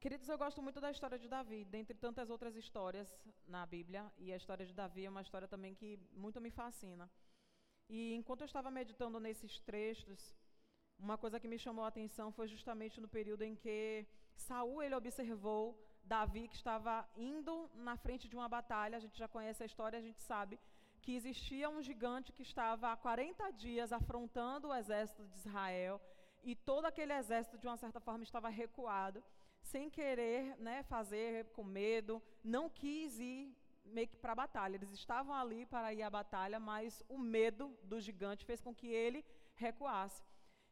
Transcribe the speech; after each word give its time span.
Queridos, 0.00 0.28
eu 0.28 0.38
gosto 0.38 0.62
muito 0.62 0.80
da 0.80 0.92
história 0.92 1.18
de 1.18 1.28
Davi, 1.28 1.64
dentre 1.64 1.96
tantas 1.98 2.30
outras 2.30 2.54
histórias 2.54 3.08
na 3.48 3.66
Bíblia, 3.66 4.02
e 4.16 4.32
a 4.32 4.36
história 4.36 4.64
de 4.64 4.72
Davi 4.72 5.04
é 5.04 5.10
uma 5.10 5.22
história 5.22 5.48
também 5.48 5.74
que 5.74 5.98
muito 6.12 6.40
me 6.40 6.52
fascina. 6.52 7.10
E 7.88 8.14
enquanto 8.14 8.42
eu 8.42 8.46
estava 8.46 8.70
meditando 8.70 9.18
nesses 9.18 9.58
trechos, 9.58 10.36
uma 11.00 11.18
coisa 11.18 11.40
que 11.40 11.48
me 11.48 11.58
chamou 11.58 11.84
a 11.84 11.88
atenção 11.88 12.30
foi 12.30 12.46
justamente 12.46 13.00
no 13.00 13.08
período 13.08 13.42
em 13.42 13.56
que 13.56 14.06
Saul 14.36 14.84
ele 14.84 14.94
observou 14.94 15.76
Davi 16.04 16.46
que 16.46 16.54
estava 16.54 17.04
indo 17.16 17.68
na 17.74 17.96
frente 17.96 18.28
de 18.28 18.36
uma 18.36 18.48
batalha. 18.48 18.98
A 18.98 19.00
gente 19.00 19.18
já 19.18 19.26
conhece 19.26 19.64
a 19.64 19.66
história, 19.66 19.98
a 19.98 20.02
gente 20.02 20.22
sabe 20.22 20.60
que 21.02 21.16
existia 21.16 21.68
um 21.68 21.82
gigante 21.82 22.32
que 22.32 22.42
estava 22.42 22.92
há 22.92 22.96
40 22.96 23.50
dias 23.50 23.92
afrontando 23.92 24.68
o 24.68 24.74
exército 24.74 25.26
de 25.26 25.38
Israel 25.38 26.00
e 26.44 26.54
todo 26.54 26.84
aquele 26.84 27.14
exército 27.14 27.58
de 27.58 27.66
uma 27.66 27.76
certa 27.76 27.98
forma 27.98 28.22
estava 28.22 28.48
recuado 28.48 29.24
sem 29.62 29.90
querer 29.90 30.56
né, 30.58 30.82
fazer 30.84 31.46
com 31.52 31.64
medo, 31.64 32.22
não 32.42 32.68
quis 32.70 33.18
ir 33.18 33.54
meio 33.84 34.08
que 34.08 34.16
para 34.16 34.32
a 34.32 34.36
batalha. 34.36 34.76
Eles 34.76 34.92
estavam 34.92 35.34
ali 35.34 35.66
para 35.66 35.92
ir 35.92 36.02
à 36.02 36.10
batalha, 36.10 36.58
mas 36.60 37.02
o 37.08 37.18
medo 37.18 37.76
do 37.82 38.00
gigante 38.00 38.44
fez 38.44 38.60
com 38.60 38.74
que 38.74 38.86
ele 38.86 39.24
recuasse. 39.54 40.22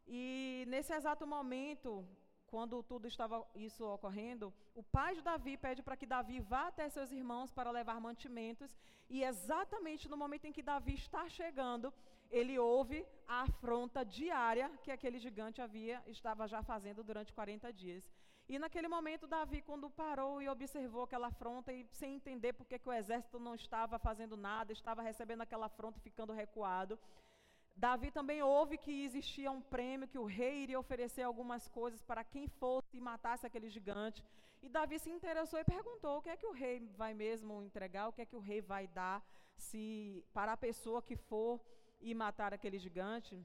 E 0.07 0.65
nesse 0.69 0.93
exato 0.93 1.27
momento, 1.27 2.07
quando 2.47 2.83
tudo 2.83 3.07
estava 3.09 3.45
isso 3.55 3.85
ocorrendo, 3.85 4.53
o 4.75 4.83
pai 4.83 5.15
de 5.17 5.23
Davi 5.23 5.57
pede 5.57 5.83
para 5.83 5.97
que 5.97 6.07
Davi 6.07 6.39
vá 6.41 6.69
até 6.69 6.89
seus 6.89 7.11
irmãos 7.11 7.53
para 7.53 7.71
levar 7.71 8.01
mantimentos, 8.01 8.71
e 9.09 9.23
exatamente 9.23 10.09
no 10.09 10.17
momento 10.17 10.47
em 10.47 10.53
que 10.53 10.63
Davi 10.63 10.95
está 10.95 11.29
chegando, 11.29 11.93
ele 12.31 12.59
ouve 12.59 13.07
a 13.27 13.43
afronta 13.43 14.05
diária 14.05 14.71
que 14.83 14.91
aquele 14.91 15.19
gigante 15.19 15.61
havia 15.61 16.03
estava 16.07 16.47
já 16.47 16.63
fazendo 16.63 17.03
durante 17.05 17.33
40 17.33 17.73
dias. 17.73 18.05
E 18.49 18.59
naquele 18.59 18.87
momento 18.87 19.27
Davi 19.27 19.61
quando 19.61 19.91
parou 19.91 20.41
e 20.41 20.49
observou 20.49 21.03
aquela 21.03 21.29
afronta 21.29 21.73
e 21.73 21.85
sem 21.91 22.15
entender 22.15 22.53
por 22.53 22.65
que 22.65 22.81
o 22.85 22.93
exército 22.93 23.41
não 23.41 23.55
estava 23.55 23.99
fazendo 23.99 24.37
nada, 24.37 24.73
estava 24.73 25.03
recebendo 25.03 25.43
aquela 25.43 25.67
afronta 25.67 25.99
e 25.99 26.03
ficando 26.03 26.33
recuado, 26.33 26.97
Davi 27.77 28.11
também 28.11 28.43
ouve 28.43 28.79
que 28.79 29.05
existia 29.05 29.51
um 29.51 29.61
prêmio, 29.61 30.09
que 30.09 30.19
o 30.19 30.25
rei 30.25 30.63
iria 30.63 30.81
oferecer 30.81 31.23
algumas 31.23 31.69
coisas 31.69 32.03
para 32.03 32.25
quem 32.25 32.49
fosse 32.49 32.97
e 32.97 33.01
matasse 33.01 33.47
aquele 33.47 33.69
gigante. 33.69 34.25
E 34.63 34.69
Davi 34.69 34.99
se 34.99 35.11
interessou 35.11 35.59
e 35.59 35.65
perguntou: 35.65 36.17
o 36.17 36.23
que 36.23 36.31
é 36.31 36.37
que 36.39 36.47
o 36.47 36.53
rei 36.53 36.89
vai 36.97 37.13
mesmo 37.13 37.63
entregar? 37.63 38.09
O 38.09 38.13
que 38.15 38.23
é 38.23 38.27
que 38.27 38.35
o 38.35 38.41
rei 38.41 38.63
vai 38.63 38.87
dar 38.87 39.23
se 39.57 40.25
para 40.33 40.53
a 40.53 40.57
pessoa 40.57 41.03
que 41.03 41.17
for 41.17 41.61
e 42.01 42.15
matar 42.15 42.55
aquele 42.55 42.79
gigante? 42.79 43.39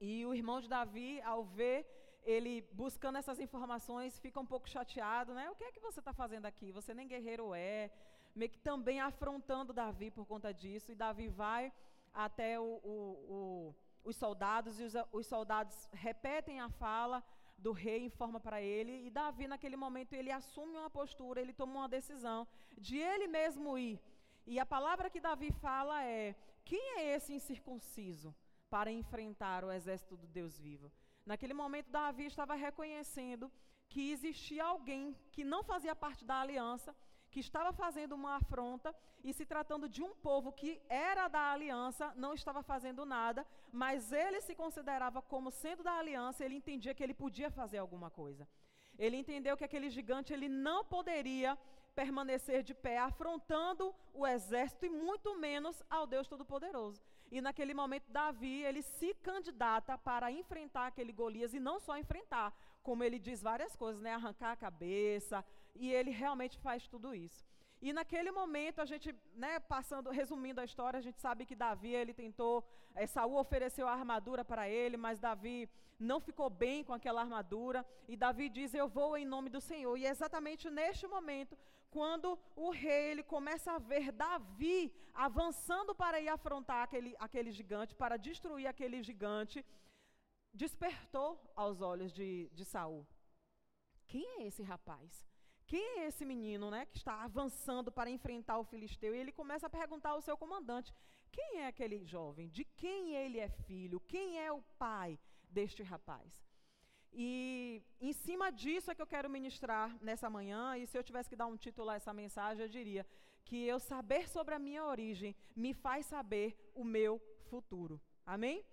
E 0.00 0.24
o 0.24 0.32
irmão 0.32 0.58
de 0.62 0.68
Davi, 0.68 1.20
ao 1.20 1.44
ver 1.44 1.84
ele 2.24 2.62
buscando 2.72 3.18
essas 3.18 3.40
informações, 3.40 4.18
fica 4.18 4.38
um 4.40 4.46
pouco 4.46 4.68
chateado, 4.68 5.34
né? 5.34 5.50
O 5.50 5.54
que 5.54 5.64
é 5.64 5.72
que 5.72 5.80
você 5.80 6.00
está 6.00 6.12
fazendo 6.12 6.46
aqui? 6.46 6.70
Você 6.72 6.94
nem 6.94 7.08
guerreiro 7.08 7.54
é. 7.54 7.90
Meio 8.34 8.50
que 8.50 8.58
também 8.58 9.00
afrontando 9.00 9.72
Davi 9.72 10.10
por 10.10 10.26
conta 10.26 10.52
disso. 10.52 10.92
E 10.92 10.94
Davi 10.94 11.28
vai 11.28 11.72
até 12.12 12.58
o, 12.60 12.80
o, 12.84 12.94
o, 13.36 13.74
os 14.04 14.16
soldados, 14.16 14.80
e 14.80 14.84
os, 14.84 14.94
os 15.12 15.26
soldados 15.26 15.88
repetem 15.92 16.60
a 16.60 16.68
fala 16.68 17.22
do 17.56 17.72
rei, 17.72 18.04
informa 18.04 18.40
para 18.40 18.60
ele, 18.62 19.06
e 19.06 19.10
Davi, 19.10 19.46
naquele 19.46 19.76
momento, 19.76 20.14
ele 20.14 20.30
assume 20.30 20.76
uma 20.76 20.88
postura, 20.88 21.40
ele 21.40 21.52
toma 21.52 21.80
uma 21.80 21.88
decisão 21.88 22.48
de 22.78 22.96
ele 22.96 23.26
mesmo 23.26 23.76
ir. 23.76 24.00
E 24.46 24.58
a 24.58 24.64
palavra 24.64 25.10
que 25.10 25.20
Davi 25.20 25.52
fala 25.52 26.02
é: 26.04 26.34
quem 26.64 26.98
é 26.98 27.14
esse 27.14 27.32
incircunciso 27.32 28.34
para 28.70 28.90
enfrentar 28.90 29.64
o 29.64 29.70
exército 29.70 30.16
do 30.16 30.26
Deus 30.26 30.58
vivo? 30.58 30.90
Naquele 31.24 31.54
momento, 31.54 31.90
Davi 31.90 32.26
estava 32.26 32.54
reconhecendo 32.54 33.50
que 33.88 34.12
existia 34.12 34.64
alguém 34.64 35.16
que 35.32 35.44
não 35.44 35.62
fazia 35.62 35.94
parte 35.94 36.24
da 36.24 36.40
aliança, 36.40 36.94
que 37.30 37.40
estava 37.40 37.72
fazendo 37.72 38.14
uma 38.14 38.36
afronta 38.36 38.94
e 39.22 39.32
se 39.32 39.44
tratando 39.46 39.88
de 39.88 40.02
um 40.02 40.14
povo 40.14 40.52
que 40.52 40.80
era 40.88 41.28
da 41.28 41.52
aliança, 41.52 42.12
não 42.16 42.32
estava 42.34 42.62
fazendo 42.62 43.04
nada, 43.04 43.46
mas 43.72 44.12
ele 44.12 44.40
se 44.40 44.54
considerava 44.54 45.22
como 45.22 45.50
sendo 45.50 45.82
da 45.82 45.92
aliança, 45.98 46.44
ele 46.44 46.56
entendia 46.56 46.94
que 46.94 47.02
ele 47.02 47.14
podia 47.14 47.50
fazer 47.50 47.78
alguma 47.78 48.10
coisa. 48.10 48.48
Ele 48.98 49.16
entendeu 49.16 49.56
que 49.56 49.64
aquele 49.64 49.90
gigante 49.90 50.32
ele 50.32 50.48
não 50.48 50.84
poderia 50.84 51.56
permanecer 51.94 52.62
de 52.62 52.74
pé 52.74 52.98
afrontando 52.98 53.94
o 54.12 54.26
exército 54.26 54.86
e 54.86 54.90
muito 54.90 55.36
menos 55.36 55.82
ao 55.88 56.06
Deus 56.06 56.28
Todo-Poderoso. 56.28 57.00
E 57.30 57.40
naquele 57.40 57.72
momento 57.72 58.10
Davi, 58.10 58.62
ele 58.62 58.82
se 58.82 59.14
candidata 59.14 59.96
para 59.96 60.32
enfrentar 60.32 60.86
aquele 60.88 61.12
Golias 61.12 61.54
e 61.54 61.60
não 61.60 61.78
só 61.78 61.96
enfrentar, 61.96 62.52
como 62.82 63.04
ele 63.04 63.18
diz 63.18 63.40
várias 63.40 63.76
coisas, 63.76 64.00
né, 64.02 64.12
arrancar 64.14 64.52
a 64.52 64.56
cabeça, 64.56 65.44
e 65.74 65.92
ele 65.92 66.10
realmente 66.10 66.58
faz 66.58 66.88
tudo 66.88 67.14
isso. 67.14 67.44
E 67.80 67.92
naquele 67.92 68.30
momento, 68.30 68.80
a 68.80 68.84
gente, 68.84 69.14
né, 69.34 69.58
passando, 69.60 70.10
resumindo 70.10 70.60
a 70.60 70.64
história, 70.64 70.98
a 70.98 71.06
gente 71.06 71.20
sabe 71.20 71.46
que 71.46 71.54
Davi, 71.54 71.94
ele 71.94 72.12
tentou, 72.12 72.64
é, 72.94 73.06
Saul 73.06 73.36
ofereceu 73.38 73.86
a 73.88 73.92
armadura 73.92 74.44
para 74.44 74.68
ele, 74.68 74.96
mas 74.96 75.18
Davi 75.18 75.68
não 75.98 76.20
ficou 76.20 76.50
bem 76.50 76.82
com 76.82 76.92
aquela 76.92 77.22
armadura, 77.22 77.86
e 78.08 78.16
Davi 78.16 78.48
diz, 78.48 78.74
eu 78.74 78.88
vou 78.88 79.16
em 79.16 79.24
nome 79.24 79.48
do 79.48 79.60
Senhor. 79.60 79.96
E 79.96 80.04
é 80.04 80.10
exatamente 80.10 80.68
neste 80.68 81.06
momento, 81.06 81.56
quando 81.90 82.38
o 82.54 82.70
rei, 82.70 83.10
ele 83.10 83.22
começa 83.22 83.72
a 83.72 83.78
ver 83.78 84.12
Davi 84.12 84.92
avançando 85.12 85.94
para 85.94 86.20
ir 86.20 86.28
afrontar 86.28 86.84
aquele, 86.84 87.14
aquele 87.18 87.50
gigante, 87.50 87.94
para 87.94 88.16
destruir 88.16 88.66
aquele 88.66 89.02
gigante, 89.02 89.64
despertou 90.52 91.30
aos 91.54 91.80
olhos 91.80 92.12
de, 92.12 92.48
de 92.52 92.64
Saul. 92.64 93.06
Quem 94.06 94.24
é 94.38 94.46
esse 94.46 94.62
rapaz? 94.62 95.26
Quem 95.66 96.00
é 96.00 96.06
esse 96.06 96.24
menino, 96.24 96.70
né, 96.70 96.86
que 96.86 96.96
está 96.96 97.22
avançando 97.22 97.92
para 97.92 98.10
enfrentar 98.10 98.58
o 98.58 98.64
filisteu? 98.64 99.14
E 99.14 99.18
ele 99.18 99.32
começa 99.32 99.66
a 99.66 99.70
perguntar 99.70 100.10
ao 100.10 100.20
seu 100.20 100.36
comandante: 100.36 100.92
quem 101.30 101.60
é 101.60 101.66
aquele 101.68 102.04
jovem? 102.04 102.48
De 102.48 102.64
quem 102.64 103.14
ele 103.14 103.38
é 103.38 103.48
filho? 103.48 104.00
Quem 104.00 104.40
é 104.40 104.50
o 104.50 104.62
pai 104.78 105.18
deste 105.48 105.82
rapaz? 105.82 106.40
E 107.12 107.82
em 108.00 108.12
cima 108.12 108.50
disso 108.50 108.90
é 108.90 108.94
que 108.94 109.02
eu 109.02 109.06
quero 109.06 109.28
ministrar 109.28 109.96
nessa 110.00 110.30
manhã, 110.30 110.76
e 110.76 110.86
se 110.86 110.96
eu 110.96 111.02
tivesse 111.02 111.28
que 111.28 111.36
dar 111.36 111.46
um 111.46 111.56
título 111.56 111.90
a 111.90 111.96
essa 111.96 112.12
mensagem, 112.12 112.62
eu 112.62 112.68
diria 112.68 113.06
que 113.44 113.66
eu 113.66 113.80
saber 113.80 114.28
sobre 114.28 114.54
a 114.54 114.58
minha 114.58 114.84
origem 114.84 115.34
me 115.56 115.74
faz 115.74 116.06
saber 116.06 116.56
o 116.74 116.84
meu 116.84 117.20
futuro. 117.48 118.00
Amém? 118.24 118.64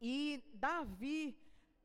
E 0.00 0.42
Davi, 0.52 1.36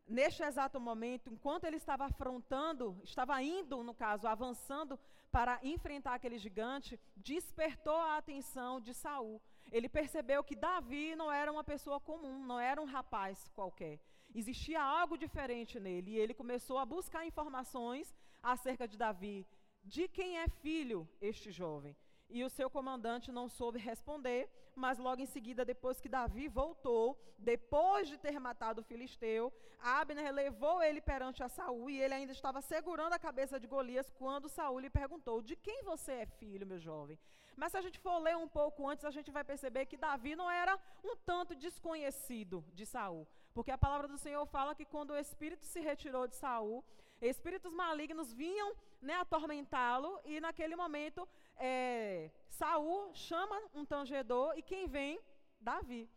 neste 0.06 0.44
exato 0.44 0.80
momento, 0.80 1.32
enquanto 1.32 1.64
ele 1.64 1.78
estava 1.78 2.06
afrontando, 2.06 3.00
estava 3.04 3.42
indo, 3.42 3.82
no 3.84 3.94
caso, 3.94 4.28
avançando 4.28 5.00
para 5.32 5.60
enfrentar 5.64 6.16
aquele 6.16 6.38
gigante, 6.38 7.00
despertou 7.16 7.96
a 7.96 8.18
atenção 8.18 8.82
de 8.82 8.94
Saul. 8.94 9.42
Ele 9.72 9.88
percebeu 9.88 10.44
que 10.44 10.56
Davi 10.56 11.16
não 11.16 11.32
era 11.32 11.52
uma 11.52 11.64
pessoa 11.64 12.00
comum, 12.00 12.44
não 12.44 12.60
era 12.60 12.82
um 12.82 12.86
rapaz 12.86 13.48
qualquer. 13.50 14.00
Existia 14.34 14.82
algo 14.82 15.18
diferente 15.18 15.80
nele 15.80 16.12
e 16.12 16.18
ele 16.18 16.34
começou 16.34 16.78
a 16.78 16.86
buscar 16.86 17.26
informações 17.26 18.14
acerca 18.42 18.88
de 18.88 18.98
Davi, 18.98 19.48
de 19.84 20.08
quem 20.08 20.38
é 20.38 20.48
filho 20.48 21.08
este 21.20 21.52
jovem. 21.52 21.96
E 22.30 22.44
o 22.44 22.50
seu 22.50 22.70
comandante 22.70 23.32
não 23.32 23.50
soube 23.50 23.80
responder, 23.80 24.48
mas 24.76 25.00
logo 25.00 25.22
em 25.22 25.26
seguida, 25.26 25.66
depois 25.66 26.00
que 26.00 26.08
Davi 26.08 26.48
voltou, 26.48 27.20
depois 27.40 28.08
de 28.08 28.18
ter 28.18 28.40
matado 28.40 28.82
o 28.82 28.84
filisteu, 28.84 29.52
Abner 29.80 30.32
levou 30.32 30.82
ele 30.82 31.02
perante 31.02 31.42
a 31.42 31.50
Saul 31.50 31.90
e 31.90 32.00
ele 32.00 32.14
ainda 32.14 32.32
estava 32.32 32.62
segurando 32.62 33.14
a 33.14 33.20
cabeça 33.20 33.60
de 33.60 33.66
Golias 33.66 34.12
quando 34.12 34.48
Saul 34.48 34.80
lhe 34.80 34.90
perguntou: 34.90 35.42
"De 35.42 35.56
quem 35.56 35.84
você 35.84 36.12
é 36.12 36.26
filho, 36.26 36.68
meu 36.68 36.80
jovem?" 36.80 37.18
Mas 37.56 37.72
se 37.72 37.78
a 37.78 37.82
gente 37.82 38.00
for 38.00 38.20
ler 38.20 38.38
um 38.38 38.48
pouco 38.48 38.88
antes, 38.88 39.04
a 39.04 39.12
gente 39.12 39.32
vai 39.32 39.44
perceber 39.44 39.86
que 39.86 39.98
Davi 39.98 40.36
não 40.36 40.50
era 40.50 40.80
um 41.04 41.16
tanto 41.16 41.56
desconhecido 41.56 42.64
de 42.74 42.86
Saul, 42.86 43.28
porque 43.54 43.72
a 43.72 43.78
palavra 43.78 44.08
do 44.08 44.18
Senhor 44.18 44.46
fala 44.46 44.76
que 44.76 44.86
quando 44.86 45.12
o 45.12 45.18
espírito 45.18 45.66
se 45.66 45.80
retirou 45.80 46.28
de 46.28 46.36
Saul, 46.36 46.84
espíritos 47.22 47.74
malignos 47.74 48.32
vinham 48.34 48.76
né, 49.02 49.16
atormentá-lo 49.16 50.20
e 50.26 50.40
naquele 50.40 50.76
momento 50.76 51.28
é, 51.58 52.32
Saul 52.50 53.14
chama 53.14 53.62
um 53.74 53.86
tangedor 53.86 54.58
e 54.58 54.62
quem 54.62 54.88
vem? 54.88 55.20
Davi. 55.60 56.10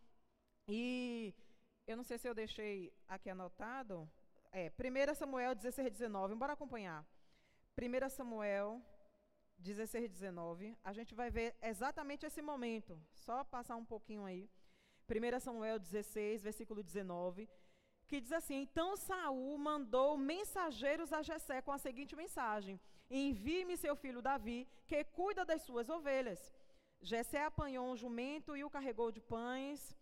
E 0.67 1.33
eu 1.85 1.97
não 1.97 2.03
sei 2.03 2.17
se 2.17 2.27
eu 2.27 2.33
deixei 2.33 2.93
aqui 3.07 3.29
anotado. 3.29 4.09
É, 4.51 4.71
1 4.71 5.15
Samuel 5.15 5.53
16, 5.55 5.91
19. 5.91 6.35
Bora 6.35 6.53
acompanhar. 6.53 7.05
1 7.77 8.09
Samuel 8.09 8.81
16, 9.57 10.09
19. 10.09 10.77
A 10.83 10.93
gente 10.93 11.13
vai 11.13 11.29
ver 11.29 11.55
exatamente 11.61 12.25
esse 12.25 12.41
momento. 12.41 12.97
Só 13.13 13.43
passar 13.43 13.75
um 13.75 13.85
pouquinho 13.85 14.25
aí. 14.25 14.49
1 15.13 15.39
Samuel 15.39 15.79
16, 15.79 16.41
versículo 16.41 16.81
19 16.81 17.49
que 18.13 18.21
diz 18.21 18.31
assim: 18.31 18.61
Então 18.61 18.95
Saul 18.95 19.57
mandou 19.57 20.17
mensageiros 20.17 21.11
a 21.11 21.21
Jessé 21.21 21.61
com 21.61 21.71
a 21.71 21.77
seguinte 21.77 22.15
mensagem: 22.15 22.79
Envie-me 23.09 23.75
seu 23.77 23.95
filho 23.95 24.21
Davi, 24.21 24.67
que 24.85 25.03
cuida 25.03 25.43
das 25.43 25.61
suas 25.63 25.89
ovelhas. 25.89 26.53
Jessé 27.01 27.43
apanhou 27.43 27.85
um 27.91 27.97
jumento 27.97 28.55
e 28.55 28.63
o 28.63 28.69
carregou 28.69 29.11
de 29.11 29.19
pães. 29.19 29.97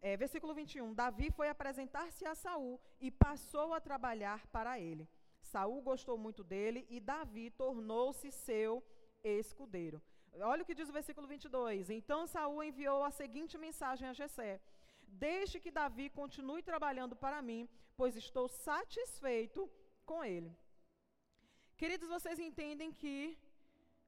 É, 0.00 0.16
versículo 0.16 0.54
21. 0.54 0.94
Davi 0.94 1.30
foi 1.30 1.48
apresentar-se 1.48 2.24
a 2.24 2.34
Saul 2.34 2.80
e 3.00 3.10
passou 3.10 3.74
a 3.74 3.80
trabalhar 3.80 4.46
para 4.46 4.80
ele. 4.80 5.08
Saul 5.42 5.82
gostou 5.82 6.16
muito 6.16 6.42
dele 6.42 6.86
e 6.88 7.00
Davi 7.00 7.50
tornou-se 7.50 8.30
seu 8.30 8.82
escudeiro. 9.22 10.00
Olha 10.38 10.62
o 10.62 10.66
que 10.66 10.74
diz 10.74 10.88
o 10.88 10.92
versículo 10.92 11.26
22. 11.26 11.90
Então 11.90 12.26
Saul 12.26 12.62
enviou 12.62 13.02
a 13.02 13.10
seguinte 13.10 13.58
mensagem 13.58 14.08
a 14.08 14.12
Jessé: 14.12 14.60
Deixe 15.06 15.60
que 15.60 15.70
Davi 15.70 16.08
continue 16.10 16.62
trabalhando 16.62 17.16
para 17.16 17.42
mim, 17.42 17.68
pois 17.96 18.16
estou 18.16 18.48
satisfeito 18.48 19.70
com 20.06 20.24
ele. 20.24 20.56
Queridos, 21.76 22.08
vocês 22.08 22.38
entendem 22.38 22.92
que 22.92 23.38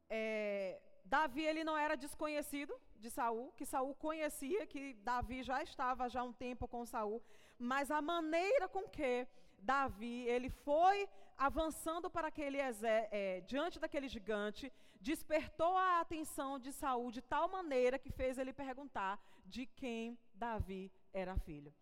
é, 0.09 0.81
Davi 1.05 1.43
ele 1.43 1.65
não 1.65 1.77
era 1.77 1.97
desconhecido 1.97 2.75
de 2.97 3.11
Saul, 3.11 3.53
que 3.53 3.67
Saul 3.67 3.95
conhecia 3.95 4.67
que 4.67 4.95
Davi 5.11 5.43
já 5.43 5.63
estava 5.63 6.09
já 6.09 6.23
um 6.23 6.33
tempo 6.33 6.69
com 6.69 6.85
Saul, 6.85 7.23
mas 7.59 7.91
a 7.91 8.01
maneira 8.01 8.69
com 8.69 8.85
que 8.89 9.27
Davi 9.59 10.27
ele 10.29 10.51
foi 10.51 11.09
avançando 11.37 12.11
para 12.11 12.29
aquele 12.29 12.59
é, 12.59 13.41
diante 13.41 13.79
daquele 13.79 14.09
gigante, 14.09 14.73
despertou 15.11 15.77
a 15.77 16.01
atenção 16.01 16.59
de 16.65 16.73
Saul 16.73 17.11
de 17.11 17.21
tal 17.21 17.49
maneira 17.49 17.99
que 17.99 18.13
fez 18.21 18.39
ele 18.39 18.53
perguntar 18.53 19.15
de 19.45 19.67
quem 19.67 20.19
Davi 20.33 20.91
era 21.13 21.37
filho. 21.37 21.75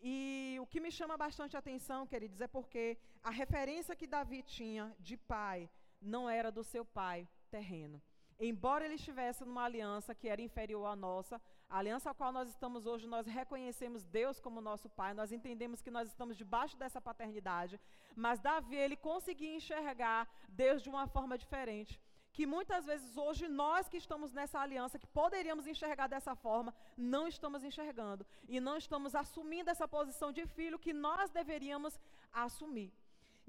E 0.00 0.58
o 0.60 0.66
que 0.66 0.80
me 0.80 0.90
chama 0.90 1.16
bastante 1.16 1.56
atenção, 1.56 2.06
queridos, 2.06 2.40
é 2.40 2.48
porque 2.48 2.98
a 3.22 3.30
referência 3.30 3.96
que 3.96 4.06
Davi 4.06 4.42
tinha 4.42 4.94
de 4.98 5.16
pai 5.16 5.70
não 6.00 6.28
era 6.28 6.50
do 6.50 6.62
seu 6.62 6.84
pai 6.84 7.26
terreno. 7.50 8.02
Embora 8.38 8.84
ele 8.84 8.96
estivesse 8.96 9.44
numa 9.44 9.64
aliança 9.64 10.14
que 10.14 10.28
era 10.28 10.42
inferior 10.42 10.84
à 10.86 10.94
nossa, 10.94 11.40
a 11.68 11.78
aliança 11.78 12.10
a 12.10 12.14
qual 12.14 12.30
nós 12.30 12.48
estamos 12.50 12.84
hoje, 12.84 13.06
nós 13.06 13.26
reconhecemos 13.26 14.04
Deus 14.04 14.38
como 14.38 14.60
nosso 14.60 14.90
Pai, 14.90 15.14
nós 15.14 15.32
entendemos 15.32 15.80
que 15.80 15.90
nós 15.90 16.08
estamos 16.08 16.36
debaixo 16.36 16.76
dessa 16.76 17.00
paternidade, 17.00 17.80
mas 18.14 18.38
Davi, 18.38 18.76
ele 18.76 18.94
conseguia 18.94 19.56
enxergar 19.56 20.28
Deus 20.48 20.82
de 20.82 20.90
uma 20.90 21.08
forma 21.08 21.38
diferente. 21.38 21.98
Que 22.36 22.44
muitas 22.54 22.84
vezes 22.90 23.16
hoje 23.24 23.44
nós 23.62 23.88
que 23.92 23.98
estamos 24.04 24.30
nessa 24.38 24.58
aliança, 24.64 25.00
que 25.02 25.10
poderíamos 25.20 25.66
enxergar 25.72 26.06
dessa 26.14 26.34
forma, 26.44 26.72
não 27.12 27.24
estamos 27.34 27.62
enxergando. 27.68 28.26
E 28.54 28.60
não 28.68 28.76
estamos 28.82 29.14
assumindo 29.22 29.70
essa 29.74 29.88
posição 29.96 30.30
de 30.38 30.44
filho 30.56 30.82
que 30.86 30.92
nós 31.06 31.30
deveríamos 31.40 31.94
assumir. 32.44 32.90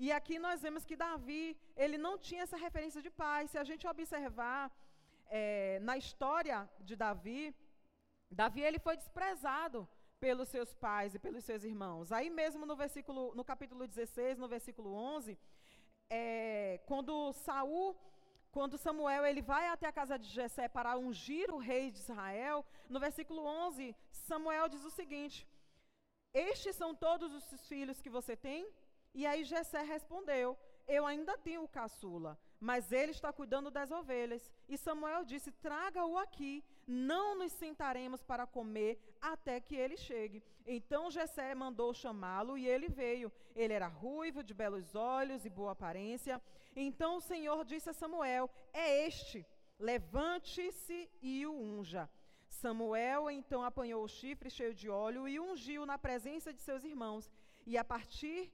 E 0.04 0.08
aqui 0.18 0.36
nós 0.46 0.62
vemos 0.66 0.86
que 0.90 0.96
Davi, 0.96 1.46
ele 1.84 1.98
não 2.06 2.14
tinha 2.28 2.44
essa 2.44 2.58
referência 2.66 3.02
de 3.06 3.12
pai. 3.24 3.42
Se 3.48 3.58
a 3.58 3.66
gente 3.70 3.86
observar 3.94 4.62
é, 5.40 5.80
na 5.90 5.98
história 6.04 6.58
de 6.88 6.96
Davi, 6.96 7.44
Davi 8.42 8.62
ele 8.62 8.80
foi 8.88 8.96
desprezado 8.96 9.80
pelos 10.26 10.48
seus 10.50 10.74
pais 10.74 11.14
e 11.16 11.20
pelos 11.20 11.44
seus 11.44 11.64
irmãos. 11.72 12.12
Aí 12.12 12.30
mesmo 12.30 12.66
no 12.66 12.76
versículo, 12.84 13.34
no 13.36 13.44
capítulo 13.44 13.88
16, 13.88 14.38
no 14.38 14.48
versículo 14.48 14.94
11, 14.94 15.38
é, 16.10 16.80
quando 16.86 17.34
Saul, 17.34 17.96
quando 18.58 18.76
Samuel 18.76 19.24
ele 19.24 19.44
vai 19.44 19.68
até 19.68 19.86
a 19.86 19.92
casa 19.92 20.18
de 20.18 20.28
Jessé 20.38 20.68
para 20.68 20.98
ungir 20.98 21.48
o 21.54 21.60
rei 21.60 21.92
de 21.92 22.00
Israel, 22.00 22.66
no 22.90 23.00
versículo 23.00 23.46
11, 23.46 23.96
Samuel 24.12 24.68
diz 24.68 24.84
o 24.84 24.90
seguinte: 24.90 25.48
Estes 26.34 26.76
são 26.76 26.96
todos 26.96 27.32
os 27.36 27.68
filhos 27.68 28.02
que 28.02 28.10
você 28.10 28.36
tem? 28.36 28.68
E 29.14 29.28
aí 29.28 29.44
Jessé 29.44 29.84
respondeu: 29.84 30.58
Eu 30.88 31.06
ainda 31.06 31.38
tenho 31.38 31.62
o 31.66 31.68
caçula, 31.68 32.36
mas 32.60 32.92
ele 32.92 33.12
está 33.12 33.32
cuidando 33.32 33.70
das 33.70 33.92
ovelhas. 33.92 34.52
E 34.68 34.78
Samuel 34.78 35.24
disse: 35.24 35.52
Traga-o 35.52 36.18
aqui, 36.18 36.64
não 36.88 37.38
nos 37.38 37.52
sentaremos 37.52 38.24
para 38.24 38.48
comer 38.48 39.00
até 39.22 39.60
que 39.60 39.76
ele 39.76 39.98
chegue. 39.98 40.44
Então 40.66 41.12
Jessé 41.12 41.54
mandou 41.54 41.94
chamá-lo 41.94 42.58
e 42.58 42.68
ele 42.68 42.90
veio. 42.90 43.32
Ele 43.56 43.74
era 43.74 43.88
ruivo, 43.88 44.44
de 44.44 44.54
belos 44.54 44.96
olhos 44.96 45.46
e 45.46 45.50
boa 45.50 45.72
aparência. 45.72 46.42
Então 46.76 47.18
o 47.18 47.22
Senhor 47.22 47.64
disse 47.64 47.90
a 47.90 47.94
Samuel: 47.94 48.50
É 48.74 49.06
este, 49.06 49.46
levante-se 49.80 51.10
e 51.22 51.46
o 51.46 51.54
unja. 51.54 52.10
Samuel 52.50 53.30
então 53.30 53.62
apanhou 53.64 54.04
o 54.04 54.08
chifre 54.08 54.50
cheio 54.50 54.74
de 54.74 54.90
óleo 54.90 55.28
e 55.28 55.40
ungiu 55.40 55.86
na 55.86 55.98
presença 55.98 56.52
de 56.52 56.62
seus 56.62 56.84
irmãos. 56.84 57.30
E 57.66 57.78
a 57.78 57.84
partir 57.84 58.52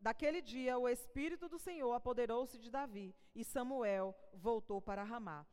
Daquele 0.00 0.40
dia, 0.40 0.78
o 0.78 0.88
Espírito 0.88 1.46
do 1.48 1.58
Senhor 1.58 1.92
apoderou-se 1.92 2.58
de 2.58 2.70
Davi 2.70 3.14
e 3.34 3.44
Samuel 3.44 4.14
voltou 4.32 4.80
para 4.80 5.04
Ramá. 5.04 5.46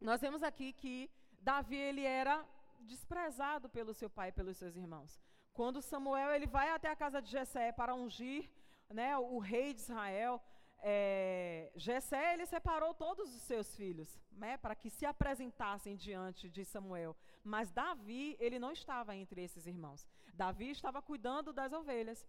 Nós 0.00 0.20
vemos 0.22 0.42
aqui 0.42 0.72
que 0.72 1.10
Davi 1.40 1.76
ele 1.76 2.02
era 2.02 2.46
desprezado 2.80 3.68
pelo 3.68 3.92
seu 3.92 4.08
pai 4.08 4.30
e 4.30 4.32
pelos 4.32 4.56
seus 4.56 4.74
irmãos. 4.74 5.20
Quando 5.52 5.82
Samuel 5.82 6.30
ele 6.32 6.46
vai 6.46 6.70
até 6.70 6.88
a 6.88 6.96
casa 6.96 7.20
de 7.20 7.30
Jessé 7.30 7.72
para 7.72 7.94
ungir 7.94 8.50
né, 8.88 9.16
o 9.18 9.38
rei 9.38 9.74
de 9.74 9.80
Israel, 9.80 10.42
é, 10.78 11.70
Jessé 11.76 12.34
ele 12.34 12.46
separou 12.46 12.92
todos 12.92 13.34
os 13.34 13.42
seus 13.42 13.74
filhos 13.76 14.18
né, 14.32 14.56
para 14.56 14.74
que 14.74 14.90
se 14.90 15.06
apresentassem 15.06 15.96
diante 15.96 16.48
de 16.48 16.64
Samuel. 16.64 17.16
Mas 17.42 17.70
Davi 17.70 18.36
ele 18.40 18.58
não 18.58 18.72
estava 18.72 19.14
entre 19.14 19.42
esses 19.42 19.66
irmãos. 19.66 20.06
Davi 20.32 20.70
estava 20.70 21.00
cuidando 21.00 21.52
das 21.52 21.72
ovelhas. 21.72 22.26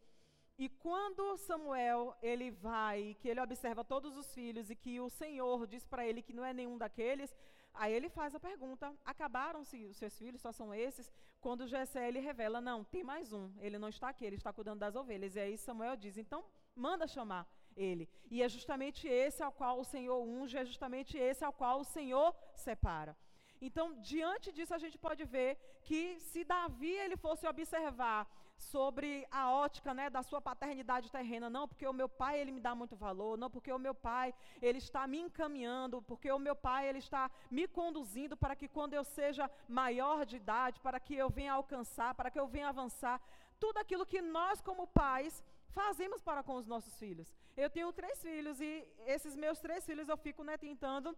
E 0.57 0.69
quando 0.69 1.35
Samuel 1.37 2.15
ele 2.21 2.49
vai, 2.49 3.15
que 3.19 3.27
ele 3.27 3.41
observa 3.41 3.83
todos 3.83 4.15
os 4.15 4.33
filhos 4.33 4.69
e 4.69 4.75
que 4.75 4.99
o 5.01 5.09
Senhor 5.09 5.67
diz 5.67 5.85
para 5.85 6.05
ele 6.07 6.21
que 6.21 6.31
não 6.33 6.45
é 6.45 6.53
nenhum 6.53 6.77
daqueles, 6.77 7.35
aí 7.73 7.93
ele 7.93 8.09
faz 8.09 8.33
a 8.33 8.39
pergunta: 8.39 8.93
acabaram-se 9.03 9.85
os 9.85 9.97
seus 9.97 10.17
filhos? 10.17 10.41
Só 10.41 10.51
são 10.53 10.73
esses? 10.73 11.11
Quando 11.41 11.67
Jessé 11.67 12.07
ele 12.07 12.19
revela: 12.19 12.61
não, 12.61 12.85
tem 12.85 13.03
mais 13.03 13.33
um. 13.33 13.51
Ele 13.59 13.77
não 13.77 13.89
está 13.89 14.09
aqui, 14.09 14.23
ele 14.25 14.37
está 14.37 14.53
cuidando 14.53 14.79
das 14.79 14.95
ovelhas. 14.95 15.35
E 15.35 15.41
aí 15.41 15.57
Samuel 15.57 15.97
diz: 15.97 16.17
então 16.17 16.45
manda 16.73 17.05
chamar 17.05 17.45
ele. 17.75 18.07
E 18.31 18.41
é 18.41 18.47
justamente 18.47 19.07
esse 19.07 19.43
ao 19.43 19.51
qual 19.51 19.79
o 19.79 19.83
Senhor 19.83 20.21
unge, 20.23 20.57
é 20.57 20.63
justamente 20.63 21.17
esse 21.17 21.43
ao 21.43 21.51
qual 21.51 21.81
o 21.81 21.83
Senhor 21.83 22.33
separa. 22.55 23.15
Então, 23.61 23.99
diante 24.01 24.51
disso, 24.51 24.73
a 24.73 24.77
gente 24.77 24.97
pode 24.97 25.23
ver 25.23 25.57
que 25.83 26.19
se 26.19 26.43
Davi 26.43 26.91
ele 26.91 27.17
fosse 27.17 27.47
observar 27.47 28.27
sobre 28.57 29.27
a 29.29 29.51
ótica 29.51 29.93
né, 29.93 30.09
da 30.09 30.23
sua 30.23 30.41
paternidade 30.41 31.11
terrena. 31.11 31.49
Não, 31.49 31.67
porque 31.67 31.87
o 31.87 31.93
meu 31.93 32.07
pai 32.07 32.39
ele 32.39 32.51
me 32.51 32.59
dá 32.59 32.73
muito 32.73 32.95
valor. 32.95 33.37
Não, 33.37 33.49
porque 33.49 33.71
o 33.71 33.79
meu 33.79 33.93
pai 33.93 34.33
ele 34.61 34.77
está 34.77 35.05
me 35.07 35.19
encaminhando. 35.19 36.01
Porque 36.01 36.31
o 36.31 36.39
meu 36.39 36.55
pai 36.55 36.87
ele 36.87 36.99
está 36.99 37.29
me 37.49 37.67
conduzindo 37.67 38.37
para 38.37 38.55
que 38.55 38.67
quando 38.67 38.93
eu 38.93 39.03
seja 39.03 39.49
maior 39.67 40.25
de 40.25 40.37
idade, 40.37 40.79
para 40.79 40.99
que 40.99 41.15
eu 41.15 41.29
venha 41.29 41.53
alcançar, 41.53 42.13
para 42.15 42.31
que 42.31 42.39
eu 42.39 42.47
venha 42.47 42.69
avançar. 42.69 43.21
Tudo 43.59 43.77
aquilo 43.77 44.05
que 44.05 44.21
nós, 44.21 44.61
como 44.61 44.87
pais, 44.87 45.43
fazemos 45.69 46.21
para 46.21 46.43
com 46.43 46.55
os 46.55 46.65
nossos 46.65 46.97
filhos. 46.97 47.33
Eu 47.55 47.69
tenho 47.69 47.91
três 47.93 48.21
filhos 48.21 48.59
e 48.59 48.87
esses 49.05 49.35
meus 49.35 49.59
três 49.59 49.85
filhos 49.85 50.09
eu 50.09 50.17
fico 50.17 50.43
né, 50.43 50.57
tentando 50.57 51.15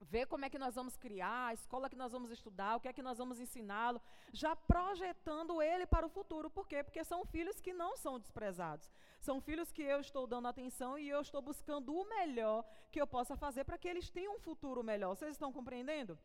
ver 0.00 0.26
como 0.26 0.44
é 0.44 0.50
que 0.50 0.58
nós 0.58 0.74
vamos 0.74 0.96
criar, 0.96 1.48
a 1.48 1.54
escola 1.54 1.88
que 1.90 1.96
nós 1.96 2.12
vamos 2.12 2.30
estudar, 2.30 2.76
o 2.76 2.80
que 2.80 2.88
é 2.88 2.92
que 2.92 3.02
nós 3.02 3.18
vamos 3.18 3.38
ensiná-lo, 3.38 4.00
já 4.32 4.56
projetando 4.56 5.60
ele 5.60 5.86
para 5.86 6.06
o 6.06 6.08
futuro. 6.08 6.48
Por 6.48 6.66
quê? 6.66 6.82
Porque 6.82 7.04
são 7.04 7.24
filhos 7.24 7.60
que 7.60 7.72
não 7.72 7.96
são 7.96 8.18
desprezados. 8.18 8.90
São 9.20 9.40
filhos 9.40 9.70
que 9.70 9.82
eu 9.82 10.00
estou 10.00 10.26
dando 10.26 10.48
atenção 10.48 10.98
e 10.98 11.08
eu 11.08 11.20
estou 11.20 11.42
buscando 11.42 11.94
o 11.94 12.08
melhor 12.08 12.64
que 12.90 13.00
eu 13.00 13.06
possa 13.06 13.36
fazer 13.36 13.64
para 13.64 13.76
que 13.76 13.88
eles 13.88 14.08
tenham 14.08 14.36
um 14.36 14.40
futuro 14.40 14.82
melhor. 14.82 15.14
Vocês 15.14 15.32
estão 15.32 15.52
compreendendo? 15.52 16.18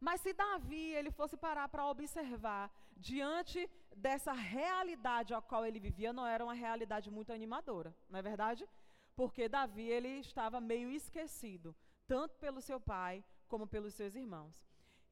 Mas 0.00 0.20
se 0.20 0.32
Davi 0.32 0.92
ele 0.94 1.10
fosse 1.10 1.36
parar 1.36 1.68
para 1.68 1.86
observar 1.86 2.70
diante 2.96 3.68
dessa 3.96 4.32
realidade 4.32 5.34
a 5.34 5.40
qual 5.40 5.64
ele 5.64 5.80
vivia, 5.80 6.12
não 6.12 6.26
era 6.26 6.44
uma 6.44 6.54
realidade 6.54 7.10
muito 7.10 7.32
animadora, 7.32 7.94
não 8.08 8.18
é 8.18 8.22
verdade? 8.22 8.68
Porque 9.16 9.48
Davi 9.48 9.88
ele 9.88 10.20
estava 10.20 10.60
meio 10.60 10.90
esquecido 10.90 11.74
tanto 12.08 12.34
pelo 12.38 12.60
seu 12.60 12.80
pai 12.80 13.22
como 13.46 13.66
pelos 13.66 13.94
seus 13.94 14.16
irmãos. 14.16 14.56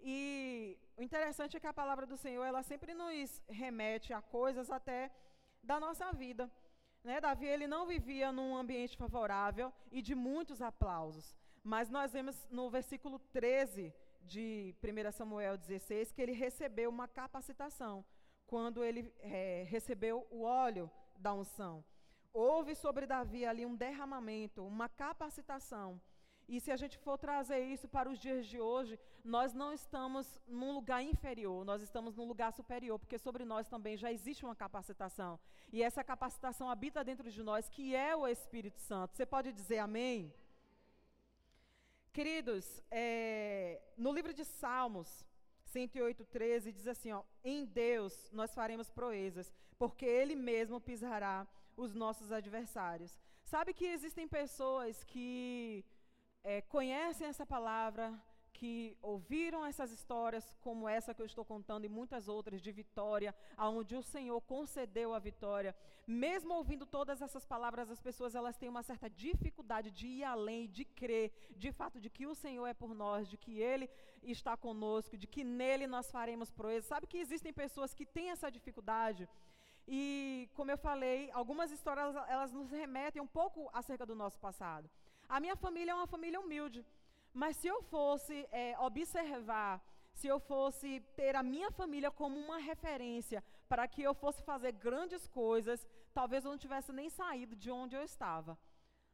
E 0.00 0.78
o 0.96 1.02
interessante 1.02 1.56
é 1.56 1.60
que 1.60 1.66
a 1.66 1.72
palavra 1.72 2.06
do 2.06 2.16
Senhor, 2.16 2.44
ela 2.44 2.62
sempre 2.62 2.94
nos 2.94 3.42
remete 3.48 4.12
a 4.12 4.20
coisas 4.20 4.70
até 4.70 5.10
da 5.62 5.78
nossa 5.78 6.12
vida. 6.12 6.50
Né? 7.04 7.20
Davi, 7.20 7.46
ele 7.46 7.66
não 7.66 7.86
vivia 7.86 8.32
num 8.32 8.56
ambiente 8.56 8.96
favorável 8.96 9.72
e 9.92 10.00
de 10.02 10.14
muitos 10.14 10.60
aplausos. 10.60 11.34
Mas 11.62 11.90
nós 11.90 12.12
vemos 12.12 12.36
no 12.50 12.68
versículo 12.70 13.18
13 13.18 13.92
de 14.22 14.74
1 14.82 15.12
Samuel 15.12 15.56
16 15.56 16.12
que 16.12 16.22
ele 16.22 16.32
recebeu 16.32 16.90
uma 16.90 17.06
capacitação 17.06 18.04
quando 18.46 18.82
ele 18.84 19.12
é, 19.20 19.64
recebeu 19.68 20.26
o 20.30 20.42
óleo 20.42 20.90
da 21.16 21.32
unção. 21.32 21.84
Houve 22.32 22.74
sobre 22.74 23.06
Davi 23.06 23.44
ali 23.44 23.64
um 23.64 23.74
derramamento, 23.74 24.64
uma 24.64 24.88
capacitação 24.88 26.00
e 26.48 26.60
se 26.60 26.70
a 26.70 26.76
gente 26.76 26.96
for 26.98 27.18
trazer 27.18 27.60
isso 27.74 27.88
para 27.88 28.08
os 28.08 28.18
dias 28.18 28.46
de 28.46 28.60
hoje, 28.60 28.98
nós 29.24 29.52
não 29.52 29.72
estamos 29.72 30.40
num 30.46 30.72
lugar 30.72 31.02
inferior, 31.02 31.64
nós 31.64 31.82
estamos 31.82 32.14
num 32.14 32.24
lugar 32.24 32.52
superior, 32.52 32.98
porque 32.98 33.18
sobre 33.18 33.44
nós 33.44 33.68
também 33.68 33.96
já 33.96 34.12
existe 34.12 34.44
uma 34.44 34.54
capacitação. 34.54 35.38
E 35.72 35.82
essa 35.82 36.04
capacitação 36.04 36.70
habita 36.70 37.02
dentro 37.02 37.28
de 37.30 37.42
nós, 37.42 37.68
que 37.68 37.96
é 37.96 38.14
o 38.14 38.28
Espírito 38.28 38.78
Santo. 38.78 39.16
Você 39.16 39.26
pode 39.26 39.52
dizer 39.52 39.78
amém? 39.78 40.32
Queridos, 42.12 42.80
é, 42.90 43.82
no 43.96 44.12
livro 44.12 44.32
de 44.32 44.44
Salmos 44.44 45.26
108, 45.64 46.24
13, 46.24 46.72
diz 46.72 46.86
assim: 46.86 47.10
ó, 47.12 47.22
Em 47.44 47.64
Deus 47.64 48.30
nós 48.32 48.54
faremos 48.54 48.88
proezas, 48.88 49.52
porque 49.76 50.06
Ele 50.06 50.36
mesmo 50.36 50.80
pisará 50.80 51.46
os 51.76 51.92
nossos 51.92 52.30
adversários. 52.30 53.18
Sabe 53.44 53.74
que 53.74 53.84
existem 53.84 54.26
pessoas 54.26 55.04
que 55.04 55.84
é, 56.46 56.62
conhecem 56.76 57.26
essa 57.26 57.44
palavra, 57.44 58.04
que 58.58 58.96
ouviram 59.02 59.66
essas 59.70 59.90
histórias, 59.96 60.44
como 60.66 60.88
essa 60.88 61.12
que 61.12 61.20
eu 61.20 61.26
estou 61.26 61.44
contando, 61.44 61.84
e 61.84 61.94
muitas 61.98 62.28
outras 62.36 62.62
de 62.66 62.72
vitória, 62.80 63.34
aonde 63.64 63.94
o 63.96 64.02
Senhor 64.14 64.40
concedeu 64.52 65.12
a 65.12 65.18
vitória. 65.18 65.74
Mesmo 66.06 66.54
ouvindo 66.54 66.86
todas 66.86 67.20
essas 67.20 67.44
palavras, 67.44 67.90
as 67.90 68.00
pessoas 68.00 68.34
elas 68.34 68.56
têm 68.56 68.68
uma 68.74 68.84
certa 68.90 69.10
dificuldade 69.10 69.90
de 69.90 70.06
ir 70.06 70.24
além, 70.24 70.68
de 70.68 70.84
crer, 71.00 71.32
de 71.64 71.72
fato, 71.72 72.00
de 72.04 72.08
que 72.08 72.26
o 72.26 72.34
Senhor 72.34 72.66
é 72.66 72.72
por 72.82 72.94
nós, 72.94 73.28
de 73.28 73.36
que 73.36 73.60
Ele 73.60 73.90
está 74.22 74.56
conosco, 74.56 75.18
de 75.18 75.26
que 75.26 75.42
nele 75.44 75.86
nós 75.86 76.10
faremos 76.10 76.50
proezas. 76.50 76.86
Sabe 76.86 77.08
que 77.08 77.18
existem 77.18 77.52
pessoas 77.52 77.92
que 77.92 78.06
têm 78.06 78.30
essa 78.30 78.50
dificuldade. 78.50 79.28
E, 79.86 80.48
como 80.54 80.70
eu 80.70 80.78
falei, 80.78 81.30
algumas 81.32 81.70
histórias 81.70 82.14
elas 82.28 82.52
nos 82.52 82.70
remetem 82.70 83.20
um 83.20 83.32
pouco 83.40 83.68
acerca 83.72 84.06
do 84.06 84.14
nosso 84.14 84.38
passado. 84.38 84.88
A 85.28 85.40
minha 85.40 85.56
família 85.56 85.92
é 85.92 85.94
uma 85.94 86.06
família 86.06 86.40
humilde. 86.40 86.84
Mas 87.32 87.56
se 87.56 87.66
eu 87.66 87.82
fosse 87.82 88.48
é, 88.50 88.78
observar, 88.78 89.82
se 90.12 90.26
eu 90.26 90.38
fosse 90.40 91.00
ter 91.14 91.36
a 91.36 91.42
minha 91.42 91.70
família 91.70 92.10
como 92.10 92.38
uma 92.38 92.58
referência 92.58 93.44
para 93.68 93.86
que 93.86 94.02
eu 94.02 94.14
fosse 94.14 94.42
fazer 94.42 94.72
grandes 94.72 95.26
coisas, 95.26 95.86
talvez 96.14 96.44
eu 96.44 96.50
não 96.50 96.58
tivesse 96.58 96.92
nem 96.92 97.10
saído 97.10 97.54
de 97.54 97.70
onde 97.70 97.94
eu 97.94 98.02
estava, 98.02 98.58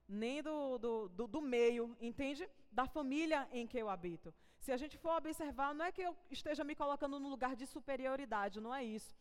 nem 0.09 0.42
do, 0.42 0.78
do, 0.78 1.09
do, 1.09 1.26
do 1.26 1.40
meio, 1.40 1.97
entende? 2.00 2.49
Da 2.71 2.87
família 2.87 3.49
em 3.50 3.66
que 3.66 3.78
eu 3.78 3.90
habito. 3.90 4.33
Se 4.61 4.71
a 4.71 4.76
gente 4.76 4.97
for 4.97 5.16
observar, 5.16 5.75
não 5.75 5.87
é 5.87 5.90
que 5.90 6.02
eu 6.02 6.16
esteja 6.31 6.62
me 6.62 6.76
colocando 6.76 7.19
no 7.19 7.28
lugar 7.28 7.57
de 7.57 7.66
superioridade, 7.66 8.61
não 8.61 8.75
é 8.75 8.85
isso 8.85 9.12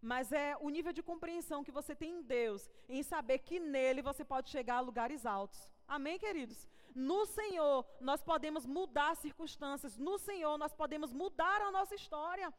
mas 0.00 0.30
é 0.30 0.56
o 0.60 0.68
nível 0.68 0.92
de 0.92 1.02
compreensão 1.02 1.64
que 1.64 1.72
você 1.72 1.94
tem 1.94 2.18
em 2.18 2.22
Deus, 2.22 2.70
em 2.88 3.02
saber 3.02 3.38
que 3.38 3.58
nele 3.58 4.02
você 4.02 4.24
pode 4.24 4.50
chegar 4.50 4.76
a 4.76 4.80
lugares 4.80 5.26
altos. 5.26 5.68
Amém, 5.88 6.18
queridos? 6.18 6.66
No 6.94 7.26
Senhor, 7.26 7.84
nós 8.00 8.20
podemos 8.22 8.66
mudar 8.66 9.14
circunstâncias. 9.16 9.96
No 9.96 10.18
Senhor, 10.18 10.58
nós 10.58 10.72
podemos 10.72 11.12
mudar 11.12 11.60
a 11.60 11.70
nossa 11.70 11.94
história. 11.94 12.52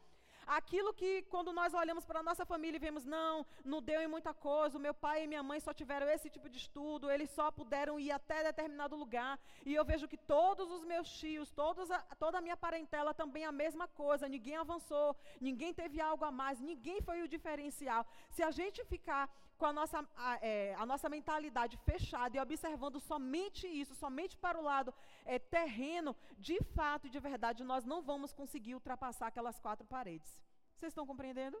Aquilo 0.46 0.94
que, 0.94 1.22
quando 1.32 1.52
nós 1.52 1.74
olhamos 1.74 2.06
para 2.06 2.20
a 2.20 2.22
nossa 2.22 2.46
família 2.46 2.78
e 2.78 2.80
vemos, 2.80 3.04
não, 3.04 3.44
não 3.62 3.82
deu 3.82 4.00
em 4.00 4.06
muita 4.06 4.32
coisa, 4.32 4.78
o 4.78 4.80
meu 4.80 4.94
pai 4.94 5.24
e 5.24 5.26
minha 5.26 5.42
mãe 5.42 5.60
só 5.60 5.74
tiveram 5.74 6.08
esse 6.08 6.30
tipo 6.30 6.48
de 6.48 6.56
estudo, 6.56 7.10
eles 7.10 7.28
só 7.28 7.50
puderam 7.50 8.00
ir 8.00 8.10
até 8.10 8.42
determinado 8.42 8.96
lugar, 8.96 9.38
e 9.66 9.74
eu 9.74 9.84
vejo 9.84 10.08
que 10.08 10.16
todos 10.16 10.70
os 10.70 10.84
meus 10.84 11.06
tios, 11.20 11.50
todos 11.50 11.90
a, 11.90 11.98
toda 12.18 12.38
a 12.38 12.40
minha 12.40 12.56
parentela 12.56 13.12
também 13.12 13.44
a 13.44 13.52
mesma 13.52 13.86
coisa, 13.88 14.26
ninguém 14.26 14.56
avançou, 14.56 15.14
ninguém 15.38 15.74
teve 15.74 16.00
algo 16.00 16.24
a 16.24 16.30
mais, 16.30 16.58
ninguém 16.58 17.02
foi 17.02 17.20
o 17.20 17.28
diferencial. 17.28 18.06
Se 18.30 18.42
a 18.42 18.50
gente 18.50 18.82
ficar 18.86 19.28
com 19.58 19.66
a 19.66 19.72
nossa, 19.78 19.98
a, 20.16 20.32
é, 20.50 20.74
a 20.82 20.86
nossa 20.90 21.08
mentalidade 21.16 21.76
fechada 21.88 22.36
e 22.36 22.40
observando 22.40 22.98
somente 23.10 23.66
isso, 23.66 23.94
somente 24.04 24.36
para 24.44 24.58
o 24.60 24.66
lado 24.70 24.94
é, 25.24 25.38
terreno, 25.38 26.12
de 26.48 26.58
fato 26.76 27.06
e 27.06 27.10
de 27.10 27.20
verdade, 27.30 27.64
nós 27.72 27.84
não 27.84 28.00
vamos 28.10 28.32
conseguir 28.40 28.74
ultrapassar 28.74 29.26
aquelas 29.28 29.58
quatro 29.58 29.86
paredes. 29.86 30.30
Vocês 30.76 30.92
estão 30.92 31.06
compreendendo? 31.12 31.58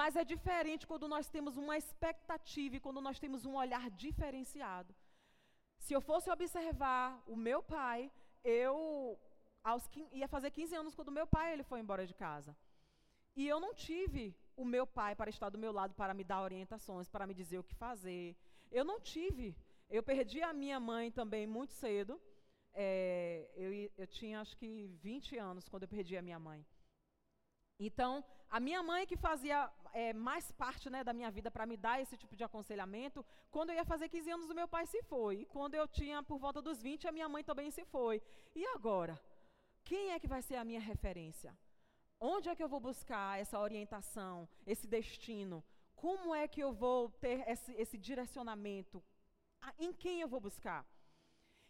Mas 0.00 0.16
é 0.16 0.24
diferente 0.24 0.86
quando 0.90 1.06
nós 1.14 1.28
temos 1.28 1.56
uma 1.56 1.76
expectativa 1.76 2.76
e 2.76 2.80
quando 2.80 3.00
nós 3.06 3.18
temos 3.18 3.44
um 3.44 3.54
olhar 3.56 3.90
diferenciado. 3.90 4.94
Se 5.84 5.92
eu 5.94 6.00
fosse 6.00 6.30
observar 6.30 7.22
o 7.26 7.36
meu 7.36 7.60
pai, 7.62 8.10
eu 8.44 9.18
aos, 9.62 9.88
ia 10.12 10.28
fazer 10.28 10.50
15 10.50 10.74
anos 10.74 10.94
quando 10.94 11.16
meu 11.18 11.26
pai 11.26 11.52
ele 11.52 11.64
foi 11.70 11.80
embora 11.80 12.06
de 12.06 12.14
casa. 12.14 12.56
E 13.34 13.46
eu 13.46 13.58
não 13.64 13.74
tive 13.74 14.24
o 14.62 14.64
meu 14.64 14.86
pai 14.86 15.12
para 15.14 15.30
estar 15.30 15.48
do 15.48 15.62
meu 15.64 15.72
lado, 15.72 15.94
para 15.94 16.14
me 16.18 16.24
dar 16.30 16.42
orientações, 16.42 17.08
para 17.08 17.26
me 17.26 17.34
dizer 17.40 17.58
o 17.58 17.66
que 17.68 17.74
fazer. 17.74 18.36
Eu 18.70 18.84
não 18.84 18.98
tive. 19.00 19.56
Eu 19.88 20.02
perdi 20.02 20.42
a 20.42 20.52
minha 20.52 20.78
mãe 20.78 21.10
também 21.10 21.46
muito 21.46 21.72
cedo. 21.72 22.20
É, 22.72 23.50
eu, 23.56 23.70
eu 23.96 24.06
tinha 24.06 24.40
acho 24.40 24.56
que 24.56 24.70
20 25.02 25.38
anos 25.38 25.68
quando 25.68 25.84
eu 25.84 25.88
perdi 25.88 26.16
a 26.16 26.22
minha 26.22 26.38
mãe. 26.38 26.60
Então, 27.78 28.22
a 28.50 28.60
minha 28.60 28.82
mãe 28.82 29.06
que 29.06 29.16
fazia 29.16 29.58
é, 29.92 30.12
mais 30.12 30.52
parte 30.52 30.90
né, 30.90 31.02
da 31.02 31.14
minha 31.14 31.30
vida 31.30 31.50
para 31.50 31.64
me 31.64 31.76
dar 31.76 32.00
esse 32.02 32.16
tipo 32.16 32.36
de 32.36 32.44
aconselhamento, 32.44 33.24
quando 33.50 33.70
eu 33.70 33.76
ia 33.76 33.84
fazer 33.84 34.08
15 34.08 34.30
anos, 34.30 34.50
o 34.50 34.54
meu 34.54 34.68
pai 34.68 34.84
se 34.86 35.02
foi. 35.04 35.36
E 35.42 35.46
quando 35.46 35.74
eu 35.74 35.88
tinha 35.88 36.22
por 36.22 36.38
volta 36.38 36.60
dos 36.60 36.82
20, 36.82 37.08
a 37.08 37.12
minha 37.12 37.28
mãe 37.28 37.42
também 37.42 37.70
se 37.70 37.84
foi. 37.86 38.22
E 38.54 38.66
agora? 38.66 39.18
Quem 39.82 40.12
é 40.12 40.20
que 40.20 40.28
vai 40.28 40.42
ser 40.42 40.56
a 40.56 40.64
minha 40.64 40.80
referência? 40.80 41.56
Onde 42.20 42.50
é 42.50 42.54
que 42.54 42.62
eu 42.62 42.68
vou 42.68 42.80
buscar 42.80 43.40
essa 43.40 43.58
orientação, 43.58 44.46
esse 44.66 44.86
destino? 44.86 45.64
Como 45.96 46.34
é 46.34 46.46
que 46.46 46.60
eu 46.60 46.70
vou 46.70 47.08
ter 47.08 47.48
esse, 47.48 47.72
esse 47.72 47.96
direcionamento? 47.96 49.02
Em 49.78 49.92
quem 49.92 50.20
eu 50.20 50.28
vou 50.28 50.40
buscar? 50.40 50.84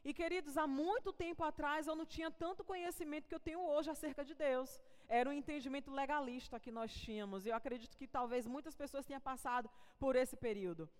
E 0.04 0.12
queridos, 0.12 0.56
há 0.56 0.66
muito 0.66 1.12
tempo 1.12 1.44
atrás 1.44 1.86
eu 1.86 1.94
não 1.94 2.04
tinha 2.04 2.30
tanto 2.32 2.64
conhecimento 2.64 3.28
que 3.28 3.34
eu 3.34 3.46
tenho 3.48 3.60
hoje 3.60 3.90
acerca 3.90 4.24
de 4.24 4.34
Deus. 4.34 4.80
Era 5.08 5.30
um 5.30 5.32
entendimento 5.32 5.90
legalista 5.90 6.58
que 6.58 6.72
nós 6.72 6.92
tínhamos. 6.92 7.46
E 7.46 7.50
eu 7.50 7.54
acredito 7.54 7.96
que 7.96 8.08
talvez 8.08 8.44
muitas 8.46 8.74
pessoas 8.74 9.06
tenham 9.06 9.20
passado 9.20 9.70
por 10.00 10.16
esse 10.16 10.36
período 10.36 10.90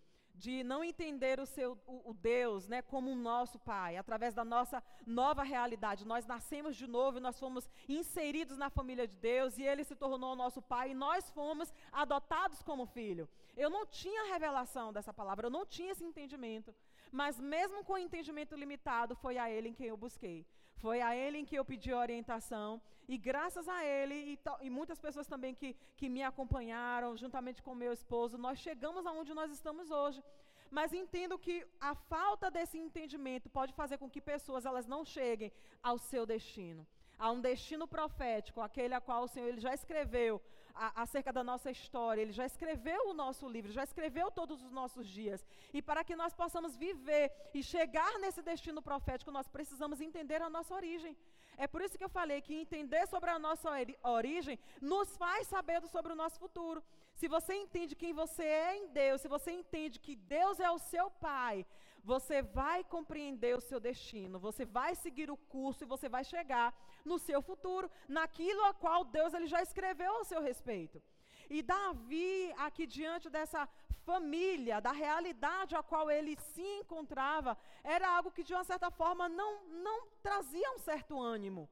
de 0.45 0.55
não 0.73 0.81
entender 0.91 1.37
o 1.39 1.47
seu 1.55 1.71
o, 1.87 2.11
o, 2.11 2.15
Deus, 2.15 2.67
né, 2.73 2.81
como 2.93 3.11
o 3.11 3.21
nosso 3.31 3.59
pai, 3.59 3.93
através 3.97 4.33
da 4.39 4.45
nossa 4.55 4.83
nova 5.07 5.43
realidade. 5.43 6.07
Nós 6.13 6.25
nascemos 6.35 6.75
de 6.77 6.87
novo 6.97 7.21
nós 7.21 7.39
fomos 7.39 7.69
inseridos 7.99 8.57
na 8.63 8.71
família 8.79 9.07
de 9.13 9.17
Deus 9.17 9.59
e 9.59 9.65
ele 9.71 9.85
se 9.85 9.95
tornou 9.95 10.33
o 10.33 10.41
nosso 10.45 10.63
pai 10.63 10.87
e 10.91 11.01
nós 11.07 11.31
fomos 11.39 11.73
adotados 11.93 12.63
como 12.63 12.87
filho. 12.87 13.29
Eu 13.57 13.69
não 13.77 13.85
tinha 13.87 14.31
revelação 14.33 14.87
dessa 14.93 15.13
palavra, 15.21 15.47
eu 15.47 15.57
não 15.59 15.67
tinha 15.67 15.93
esse 15.93 16.05
entendimento, 16.11 16.75
mas 17.21 17.39
mesmo 17.39 17.85
com 17.85 17.95
o 17.95 18.05
entendimento 18.07 18.55
limitado, 18.57 19.15
foi 19.17 19.37
a 19.37 19.51
ele 19.51 19.69
em 19.69 19.75
quem 19.75 19.89
eu 19.89 19.97
busquei. 20.07 20.47
Foi 20.83 20.99
a 21.09 21.11
ele 21.23 21.39
em 21.39 21.47
que 21.49 21.59
eu 21.59 21.65
pedi 21.71 21.91
orientação 21.93 22.69
e 23.13 23.17
graças 23.29 23.67
a 23.77 23.79
ele 23.85 24.17
e, 24.31 24.39
e, 24.67 24.71
muitas 24.79 24.99
pessoas 25.07 25.27
também 25.33 25.55
que, 25.55 25.71
que 25.99 26.09
me 26.15 26.23
acompanharam, 26.23 27.17
juntamente 27.23 27.63
com 27.63 27.75
meu 27.75 27.93
esposo, 27.93 28.39
nós 28.47 28.59
chegamos 28.67 29.07
aonde 29.07 29.35
nós 29.41 29.51
estamos 29.59 29.91
hoje. 29.91 30.23
Mas 30.71 30.93
entendo 30.93 31.39
que 31.39 31.57
a 31.81 31.95
falta 32.13 32.51
desse 32.57 32.79
entendimento 32.79 33.49
pode 33.59 33.73
fazer 33.81 33.99
com 33.99 34.09
que 34.09 34.21
pessoas 34.21 34.65
elas 34.65 34.87
não 34.87 35.05
cheguem 35.05 35.53
ao 35.83 35.99
seu 35.99 36.25
destino 36.25 36.87
a 37.21 37.31
um 37.31 37.41
destino 37.49 37.87
profético, 37.87 38.63
aquele 38.63 38.95
a 38.95 39.01
qual 39.01 39.25
o 39.25 39.29
Senhor 39.29 39.49
ele 39.49 39.61
já 39.61 39.75
escreveu 39.75 40.41
a, 40.75 41.03
acerca 41.03 41.33
da 41.33 41.43
nossa 41.43 41.71
história, 41.71 42.23
ele 42.23 42.33
já 42.33 42.47
escreveu 42.47 43.09
o 43.09 43.15
nosso 43.15 43.49
livro, 43.49 43.73
já 43.73 43.85
escreveu 43.85 44.31
todos 44.31 44.63
os 44.63 44.73
nossos 44.73 45.07
dias. 45.07 45.47
E 45.73 45.81
para 45.81 46.05
que 46.05 46.17
nós 46.17 46.35
possamos 46.35 46.77
viver 46.77 47.33
e 47.55 47.63
chegar 47.63 48.19
nesse 48.19 48.43
destino 48.43 48.83
profético, 48.83 49.31
nós 49.31 49.49
precisamos 49.49 50.01
entender 50.01 50.41
a 50.43 50.51
nossa 50.51 50.75
origem. 50.75 51.17
É 51.57 51.67
por 51.67 51.83
isso 51.83 51.99
que 51.99 52.05
eu 52.05 52.09
falei 52.09 52.41
que 52.41 52.55
entender 52.55 53.07
sobre 53.07 53.31
a 53.31 53.39
nossa 53.39 53.71
origem 54.03 54.59
nos 54.81 55.17
faz 55.17 55.47
saber 55.47 55.87
sobre 55.89 56.13
o 56.13 56.17
nosso 56.17 56.39
futuro. 56.39 56.83
Se 57.15 57.29
você 57.29 57.55
entende 57.55 57.95
quem 57.95 58.15
você 58.15 58.45
é 58.45 58.77
em 58.79 58.89
Deus, 58.89 59.21
se 59.21 59.29
você 59.29 59.51
entende 59.51 60.01
que 60.01 60.17
Deus 60.17 60.59
é 60.59 60.71
o 60.71 60.79
seu 60.79 61.11
Pai, 61.11 61.67
você 62.05 62.43
vai 62.43 62.83
compreender 62.85 63.57
o 63.57 63.61
seu 63.61 63.79
destino, 63.79 64.39
você 64.39 64.65
vai 64.65 64.95
seguir 64.95 65.31
o 65.31 65.37
curso 65.37 65.85
e 65.85 65.87
você 65.87 66.09
vai 66.09 66.25
chegar 66.25 66.75
no 67.05 67.19
seu 67.19 67.41
futuro, 67.43 67.91
naquilo 68.09 68.65
a 68.65 68.75
qual 68.75 69.05
Deus 69.05 69.35
ele 69.35 69.47
já 69.47 69.63
escreveu 69.63 70.13
ao 70.17 70.25
seu 70.25 70.41
respeito. 70.41 71.03
E 71.49 71.63
Davi, 71.63 72.53
aqui 72.57 72.87
diante 72.87 73.29
dessa 73.29 73.69
família, 74.05 74.81
da 74.81 74.93
realidade 74.93 75.75
a 75.77 75.83
qual 75.83 76.11
ele 76.11 76.37
se 76.53 76.63
encontrava, 76.81 77.57
era 77.83 78.09
algo 78.17 78.31
que 78.31 78.43
de 78.43 78.55
uma 78.55 78.65
certa 78.65 78.91
forma 78.91 79.29
não, 79.29 79.65
não 79.67 80.07
trazia 80.23 80.71
um 80.73 80.79
certo 80.79 81.21
ânimo. 81.21 81.69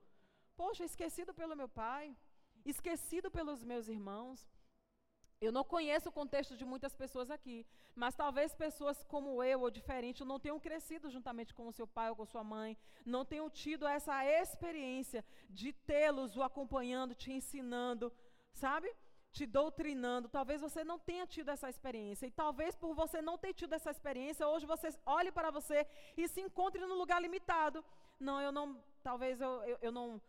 Poxa, 0.57 0.85
esquecido 0.85 1.33
pelo 1.33 1.57
meu 1.57 1.69
pai, 1.69 2.17
esquecido 2.65 3.31
pelos 3.31 3.63
meus 3.65 3.89
irmãos. 3.89 4.47
Eu 5.41 5.53
não 5.53 5.63
conheço 5.63 6.09
o 6.09 6.13
contexto 6.13 6.57
de 6.57 6.65
muitas 6.65 6.95
pessoas 6.97 7.31
aqui, 7.31 7.65
mas 7.95 8.15
talvez 8.15 8.55
pessoas 8.55 9.05
como 9.05 9.43
eu 9.43 9.61
ou 9.61 9.71
diferente 9.71 10.25
não 10.25 10.41
tenham 10.41 10.59
crescido 10.59 11.09
juntamente 11.09 11.55
com 11.55 11.69
o 11.69 11.73
seu 11.73 11.87
pai 11.87 12.11
ou 12.11 12.17
com 12.17 12.25
sua 12.27 12.43
mãe, 12.43 12.77
não 13.07 13.25
tenham 13.25 13.49
tido 13.49 13.87
essa 13.87 14.25
experiência 14.25 15.25
de 15.49 15.73
tê-los 15.73 16.37
o 16.37 16.43
acompanhando, 16.43 17.15
te 17.15 17.31
ensinando, 17.33 18.13
sabe? 18.53 18.93
Te 19.31 19.47
doutrinando. 19.47 20.29
Talvez 20.29 20.61
você 20.61 20.83
não 20.83 20.99
tenha 20.99 21.25
tido 21.25 21.51
essa 21.51 21.69
experiência 21.69 22.27
e 22.27 22.33
talvez 22.33 22.75
por 22.75 22.93
você 22.95 23.23
não 23.23 23.39
ter 23.39 23.55
tido 23.55 23.75
essa 23.75 23.93
experiência, 23.93 24.49
hoje 24.49 24.67
você 24.67 24.89
olhe 25.07 25.31
para 25.31 25.53
você 25.53 25.87
e 26.17 26.27
se 26.27 26.41
encontre 26.41 26.85
num 26.85 26.99
lugar 26.99 27.23
limitado. 27.23 27.85
Não, 28.19 28.41
eu 28.41 28.51
não, 28.51 28.83
talvez 29.05 29.41
eu, 29.41 29.63
eu, 29.63 29.79
eu 29.83 29.93
não 29.93 30.21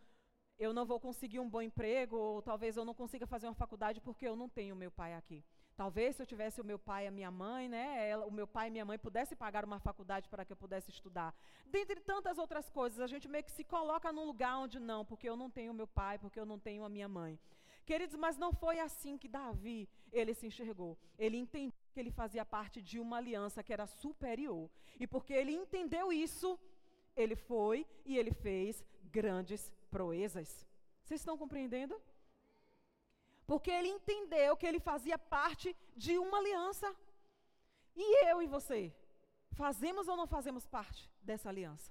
eu 0.60 0.74
não 0.74 0.84
vou 0.84 1.00
conseguir 1.00 1.40
um 1.40 1.48
bom 1.48 1.62
emprego, 1.62 2.16
ou 2.16 2.42
talvez 2.42 2.76
eu 2.76 2.84
não 2.84 2.92
consiga 2.92 3.26
fazer 3.26 3.46
uma 3.46 3.54
faculdade 3.54 3.98
porque 3.98 4.28
eu 4.28 4.36
não 4.36 4.46
tenho 4.46 4.76
meu 4.76 4.90
pai 4.90 5.14
aqui. 5.14 5.42
Talvez 5.74 6.16
se 6.16 6.22
eu 6.22 6.26
tivesse 6.26 6.60
o 6.60 6.64
meu 6.64 6.78
pai 6.78 7.04
e 7.04 7.08
a 7.08 7.10
minha 7.10 7.30
mãe, 7.30 7.66
né, 7.66 8.06
ela, 8.06 8.26
o 8.26 8.30
meu 8.30 8.46
pai 8.46 8.68
e 8.68 8.70
minha 8.70 8.84
mãe 8.84 8.98
pudessem 8.98 9.38
pagar 9.38 9.64
uma 9.64 9.80
faculdade 9.80 10.28
para 10.28 10.44
que 10.44 10.52
eu 10.52 10.56
pudesse 10.56 10.90
estudar. 10.90 11.34
Dentre 11.64 11.98
tantas 12.00 12.36
outras 12.36 12.68
coisas, 12.68 13.00
a 13.00 13.06
gente 13.06 13.26
meio 13.26 13.42
que 13.42 13.50
se 13.50 13.64
coloca 13.64 14.12
num 14.12 14.26
lugar 14.26 14.58
onde 14.58 14.78
não, 14.78 15.02
porque 15.02 15.26
eu 15.26 15.34
não 15.34 15.48
tenho 15.48 15.72
meu 15.72 15.86
pai, 15.86 16.18
porque 16.18 16.38
eu 16.38 16.44
não 16.44 16.58
tenho 16.58 16.84
a 16.84 16.90
minha 16.90 17.08
mãe. 17.08 17.40
Queridos, 17.86 18.16
mas 18.16 18.36
não 18.36 18.52
foi 18.52 18.78
assim 18.80 19.16
que 19.16 19.26
Davi, 19.26 19.88
ele 20.12 20.34
se 20.34 20.46
enxergou. 20.46 20.98
Ele 21.18 21.38
entendeu 21.38 21.72
que 21.94 21.98
ele 21.98 22.10
fazia 22.10 22.44
parte 22.44 22.82
de 22.82 23.00
uma 23.00 23.16
aliança 23.16 23.62
que 23.62 23.72
era 23.72 23.86
superior. 23.86 24.68
E 24.98 25.06
porque 25.06 25.32
ele 25.32 25.52
entendeu 25.52 26.12
isso, 26.12 26.58
ele 27.16 27.34
foi 27.34 27.86
e 28.04 28.18
ele 28.18 28.32
fez 28.32 28.84
grandes 29.10 29.72
proezas. 29.96 30.48
Vocês 31.02 31.20
estão 31.20 31.36
compreendendo? 31.42 31.94
Porque 33.50 33.70
ele 33.70 33.88
entendeu 33.88 34.56
que 34.56 34.66
ele 34.66 34.80
fazia 34.90 35.18
parte 35.18 35.76
de 35.96 36.16
uma 36.18 36.38
aliança. 36.38 36.88
E 37.96 38.06
eu 38.30 38.40
e 38.40 38.46
você, 38.46 38.80
fazemos 39.62 40.06
ou 40.08 40.16
não 40.16 40.26
fazemos 40.36 40.64
parte 40.76 41.02
dessa 41.28 41.48
aliança? 41.48 41.90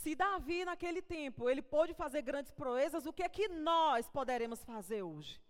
Se 0.00 0.14
Davi, 0.14 0.64
naquele 0.64 1.02
tempo, 1.02 1.48
ele 1.48 1.62
pôde 1.74 1.92
fazer 1.94 2.22
grandes 2.22 2.52
proezas, 2.52 3.06
o 3.06 3.12
que 3.12 3.22
é 3.22 3.28
que 3.28 3.48
nós 3.48 4.08
poderemos 4.18 4.62
fazer 4.62 5.02
hoje? 5.02 5.40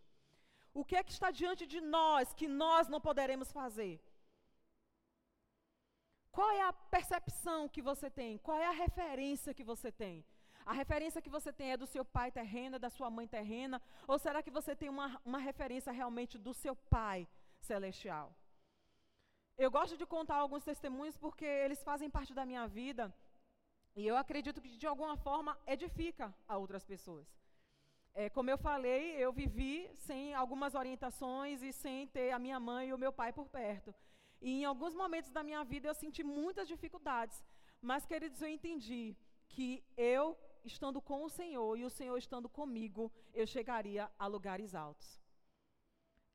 O 0.73 0.85
que 0.85 0.97
é 0.97 1.02
que 1.02 1.12
está 1.12 1.30
diante 1.30 1.66
de 1.66 1.80
nós 1.80 2.33
que 2.33 2.49
nós 2.62 2.88
não 2.88 3.00
poderemos 3.00 3.50
fazer? 3.52 4.00
Qual 6.37 6.50
é 6.50 6.62
a 6.62 6.73
percepção 6.73 7.69
que 7.69 7.83
você 7.83 8.09
tem? 8.09 8.38
Qual 8.38 8.59
é 8.59 8.66
a 8.66 8.80
referência 8.85 9.54
que 9.59 9.64
você 9.64 9.90
tem? 9.90 10.25
A 10.64 10.73
referência 10.73 11.23
que 11.23 11.31
você 11.31 11.52
tem 11.52 11.73
é 11.73 11.76
do 11.76 11.87
seu 11.87 12.05
pai 12.05 12.31
terreno, 12.31 12.79
da 12.79 12.90
sua 12.90 13.11
mãe 13.11 13.26
terrena? 13.26 13.81
Ou 14.07 14.19
será 14.19 14.43
que 14.43 14.50
você 14.50 14.75
tem 14.76 14.88
uma, 14.88 15.21
uma 15.25 15.38
referência 15.38 15.93
realmente 15.93 16.38
do 16.38 16.52
seu 16.52 16.76
pai 16.76 17.26
celestial? 17.61 18.35
Eu 19.57 19.71
gosto 19.71 19.97
de 19.97 20.07
contar 20.07 20.37
alguns 20.37 20.64
testemunhos 20.64 21.17
porque 21.17 21.45
eles 21.45 21.83
fazem 21.83 22.09
parte 22.09 22.33
da 22.33 22.47
minha 22.47 22.67
vida 22.67 23.14
e 23.95 24.07
eu 24.07 24.17
acredito 24.17 24.61
que 24.61 24.76
de 24.76 24.87
alguma 24.87 25.17
forma 25.17 25.59
edifica 25.67 26.35
a 26.49 26.57
outras 26.57 26.85
pessoas. 26.85 27.26
É, 28.14 28.29
como 28.29 28.50
eu 28.50 28.59
falei, 28.59 29.17
eu 29.25 29.33
vivi 29.33 29.88
sem 30.07 30.35
algumas 30.35 30.75
orientações 30.75 31.62
e 31.62 31.73
sem 31.73 32.07
ter 32.09 32.31
a 32.33 32.38
minha 32.38 32.59
mãe 32.59 32.88
e 32.88 32.93
o 32.93 32.99
meu 32.99 33.12
pai 33.12 33.33
por 33.33 33.49
perto. 33.49 33.95
E 34.40 34.62
em 34.62 34.64
alguns 34.64 34.95
momentos 34.95 35.31
da 35.31 35.43
minha 35.43 35.62
vida 35.64 35.88
eu 35.88 35.95
senti 35.95 36.23
muitas 36.23 36.67
dificuldades. 36.67 37.45
Mas, 37.81 38.07
queridos, 38.07 38.40
eu 38.43 38.49
entendi 38.49 39.17
que 39.49 39.85
eu, 39.97 40.37
estando 40.64 41.00
com 41.00 41.25
o 41.25 41.29
Senhor 41.29 41.76
e 41.76 41.85
o 41.85 41.90
Senhor 41.90 42.17
estando 42.17 42.49
comigo, 42.49 43.12
eu 43.35 43.47
chegaria 43.47 44.11
a 44.19 44.26
lugares 44.26 44.75
altos. 44.75 45.21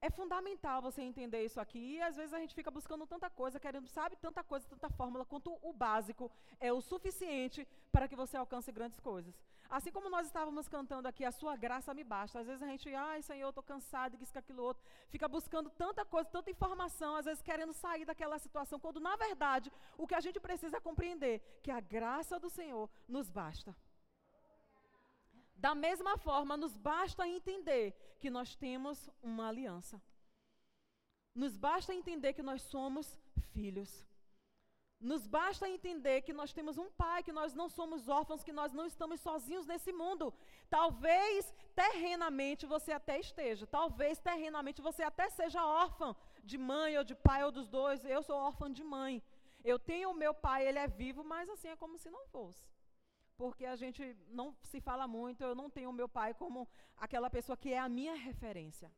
É 0.01 0.10
fundamental 0.10 0.84
você 0.84 1.01
entender 1.01 1.44
isso 1.44 1.60
aqui. 1.60 1.79
E 1.96 2.01
às 2.01 2.15
vezes 2.15 2.34
a 2.34 2.39
gente 2.39 2.53
fica 2.53 2.70
buscando 2.70 3.08
tanta 3.08 3.27
coisa, 3.27 3.60
querendo, 3.60 3.88
sabe, 3.88 4.15
tanta 4.17 4.44
coisa, 4.44 4.67
tanta 4.67 4.89
fórmula, 4.89 5.25
quanto 5.25 5.58
o 5.63 5.74
básico 5.74 6.32
é 6.60 6.72
o 6.72 6.79
suficiente 6.79 7.67
para 7.91 8.08
que 8.08 8.15
você 8.15 8.38
alcance 8.38 8.72
grandes 8.72 9.00
coisas. 9.00 9.34
Assim 9.67 9.91
como 9.91 10.10
nós 10.10 10.27
estávamos 10.27 10.67
cantando 10.67 11.08
aqui, 11.08 11.25
a 11.25 11.32
sua 11.32 11.55
graça 11.55 11.91
me 11.94 12.03
basta. 12.03 12.39
Às 12.39 12.46
vezes 12.46 12.62
a 12.62 12.67
gente, 12.67 12.94
ai 12.94 13.22
Senhor, 13.24 13.48
eu 13.48 13.50
estou 13.50 13.63
cansado, 13.63 14.15
isso, 14.22 14.38
aquilo 14.38 14.62
outro. 14.62 14.84
Fica 15.10 15.27
buscando 15.27 15.72
tanta 15.72 16.05
coisa, 16.05 16.29
tanta 16.29 16.51
informação, 16.51 17.15
às 17.15 17.25
vezes 17.25 17.41
querendo 17.41 17.74
sair 17.74 18.05
daquela 18.05 18.38
situação, 18.38 18.79
quando 18.79 19.00
na 19.00 19.15
verdade 19.15 19.72
o 19.98 20.05
que 20.05 20.13
a 20.13 20.20
gente 20.20 20.39
precisa 20.39 20.77
é 20.77 20.79
compreender 20.79 21.41
que 21.63 21.72
a 21.72 21.79
graça 21.79 22.39
do 22.39 22.50
Senhor 22.50 22.88
nos 23.08 23.27
basta. 23.29 23.75
Da 25.65 25.74
mesma 25.74 26.15
forma, 26.25 26.55
nos 26.55 26.74
basta 26.77 27.27
entender 27.27 27.84
que 28.22 28.29
nós 28.29 28.50
temos 28.63 28.98
uma 29.29 29.48
aliança. 29.48 30.00
Nos 31.43 31.53
basta 31.57 31.91
entender 32.00 32.34
que 32.34 32.43
nós 32.50 32.62
somos 32.74 33.07
filhos. 33.53 33.91
Nos 35.12 35.24
basta 35.25 35.67
entender 35.67 36.17
que 36.22 36.38
nós 36.39 36.53
temos 36.57 36.77
um 36.77 36.91
pai, 36.91 37.24
que 37.24 37.31
nós 37.39 37.55
não 37.60 37.67
somos 37.67 38.07
órfãos, 38.07 38.43
que 38.43 38.53
nós 38.60 38.74
não 38.74 38.86
estamos 38.86 39.19
sozinhos 39.22 39.65
nesse 39.65 39.91
mundo. 39.91 40.31
Talvez 40.69 41.51
terrenamente 41.74 42.67
você 42.67 42.91
até 42.91 43.15
esteja, 43.19 43.65
talvez 43.65 44.19
terrenamente 44.19 44.84
você 44.89 45.01
até 45.01 45.31
seja 45.31 45.65
órfão 45.65 46.15
de 46.43 46.60
mãe 46.60 46.95
ou 47.00 47.03
de 47.03 47.15
pai 47.15 47.43
ou 47.43 47.51
dos 47.51 47.67
dois. 47.67 48.05
Eu 48.05 48.22
sou 48.22 48.38
órfã 48.38 48.72
de 48.72 48.84
mãe. 48.84 49.13
Eu 49.63 49.79
tenho 49.79 50.12
o 50.12 50.19
meu 50.24 50.36
pai, 50.48 50.67
ele 50.67 50.77
é 50.77 50.88
vivo, 50.88 51.24
mas 51.24 51.50
assim 51.50 51.69
é 51.69 51.75
como 51.75 51.98
se 51.98 52.12
não 52.12 52.24
fosse 52.27 52.75
porque 53.38 53.65
a 53.65 53.75
gente 53.75 54.15
não 54.29 54.55
se 54.62 54.79
fala 54.79 55.07
muito, 55.07 55.44
eu 55.44 55.55
não 55.55 55.70
tenho 55.70 55.92
meu 55.92 56.07
pai 56.07 56.33
como 56.33 56.68
aquela 56.98 57.29
pessoa 57.29 57.57
que 57.57 57.72
é 57.74 57.79
a 57.79 57.90
minha 57.90 58.16
referência. 58.16 58.92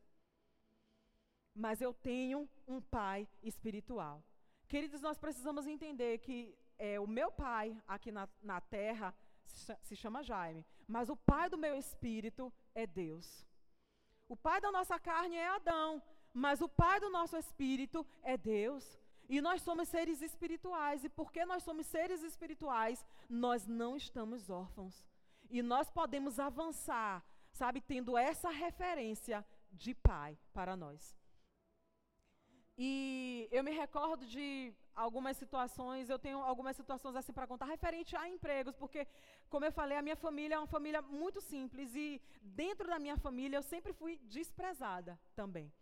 Mas 1.54 1.80
eu 1.80 1.92
tenho 1.92 2.48
um 2.66 2.80
pai 2.80 3.28
espiritual. 3.42 4.22
Queridos, 4.68 5.00
nós 5.00 5.18
precisamos 5.18 5.66
entender 5.66 6.18
que 6.18 6.56
é, 6.78 7.00
o 7.00 7.06
meu 7.06 7.32
pai 7.32 7.76
aqui 7.86 8.12
na, 8.12 8.28
na 8.42 8.60
terra 8.60 9.14
se 9.82 9.96
chama 9.96 10.22
Jaime, 10.22 10.64
mas 10.86 11.08
o 11.08 11.16
pai 11.16 11.48
do 11.48 11.58
meu 11.58 11.74
espírito 11.74 12.52
é 12.74 12.86
Deus. 12.86 13.46
O 14.28 14.36
pai 14.36 14.60
da 14.60 14.70
nossa 14.70 14.98
carne 15.00 15.36
é 15.36 15.48
Adão, 15.48 16.02
mas 16.32 16.60
o 16.60 16.68
pai 16.68 17.00
do 17.00 17.10
nosso 17.10 17.36
espírito 17.36 18.06
é 18.22 18.36
Deus. 18.36 18.98
E 19.28 19.40
nós 19.40 19.62
somos 19.62 19.88
seres 19.88 20.22
espirituais. 20.22 21.04
E 21.04 21.08
porque 21.08 21.44
nós 21.44 21.62
somos 21.62 21.86
seres 21.86 22.22
espirituais, 22.22 23.04
nós 23.28 23.66
não 23.66 23.96
estamos 23.96 24.48
órfãos. 24.48 25.04
E 25.50 25.62
nós 25.62 25.90
podemos 25.90 26.38
avançar, 26.38 27.24
sabe, 27.52 27.80
tendo 27.80 28.16
essa 28.16 28.50
referência 28.50 29.44
de 29.70 29.94
pai 29.94 30.38
para 30.52 30.76
nós. 30.76 31.16
E 32.80 33.48
eu 33.50 33.64
me 33.64 33.72
recordo 33.72 34.24
de 34.24 34.72
algumas 34.94 35.36
situações, 35.36 36.08
eu 36.08 36.18
tenho 36.18 36.38
algumas 36.38 36.76
situações 36.76 37.16
assim 37.16 37.32
para 37.32 37.46
contar, 37.46 37.66
referente 37.66 38.14
a 38.14 38.28
empregos, 38.28 38.76
porque, 38.76 39.06
como 39.48 39.64
eu 39.64 39.72
falei, 39.72 39.98
a 39.98 40.02
minha 40.02 40.14
família 40.14 40.54
é 40.54 40.58
uma 40.58 40.66
família 40.66 41.02
muito 41.02 41.40
simples 41.40 41.92
e 41.96 42.22
dentro 42.40 42.86
da 42.86 42.98
minha 43.00 43.16
família 43.16 43.56
eu 43.56 43.62
sempre 43.62 43.92
fui 43.92 44.16
desprezada 44.36 45.18
também. 45.34 45.72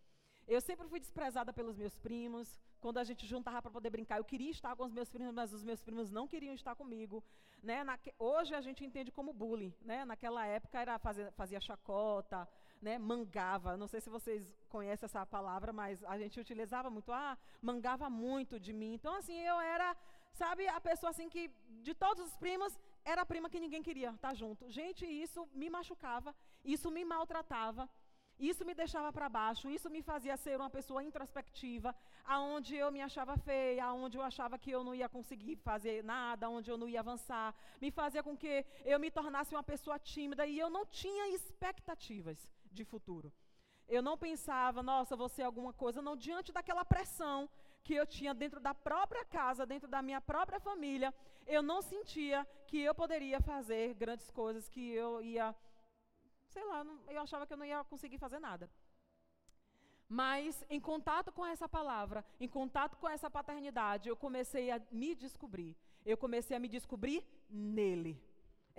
Eu 0.47 0.61
sempre 0.61 0.87
fui 0.89 1.01
desprezada 1.01 1.53
pelos 1.53 1.77
meus 1.77 1.97
primos. 1.99 2.59
Quando 2.81 2.99
a 2.99 3.05
gente 3.05 3.27
juntava 3.27 3.61
para 3.63 3.71
poder 3.71 3.91
brincar, 3.91 4.19
eu 4.19 4.25
queria 4.25 4.51
estar 4.51 4.77
com 4.77 4.85
os 4.85 4.93
meus 4.93 5.11
primos, 5.11 5.35
mas 5.35 5.53
os 5.53 5.65
meus 5.65 5.83
primos 5.83 6.11
não 6.11 6.29
queriam 6.29 6.55
estar 6.55 6.75
comigo. 6.77 7.23
Né? 7.63 7.85
Hoje 8.17 8.55
a 8.55 8.61
gente 8.61 8.85
entende 8.85 9.11
como 9.11 9.33
bullying. 9.33 9.75
Né? 9.83 10.05
Naquela 10.05 10.47
época 10.47 10.79
era 10.79 10.99
fazer, 11.01 11.33
fazia 11.33 11.61
chacota, 11.61 12.49
né? 12.81 12.97
mangava. 12.97 13.77
Não 13.77 13.89
sei 13.89 14.01
se 14.01 14.09
vocês 14.09 14.47
conhecem 14.69 15.07
essa 15.07 15.27
palavra, 15.27 15.73
mas 15.73 16.05
a 16.05 16.17
gente 16.17 16.39
utilizava 16.39 16.89
muito. 16.89 17.11
Ah, 17.13 17.37
mangava 17.61 18.09
muito 18.09 18.61
de 18.61 18.73
mim. 18.73 18.95
Então, 18.95 19.15
assim, 19.17 19.39
eu 19.41 19.59
era, 19.59 19.97
sabe, 20.33 20.69
a 20.69 20.81
pessoa 20.81 21.11
assim 21.11 21.29
que, 21.29 21.51
de 21.83 21.93
todos 21.93 22.25
os 22.25 22.37
primos, 22.37 22.79
era 23.05 23.23
a 23.23 23.27
prima 23.27 23.51
que 23.51 23.59
ninguém 23.59 23.83
queria 23.83 24.11
estar 24.11 24.35
junto. 24.35 24.71
Gente, 24.71 25.05
isso 25.05 25.49
me 25.53 25.69
machucava, 25.69 26.33
isso 26.65 26.89
me 26.89 27.05
maltratava. 27.05 27.89
Isso 28.39 28.65
me 28.67 28.75
deixava 28.75 29.11
para 29.13 29.29
baixo, 29.29 29.71
isso 29.71 29.89
me 29.89 30.03
fazia 30.03 30.37
ser 30.37 30.57
uma 30.61 30.69
pessoa 30.69 31.03
introspectiva, 31.03 31.95
aonde 32.25 32.77
eu 32.77 32.91
me 32.93 33.01
achava 33.01 33.37
feia, 33.39 33.87
aonde 33.87 34.19
eu 34.19 34.23
achava 34.23 34.59
que 34.59 34.71
eu 34.71 34.85
não 34.85 34.95
ia 34.95 35.09
conseguir 35.09 35.57
fazer 35.57 36.05
nada, 36.05 36.47
aonde 36.47 36.71
eu 36.71 36.77
não 36.77 36.89
ia 36.89 37.01
avançar, 37.01 37.55
me 37.81 37.91
fazia 37.91 38.23
com 38.23 38.37
que 38.37 38.65
eu 38.85 39.01
me 39.01 39.11
tornasse 39.11 39.55
uma 39.55 39.63
pessoa 39.63 39.99
tímida 39.99 40.47
e 40.47 40.59
eu 40.59 40.69
não 40.69 40.85
tinha 40.85 41.29
expectativas 41.35 42.47
de 42.71 42.85
futuro. 42.85 43.33
Eu 43.89 44.03
não 44.03 44.19
pensava, 44.19 44.83
nossa, 44.83 45.17
você 45.17 45.43
alguma 45.43 45.73
coisa, 45.73 46.03
não, 46.03 46.17
diante 46.17 46.53
daquela 46.53 46.85
pressão 46.85 47.49
que 47.85 47.95
eu 47.95 48.05
tinha 48.05 48.35
dentro 48.35 48.61
da 48.61 48.75
própria 48.75 49.25
casa, 49.25 49.65
dentro 49.65 49.89
da 49.89 50.03
minha 50.03 50.21
própria 50.21 50.59
família, 50.59 51.15
eu 51.47 51.63
não 51.63 51.81
sentia 51.81 52.45
que 52.67 52.81
eu 52.81 52.95
poderia 52.95 53.41
fazer 53.41 53.95
grandes 53.95 54.29
coisas, 54.31 54.69
que 54.69 54.91
eu 54.91 55.23
ia 55.23 55.55
sei 56.57 56.65
lá, 56.73 56.83
não, 56.89 56.99
eu 57.15 57.21
achava 57.21 57.47
que 57.47 57.53
eu 57.55 57.61
não 57.61 57.71
ia 57.71 57.85
conseguir 57.93 58.19
fazer 58.25 58.39
nada. 58.49 58.67
Mas 60.21 60.65
em 60.77 60.81
contato 60.91 61.31
com 61.37 61.45
essa 61.45 61.69
palavra, 61.69 62.25
em 62.45 62.49
contato 62.59 62.97
com 63.01 63.09
essa 63.15 63.29
paternidade, 63.39 64.09
eu 64.09 64.17
comecei 64.27 64.71
a 64.71 64.81
me 65.01 65.11
descobrir. 65.25 65.77
Eu 66.13 66.17
comecei 66.25 66.57
a 66.57 66.63
me 66.65 66.71
descobrir 66.77 67.19
nele. 67.51 68.15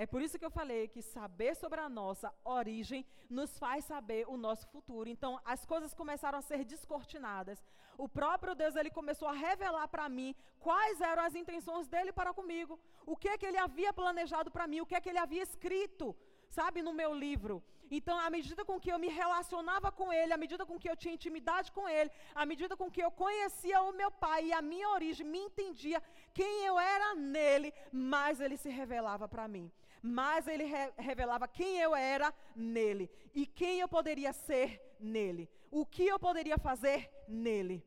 É 0.04 0.06
por 0.12 0.22
isso 0.24 0.40
que 0.40 0.48
eu 0.48 0.58
falei 0.60 0.82
que 0.88 1.02
saber 1.02 1.54
sobre 1.56 1.80
a 1.80 1.90
nossa 1.90 2.34
origem 2.58 3.06
nos 3.38 3.52
faz 3.64 3.86
saber 3.86 4.24
o 4.34 4.38
nosso 4.46 4.66
futuro. 4.74 5.10
Então, 5.10 5.32
as 5.54 5.66
coisas 5.72 5.94
começaram 6.02 6.40
a 6.40 6.48
ser 6.50 6.64
descortinadas. 6.74 7.60
O 8.06 8.08
próprio 8.20 8.56
Deus 8.62 8.76
ele 8.76 8.92
começou 9.00 9.28
a 9.28 9.40
revelar 9.48 9.88
para 9.88 10.08
mim 10.18 10.36
quais 10.68 11.02
eram 11.02 11.24
as 11.24 11.36
intenções 11.42 11.88
dele 11.88 12.12
para 12.20 12.34
comigo, 12.40 12.80
o 13.06 13.18
que 13.22 13.30
é 13.34 13.38
que 13.38 13.48
ele 13.50 13.58
havia 13.58 13.92
planejado 14.02 14.50
para 14.56 14.68
mim, 14.72 14.82
o 14.82 14.86
que 14.86 14.96
é 14.96 15.02
que 15.02 15.10
ele 15.10 15.24
havia 15.26 15.44
escrito 15.44 16.16
sabe, 16.50 16.82
no 16.82 16.94
meu 16.94 17.14
livro. 17.14 17.64
Então, 17.90 18.18
à 18.20 18.30
medida 18.30 18.66
com 18.66 18.80
que 18.80 18.92
eu 18.92 19.00
me 19.00 19.08
relacionava 19.08 19.92
com 19.92 20.12
ele, 20.12 20.34
à 20.34 20.38
medida 20.38 20.66
com 20.66 20.80
que 20.80 20.90
eu 20.90 20.96
tinha 20.96 21.14
intimidade 21.14 21.72
com 21.72 21.88
ele, 21.88 22.12
à 22.36 22.46
medida 22.46 22.76
com 22.76 22.92
que 22.92 23.02
eu 23.02 23.12
conhecia 23.12 23.82
o 23.82 23.94
meu 23.94 24.12
pai 24.12 24.48
e 24.48 24.54
a 24.54 24.62
minha 24.62 24.90
origem, 24.90 25.26
me 25.26 25.40
entendia 25.40 26.02
quem 26.34 26.66
eu 26.66 26.78
era 26.80 27.16
nele, 27.16 27.74
mais 27.92 28.42
ele 28.42 28.58
se 28.58 28.70
revelava 28.70 29.28
para 29.28 29.48
mim. 29.48 29.72
Mais 30.02 30.48
ele 30.48 30.66
re 30.66 30.92
revelava 30.98 31.48
quem 31.48 31.80
eu 31.80 31.96
era 31.96 32.34
nele 32.56 33.10
e 33.34 33.46
quem 33.46 33.80
eu 33.80 33.88
poderia 33.88 34.32
ser 34.32 34.82
nele, 35.00 35.50
o 35.72 35.86
que 35.86 36.06
eu 36.06 36.20
poderia 36.20 36.58
fazer 36.58 37.10
nele. 37.28 37.84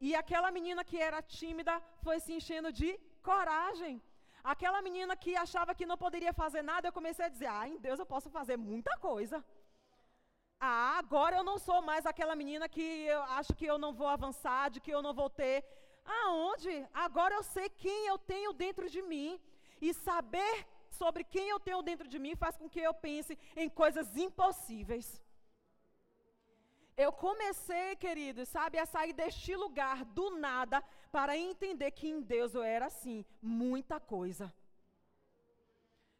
E 0.00 0.14
aquela 0.14 0.50
menina 0.50 0.84
que 0.84 0.98
era 0.98 1.22
tímida 1.22 1.82
foi 2.02 2.20
se 2.20 2.32
enchendo 2.32 2.72
de 2.72 2.98
coragem. 3.22 4.02
Aquela 4.52 4.82
menina 4.86 5.16
que 5.16 5.34
achava 5.44 5.74
que 5.74 5.86
não 5.90 5.96
poderia 5.96 6.32
fazer 6.42 6.62
nada, 6.70 6.86
eu 6.86 6.92
comecei 6.98 7.24
a 7.24 7.34
dizer: 7.34 7.46
ah, 7.46 7.66
em 7.66 7.78
Deus 7.86 7.98
eu 7.98 8.08
posso 8.14 8.28
fazer 8.28 8.56
muita 8.58 8.92
coisa. 8.98 9.42
Ah, 10.60 10.98
agora 10.98 11.36
eu 11.36 11.44
não 11.50 11.58
sou 11.58 11.80
mais 11.90 12.04
aquela 12.04 12.36
menina 12.40 12.68
que 12.68 12.86
eu 13.14 13.22
acho 13.38 13.54
que 13.58 13.66
eu 13.72 13.78
não 13.84 13.92
vou 14.00 14.06
avançar, 14.06 14.70
de 14.70 14.82
que 14.84 14.92
eu 14.96 15.02
não 15.06 15.14
vou 15.20 15.30
ter. 15.30 15.64
Aonde? 16.20 16.74
Agora 16.92 17.34
eu 17.34 17.42
sei 17.42 17.68
quem 17.84 18.06
eu 18.06 18.18
tenho 18.18 18.52
dentro 18.52 18.88
de 18.94 19.00
mim. 19.02 19.40
E 19.80 19.92
saber 19.92 20.54
sobre 21.00 21.24
quem 21.24 21.48
eu 21.48 21.58
tenho 21.58 21.82
dentro 21.82 22.06
de 22.06 22.18
mim 22.18 22.36
faz 22.36 22.56
com 22.56 22.68
que 22.68 22.80
eu 22.80 22.94
pense 22.94 23.38
em 23.56 23.68
coisas 23.68 24.16
impossíveis. 24.16 25.06
Eu 26.96 27.12
comecei, 27.12 27.96
queridos, 27.96 28.48
sabe, 28.48 28.78
a 28.78 28.86
sair 28.86 29.12
deste 29.12 29.54
lugar 29.56 30.04
do 30.04 30.30
nada 30.38 30.82
para 31.10 31.36
entender 31.36 31.90
que 31.90 32.08
em 32.08 32.20
Deus 32.20 32.54
eu 32.54 32.62
era 32.62 32.86
assim, 32.86 33.24
muita 33.42 33.98
coisa. 33.98 34.52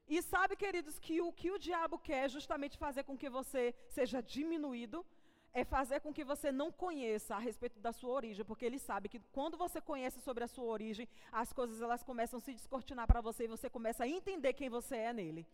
E 0.08 0.20
sabe, 0.20 0.56
queridos, 0.56 0.98
que 0.98 1.20
o 1.20 1.32
que 1.32 1.50
o 1.50 1.58
diabo 1.58 1.98
quer 1.98 2.24
é 2.24 2.28
justamente 2.28 2.76
fazer 2.76 3.04
com 3.04 3.16
que 3.16 3.30
você 3.30 3.74
seja 3.88 4.20
diminuído, 4.20 5.06
é 5.52 5.64
fazer 5.64 6.00
com 6.00 6.12
que 6.12 6.24
você 6.24 6.50
não 6.50 6.72
conheça 6.72 7.36
a 7.36 7.38
respeito 7.38 7.78
da 7.78 7.92
sua 7.92 8.10
origem, 8.10 8.44
porque 8.44 8.64
ele 8.64 8.78
sabe 8.78 9.08
que 9.08 9.20
quando 9.32 9.56
você 9.56 9.80
conhece 9.80 10.20
sobre 10.20 10.42
a 10.42 10.48
sua 10.48 10.64
origem, 10.64 11.08
as 11.30 11.52
coisas 11.52 11.80
elas 11.80 12.02
começam 12.02 12.38
a 12.38 12.40
se 12.40 12.52
descortinar 12.52 13.06
para 13.06 13.20
você 13.20 13.44
e 13.44 13.48
você 13.48 13.70
começa 13.70 14.02
a 14.02 14.08
entender 14.08 14.52
quem 14.52 14.68
você 14.68 14.96
é 14.96 15.12
nele. 15.12 15.46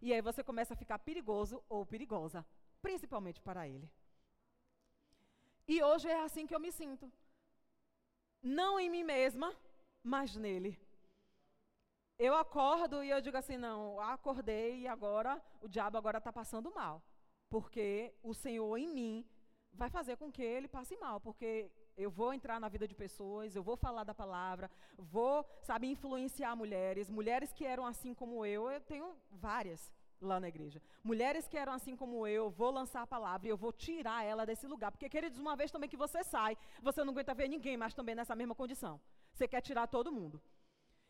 E 0.00 0.12
aí 0.12 0.22
você 0.22 0.42
começa 0.44 0.74
a 0.74 0.76
ficar 0.76 1.00
perigoso 1.00 1.62
ou 1.68 1.84
perigosa, 1.84 2.46
principalmente 2.80 3.40
para 3.40 3.68
ele. 3.68 3.90
E 5.66 5.82
hoje 5.82 6.08
é 6.08 6.22
assim 6.22 6.46
que 6.46 6.54
eu 6.54 6.60
me 6.60 6.72
sinto. 6.72 7.10
Não 8.42 8.78
em 8.78 8.90
mim 8.90 9.04
mesma, 9.04 9.54
mas 10.02 10.34
nele. 10.36 10.78
Eu 12.18 12.34
acordo 12.34 13.02
e 13.02 13.10
eu 13.10 13.20
digo 13.20 13.36
assim, 13.36 13.56
não, 13.56 13.98
acordei 14.00 14.80
e 14.80 14.88
agora 14.88 15.42
o 15.60 15.68
diabo 15.68 15.96
agora 15.96 16.18
está 16.18 16.32
passando 16.32 16.72
mal 16.72 17.02
porque 17.52 18.14
o 18.22 18.32
Senhor 18.32 18.74
em 18.78 18.88
mim 18.88 19.26
vai 19.74 19.90
fazer 19.90 20.16
com 20.16 20.32
que 20.32 20.42
ele 20.42 20.66
passe 20.66 20.96
mal, 20.96 21.20
porque 21.20 21.70
eu 21.98 22.10
vou 22.10 22.32
entrar 22.32 22.58
na 22.58 22.66
vida 22.74 22.88
de 22.88 22.94
pessoas, 22.94 23.54
eu 23.54 23.62
vou 23.62 23.76
falar 23.76 24.04
da 24.04 24.14
palavra, 24.14 24.70
vou, 24.96 25.44
sabe, 25.60 25.86
influenciar 25.86 26.56
mulheres, 26.56 27.10
mulheres 27.10 27.52
que 27.52 27.66
eram 27.66 27.84
assim 27.84 28.14
como 28.14 28.46
eu, 28.46 28.70
eu 28.70 28.80
tenho 28.80 29.14
várias 29.30 29.92
lá 30.24 30.38
na 30.40 30.48
igreja. 30.48 30.80
Mulheres 31.02 31.46
que 31.48 31.56
eram 31.56 31.72
assim 31.72 31.94
como 31.96 32.26
eu, 32.26 32.50
vou 32.50 32.70
lançar 32.70 33.02
a 33.02 33.06
palavra 33.06 33.46
e 33.46 33.50
eu 33.50 33.56
vou 33.56 33.72
tirar 33.72 34.24
ela 34.24 34.46
desse 34.46 34.66
lugar, 34.66 34.90
porque 34.90 35.08
queridos, 35.08 35.38
uma 35.38 35.56
vez 35.56 35.70
também 35.70 35.88
que 35.88 35.96
você 35.96 36.22
sai, 36.24 36.56
você 36.80 37.02
não 37.04 37.12
aguenta 37.12 37.34
ver 37.34 37.48
ninguém 37.48 37.76
mais 37.76 37.94
também 37.94 38.14
nessa 38.14 38.34
mesma 38.34 38.54
condição. 38.54 39.00
Você 39.32 39.46
quer 39.48 39.60
tirar 39.60 39.86
todo 39.86 40.12
mundo. 40.12 40.40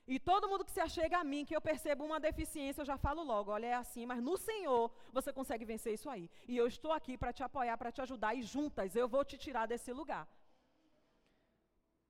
E 0.07 0.18
todo 0.18 0.48
mundo 0.48 0.64
que 0.64 0.70
se 0.70 0.81
achega 0.81 1.18
a 1.18 1.25
mim, 1.25 1.44
que 1.44 1.55
eu 1.55 1.61
percebo 1.61 2.05
uma 2.05 2.18
deficiência, 2.18 2.81
eu 2.81 2.85
já 2.85 2.96
falo 2.96 3.22
logo, 3.22 3.53
olha, 3.53 3.66
é 3.66 3.75
assim, 3.75 4.05
mas 4.05 4.20
no 4.20 4.37
Senhor 4.37 4.90
você 5.12 5.33
consegue 5.33 5.64
vencer 5.64 5.94
isso 5.94 6.11
aí. 6.11 6.29
E 6.48 6.57
eu 6.57 6.66
estou 6.66 6.92
aqui 6.92 7.16
para 7.16 7.33
te 7.33 7.42
apoiar, 7.42 7.77
para 7.79 7.92
te 7.92 8.03
ajudar, 8.03 8.35
e 8.35 8.42
juntas 8.42 8.96
eu 8.96 9.09
vou 9.09 9.25
te 9.25 9.38
tirar 9.38 9.66
desse 9.66 9.92
lugar. 9.92 10.27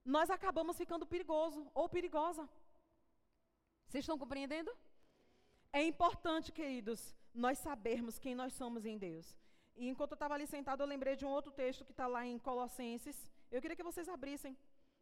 Nós 0.04 0.30
acabamos 0.30 0.76
ficando 0.76 1.06
perigoso 1.06 1.70
ou 1.74 1.88
perigosa. 1.88 2.48
Vocês 3.86 4.02
estão 4.02 4.18
compreendendo? 4.18 4.72
É 5.72 5.82
importante, 5.82 6.52
queridos, 6.52 7.00
nós 7.34 7.58
sabermos 7.58 8.18
quem 8.18 8.34
nós 8.34 8.52
somos 8.52 8.84
em 8.84 8.98
Deus. 8.98 9.26
E 9.74 9.88
enquanto 9.88 10.12
eu 10.12 10.16
estava 10.16 10.34
ali 10.34 10.46
sentado, 10.46 10.82
eu 10.82 10.86
lembrei 10.86 11.16
de 11.16 11.24
um 11.24 11.30
outro 11.30 11.50
texto 11.50 11.84
que 11.84 11.92
está 11.92 12.06
lá 12.06 12.26
em 12.26 12.38
Colossenses. 12.38 13.16
Eu 13.50 13.60
queria 13.62 13.76
que 13.76 13.82
vocês 13.90 14.08
abrissem. 14.08 14.56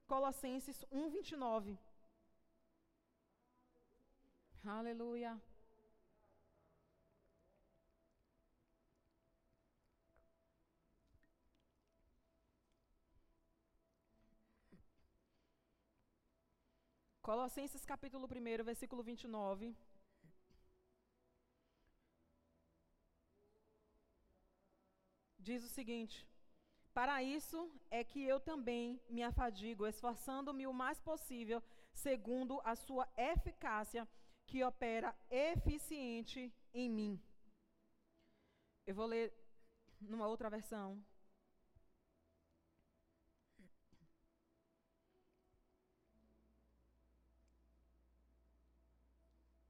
Colossenses 0.06 0.84
1, 0.92 1.10
29. 1.10 1.76
Aleluia. 4.64 5.40
Colossenses 17.22 17.84
capítulo 17.84 18.26
1, 18.26 18.64
versículo 18.64 19.02
29. 19.02 19.74
Diz 25.48 25.64
o 25.64 25.68
seguinte: 25.68 26.26
Para 26.92 27.22
isso 27.22 27.58
é 27.90 28.04
que 28.04 28.22
eu 28.22 28.38
também 28.38 29.00
me 29.08 29.22
afadigo, 29.22 29.86
esforçando-me 29.86 30.66
o 30.66 30.72
mais 30.72 31.00
possível, 31.00 31.62
segundo 31.92 32.60
a 32.62 32.74
sua 32.76 33.08
eficácia 33.16 34.06
que 34.46 34.62
opera 34.62 35.16
eficiente 35.30 36.52
em 36.74 36.88
mim. 36.90 37.20
Eu 38.86 38.94
vou 38.94 39.06
ler 39.06 39.32
numa 40.00 40.26
outra 40.26 40.50
versão. 40.50 41.02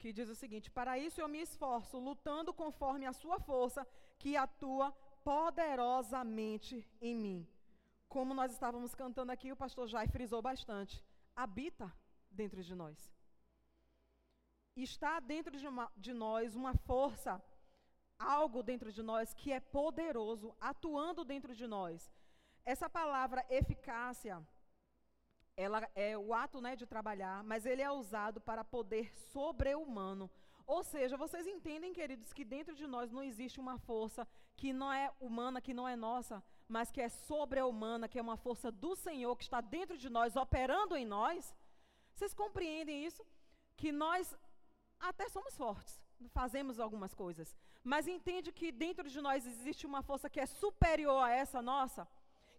Que 0.01 0.13
diz 0.13 0.29
o 0.29 0.35
seguinte: 0.35 0.69
Para 0.71 0.99
isso 0.99 1.21
eu 1.21 1.29
me 1.29 1.41
esforço, 1.41 1.99
lutando 1.99 2.53
conforme 2.53 3.07
a 3.07 3.13
sua 3.13 3.39
força, 3.39 3.87
que 4.19 4.37
atua 4.37 4.93
poderosamente 5.25 6.87
em 7.01 7.15
mim. 7.15 7.49
Como 8.09 8.35
nós 8.35 8.53
estávamos 8.53 8.95
cantando 8.95 9.33
aqui, 9.33 9.53
o 9.53 9.57
pastor 9.57 9.87
Jai 9.87 10.09
frisou 10.09 10.43
bastante. 10.43 11.05
Habita 11.35 11.93
dentro 12.31 12.63
de 12.63 12.75
nós 12.75 13.11
está 14.83 15.21
dentro 15.21 15.57
de, 15.57 15.67
uma, 15.67 15.91
de 15.97 16.13
nós 16.13 16.55
uma 16.55 16.75
força, 16.75 17.43
algo 18.19 18.63
dentro 18.63 18.93
de 18.93 19.03
nós 19.03 19.33
que 19.35 19.53
é 19.53 19.61
poderoso, 19.61 20.55
atuando 20.61 21.25
dentro 21.25 21.55
de 21.55 21.67
nós. 21.67 22.11
Essa 22.65 22.89
palavra 22.89 23.45
eficácia, 23.49 24.47
ela 25.57 25.89
é 25.95 26.17
o 26.17 26.33
ato 26.33 26.61
né, 26.61 26.77
de 26.77 26.87
trabalhar, 26.87 27.43
mas 27.45 27.67
ele 27.67 27.83
é 27.83 27.91
usado 27.91 28.41
para 28.41 28.65
poder 28.65 29.13
sobre-humano. 29.33 30.31
Ou 30.67 30.83
seja, 30.85 31.17
vocês 31.17 31.47
entendem, 31.47 31.93
queridos, 31.93 32.33
que 32.33 32.45
dentro 32.45 32.75
de 32.75 32.87
nós 32.87 33.11
não 33.11 33.23
existe 33.23 33.59
uma 33.59 33.79
força 33.79 34.27
que 34.61 34.71
não 34.81 34.93
é 34.93 35.07
humana, 35.27 35.59
que 35.67 35.75
não 35.79 35.87
é 35.89 35.97
nossa, 35.97 36.37
mas 36.75 36.91
que 36.95 37.01
é 37.01 37.09
sobre-humana, 37.09 38.09
que 38.11 38.19
é 38.19 38.23
uma 38.29 38.37
força 38.47 38.69
do 38.71 38.93
Senhor 39.05 39.35
que 39.39 39.45
está 39.49 39.61
dentro 39.77 39.97
de 40.03 40.09
nós, 40.17 40.37
operando 40.45 40.95
em 41.01 41.07
nós? 41.17 41.55
Vocês 42.15 42.35
compreendem 42.43 42.99
isso? 43.09 43.23
Que 43.81 43.91
nós 43.91 44.37
até 45.11 45.27
somos 45.37 45.57
fortes, 45.63 45.95
fazemos 46.39 46.79
algumas 46.79 47.15
coisas, 47.23 47.57
mas 47.83 48.07
entende 48.17 48.53
que 48.59 48.71
dentro 48.71 49.09
de 49.15 49.21
nós 49.27 49.47
existe 49.53 49.87
uma 49.91 50.03
força 50.03 50.29
que 50.29 50.43
é 50.47 50.49
superior 50.63 51.23
a 51.29 51.31
essa 51.43 51.63
nossa, 51.73 52.07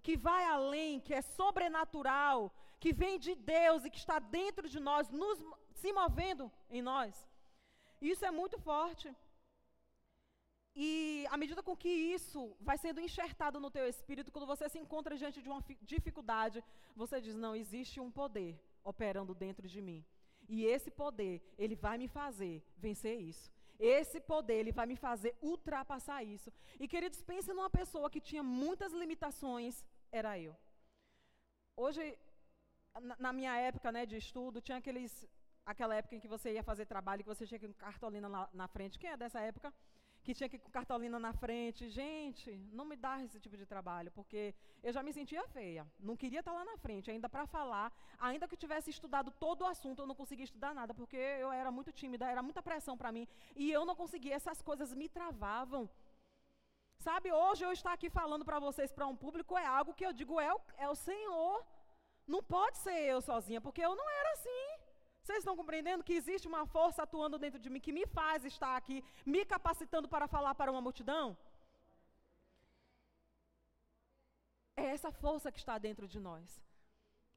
que 0.01 0.17
vai 0.17 0.43
além, 0.57 0.99
que 0.99 1.13
é 1.13 1.21
sobrenatural, 1.21 2.51
que 2.79 2.91
vem 3.01 3.19
de 3.19 3.35
Deus 3.35 3.85
e 3.85 3.91
que 3.91 4.01
está 4.03 4.17
dentro 4.17 4.67
de 4.67 4.79
nós, 4.79 5.11
nos, 5.11 5.37
se 5.81 5.93
movendo 5.93 6.51
em 6.67 6.81
nós. 6.81 7.13
Isso 8.01 8.25
é 8.25 8.31
muito 8.31 8.57
forte. 8.71 9.07
E 10.73 11.25
à 11.29 11.37
medida 11.37 11.61
com 11.61 11.75
que 11.75 11.89
isso 11.89 12.55
vai 12.61 12.77
sendo 12.77 13.01
enxertado 13.01 13.59
no 13.59 13.69
teu 13.69 13.87
espírito, 13.87 14.31
quando 14.31 14.47
você 14.47 14.69
se 14.69 14.79
encontra 14.79 15.17
diante 15.17 15.41
de 15.41 15.49
uma 15.49 15.63
dificuldade, 15.81 16.63
você 16.95 17.19
diz: 17.19 17.35
não, 17.35 17.55
existe 17.55 17.99
um 17.99 18.09
poder 18.09 18.59
operando 18.83 19.35
dentro 19.35 19.67
de 19.67 19.81
mim. 19.81 20.05
E 20.47 20.65
esse 20.65 20.89
poder, 20.89 21.41
ele 21.57 21.75
vai 21.75 21.97
me 21.97 22.07
fazer 22.07 22.63
vencer 22.77 23.19
isso. 23.19 23.51
Esse 23.79 24.19
poder, 24.21 24.57
ele 24.59 24.71
vai 24.71 24.85
me 24.85 24.95
fazer 24.95 25.35
ultrapassar 25.41 26.23
isso. 26.23 26.51
E 26.79 26.87
queridos, 26.87 27.21
pense 27.21 27.51
numa 27.51 27.69
pessoa 27.69 28.09
que 28.09 28.21
tinha 28.21 28.43
muitas 28.43 28.93
limitações, 28.93 29.83
era 30.11 30.37
eu. 30.37 30.55
Hoje, 31.75 32.17
na, 33.19 33.33
minha 33.33 33.55
época 33.57 33.91
né, 33.91 34.05
de 34.05 34.17
estudo, 34.17 34.61
tinha 34.61 34.77
aqueles, 34.77 35.27
aquela 35.65 35.95
época 35.95 36.15
em 36.15 36.19
que 36.19 36.27
você 36.27 36.53
ia 36.53 36.63
fazer 36.63 36.85
trabalho, 36.85 37.23
que 37.23 37.33
você 37.33 37.47
que 37.47 37.67
com 37.67 37.73
cartolina 37.73 38.29
na, 38.29 38.49
na 38.53 38.67
frente. 38.67 38.99
Quem 38.99 39.09
é 39.09 39.17
dessa 39.17 39.39
época? 39.39 39.73
Que 40.23 40.33
tinha 40.33 40.49
que 40.49 40.57
ir 40.57 40.59
com 40.59 40.69
cartolina 40.69 41.19
na 41.19 41.33
frente. 41.33 41.89
Gente, 41.89 42.51
não 42.71 42.85
me 42.85 42.95
dá 42.95 43.13
esse 43.23 43.39
tipo 43.39 43.57
de 43.57 43.65
trabalho, 43.65 44.11
porque 44.11 44.53
eu 44.83 44.91
já 44.93 45.01
me 45.03 45.13
sentia 45.13 45.43
feia. 45.47 45.85
Não 45.99 46.15
queria 46.15 46.39
estar 46.39 46.53
lá 46.53 46.63
na 46.63 46.77
frente, 46.77 47.09
ainda 47.09 47.27
para 47.27 47.45
falar. 47.45 47.91
Ainda 48.19 48.47
que 48.47 48.55
eu 48.55 48.63
tivesse 48.65 48.89
estudado 48.89 49.31
todo 49.31 49.61
o 49.63 49.69
assunto, 49.73 50.01
eu 50.01 50.07
não 50.07 50.15
conseguia 50.21 50.45
estudar 50.45 50.73
nada, 50.73 50.93
porque 50.93 51.17
eu 51.17 51.51
era 51.51 51.71
muito 51.71 51.91
tímida, 51.91 52.29
era 52.29 52.43
muita 52.43 52.61
pressão 52.61 52.97
para 52.97 53.11
mim. 53.11 53.27
E 53.55 53.71
eu 53.71 53.85
não 53.85 53.95
conseguia, 53.95 54.35
essas 54.35 54.61
coisas 54.61 54.93
me 54.93 55.09
travavam. 55.09 55.89
Sabe, 57.07 57.31
hoje 57.31 57.63
eu 57.65 57.71
estar 57.71 57.93
aqui 57.93 58.09
falando 58.11 58.45
para 58.45 58.59
vocês, 58.59 58.91
para 58.91 59.07
um 59.07 59.15
público, 59.15 59.57
é 59.57 59.65
algo 59.65 59.93
que 59.93 60.05
eu 60.05 60.13
digo, 60.13 60.39
é 60.39 60.53
o, 60.53 60.61
é 60.77 60.87
o 60.87 60.93
Senhor. 60.93 61.65
Não 62.27 62.43
pode 62.43 62.77
ser 62.77 62.99
eu 63.13 63.19
sozinha, 63.21 63.59
porque 63.59 63.81
eu 63.81 63.95
não 63.95 64.07
era 64.19 64.29
assim. 64.33 64.50
Vocês 65.31 65.43
estão 65.43 65.55
compreendendo 65.55 66.03
que 66.03 66.17
existe 66.21 66.45
uma 66.45 66.65
força 66.65 67.03
atuando 67.03 67.39
dentro 67.39 67.57
de 67.57 67.69
mim 67.69 67.79
que 67.79 67.93
me 67.97 68.05
faz 68.05 68.43
estar 68.43 68.75
aqui, 68.75 69.01
me 69.25 69.45
capacitando 69.45 70.09
para 70.13 70.27
falar 70.27 70.53
para 70.55 70.69
uma 70.69 70.81
multidão? 70.81 71.37
É 74.75 74.87
essa 74.87 75.09
força 75.09 75.49
que 75.49 75.59
está 75.59 75.77
dentro 75.77 76.05
de 76.05 76.19
nós. 76.19 76.61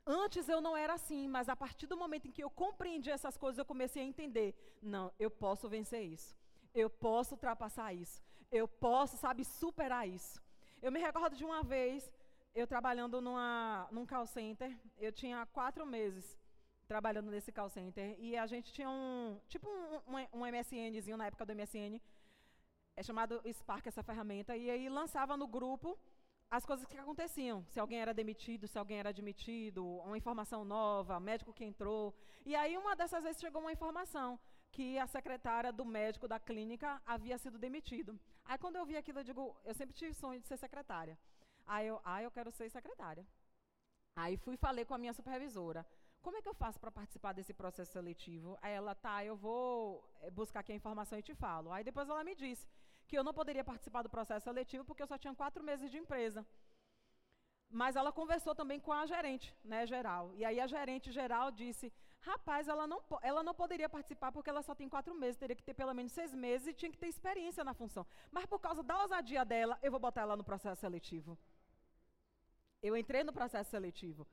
Antes 0.04 0.48
eu 0.48 0.60
não 0.60 0.76
era 0.76 0.94
assim, 0.94 1.28
mas 1.28 1.48
a 1.48 1.54
partir 1.54 1.86
do 1.86 1.96
momento 1.96 2.26
em 2.26 2.32
que 2.32 2.42
eu 2.42 2.50
compreendi 2.50 3.10
essas 3.10 3.36
coisas, 3.36 3.60
eu 3.60 3.64
comecei 3.72 4.02
a 4.02 4.10
entender: 4.12 4.48
não, 4.82 5.12
eu 5.16 5.30
posso 5.30 5.68
vencer 5.68 6.02
isso. 6.02 6.36
Eu 6.74 6.90
posso 6.90 7.34
ultrapassar 7.36 7.92
isso. 7.94 8.20
eu 8.50 8.66
posso, 8.66 9.16
sabe, 9.16 9.44
superar 9.44 10.08
isso. 10.08 10.42
Eu 10.82 10.90
me 10.90 10.98
recordo 10.98 11.36
de 11.36 11.44
uma 11.44 11.62
vez, 11.62 12.10
eu 12.56 12.66
trabalhando 12.66 13.20
numa, 13.20 13.86
num 13.92 14.04
call 14.04 14.26
center, 14.26 14.76
eu 14.98 15.12
tinha 15.12 15.46
quatro 15.46 15.86
meses 15.86 16.36
trabalhando 16.86 17.30
nesse 17.30 17.50
call 17.52 17.68
center, 17.68 18.16
e 18.18 18.36
a 18.36 18.46
gente 18.46 18.72
tinha 18.72 18.88
um, 18.88 19.38
tipo 19.48 19.68
um, 19.68 20.16
um, 20.16 20.40
um 20.40 20.46
MSNzinho 20.46 21.16
na 21.16 21.26
época 21.26 21.46
do 21.46 21.54
MSN, 21.54 22.00
é 22.96 23.02
chamado 23.02 23.42
Spark 23.52 23.86
essa 23.86 24.02
ferramenta, 24.02 24.56
e 24.56 24.70
aí 24.70 24.88
lançava 24.88 25.36
no 25.36 25.46
grupo 25.46 25.98
as 26.50 26.64
coisas 26.64 26.86
que 26.86 26.96
aconteciam, 26.96 27.64
se 27.68 27.80
alguém 27.80 28.00
era 28.00 28.14
demitido, 28.14 28.68
se 28.68 28.78
alguém 28.78 28.98
era 28.98 29.08
admitido, 29.08 29.84
uma 29.84 30.16
informação 30.16 30.64
nova, 30.64 31.18
médico 31.18 31.52
que 31.52 31.64
entrou. 31.64 32.14
E 32.44 32.54
aí 32.54 32.76
uma 32.76 32.94
dessas 32.94 33.24
vezes 33.24 33.40
chegou 33.40 33.60
uma 33.60 33.72
informação 33.72 34.38
que 34.70 34.98
a 34.98 35.06
secretária 35.06 35.72
do 35.72 35.84
médico 35.84 36.28
da 36.28 36.38
clínica 36.38 37.00
havia 37.04 37.38
sido 37.38 37.58
demitido. 37.58 38.18
Aí 38.44 38.58
quando 38.58 38.76
eu 38.76 38.86
vi 38.86 38.96
aquilo, 38.96 39.20
eu 39.20 39.24
digo, 39.24 39.56
eu 39.64 39.74
sempre 39.74 39.94
tive 39.94 40.14
sonho 40.14 40.40
de 40.40 40.46
ser 40.46 40.56
secretária. 40.56 41.18
Aí 41.66 41.86
eu, 41.86 42.00
ah, 42.04 42.22
eu 42.22 42.30
quero 42.30 42.50
ser 42.52 42.70
secretária. 42.70 43.26
Aí 44.14 44.36
fui 44.36 44.56
falei 44.56 44.84
com 44.84 44.94
a 44.94 44.98
minha 44.98 45.12
supervisora. 45.12 45.84
Como 46.24 46.38
é 46.38 46.42
que 46.42 46.48
eu 46.48 46.54
faço 46.54 46.80
para 46.80 46.90
participar 46.98 47.32
desse 47.34 47.52
processo 47.52 47.92
seletivo? 47.92 48.50
Aí 48.62 48.72
ela, 48.72 48.94
tá, 48.94 49.16
eu 49.30 49.36
vou 49.36 50.02
eh, 50.22 50.30
buscar 50.30 50.60
aqui 50.60 50.72
a 50.72 50.80
informação 50.80 51.18
e 51.18 51.22
te 51.28 51.34
falo. 51.34 51.70
Aí 51.70 51.84
depois 51.88 52.08
ela 52.08 52.24
me 52.28 52.34
disse 52.34 52.66
que 53.08 53.16
eu 53.18 53.24
não 53.26 53.34
poderia 53.40 53.62
participar 53.62 54.00
do 54.02 54.08
processo 54.08 54.44
seletivo 54.44 54.86
porque 54.86 55.02
eu 55.02 55.10
só 55.12 55.18
tinha 55.18 55.34
quatro 55.34 55.62
meses 55.62 55.90
de 55.90 55.98
empresa. 55.98 56.40
Mas 57.80 57.94
ela 57.94 58.10
conversou 58.20 58.54
também 58.54 58.80
com 58.80 58.92
a 59.00 59.04
gerente, 59.04 59.54
né, 59.62 59.80
geral. 59.86 60.32
E 60.34 60.46
aí 60.46 60.58
a 60.60 60.66
gerente 60.66 61.12
geral 61.12 61.50
disse, 61.50 61.92
rapaz, 62.20 62.68
ela 62.68 62.86
não, 62.86 63.02
ela 63.30 63.42
não 63.42 63.54
poderia 63.62 63.88
participar 63.96 64.32
porque 64.32 64.48
ela 64.48 64.62
só 64.62 64.74
tem 64.74 64.88
quatro 64.88 65.14
meses, 65.14 65.36
teria 65.36 65.56
que 65.56 65.66
ter 65.68 65.74
pelo 65.74 65.92
menos 65.92 66.12
seis 66.12 66.32
meses 66.34 66.68
e 66.68 66.72
tinha 66.72 66.92
que 66.94 67.02
ter 67.02 67.08
experiência 67.08 67.62
na 67.62 67.74
função. 67.74 68.06
Mas 68.32 68.46
por 68.46 68.60
causa 68.60 68.82
da 68.82 68.98
ousadia 69.02 69.44
dela, 69.44 69.78
eu 69.82 69.90
vou 69.90 70.00
botar 70.00 70.22
ela 70.22 70.38
no 70.40 70.44
processo 70.52 70.80
seletivo. 70.80 71.36
Eu 72.82 72.96
entrei 72.96 73.22
no 73.22 73.32
processo 73.40 73.70
seletivo. 73.70 74.26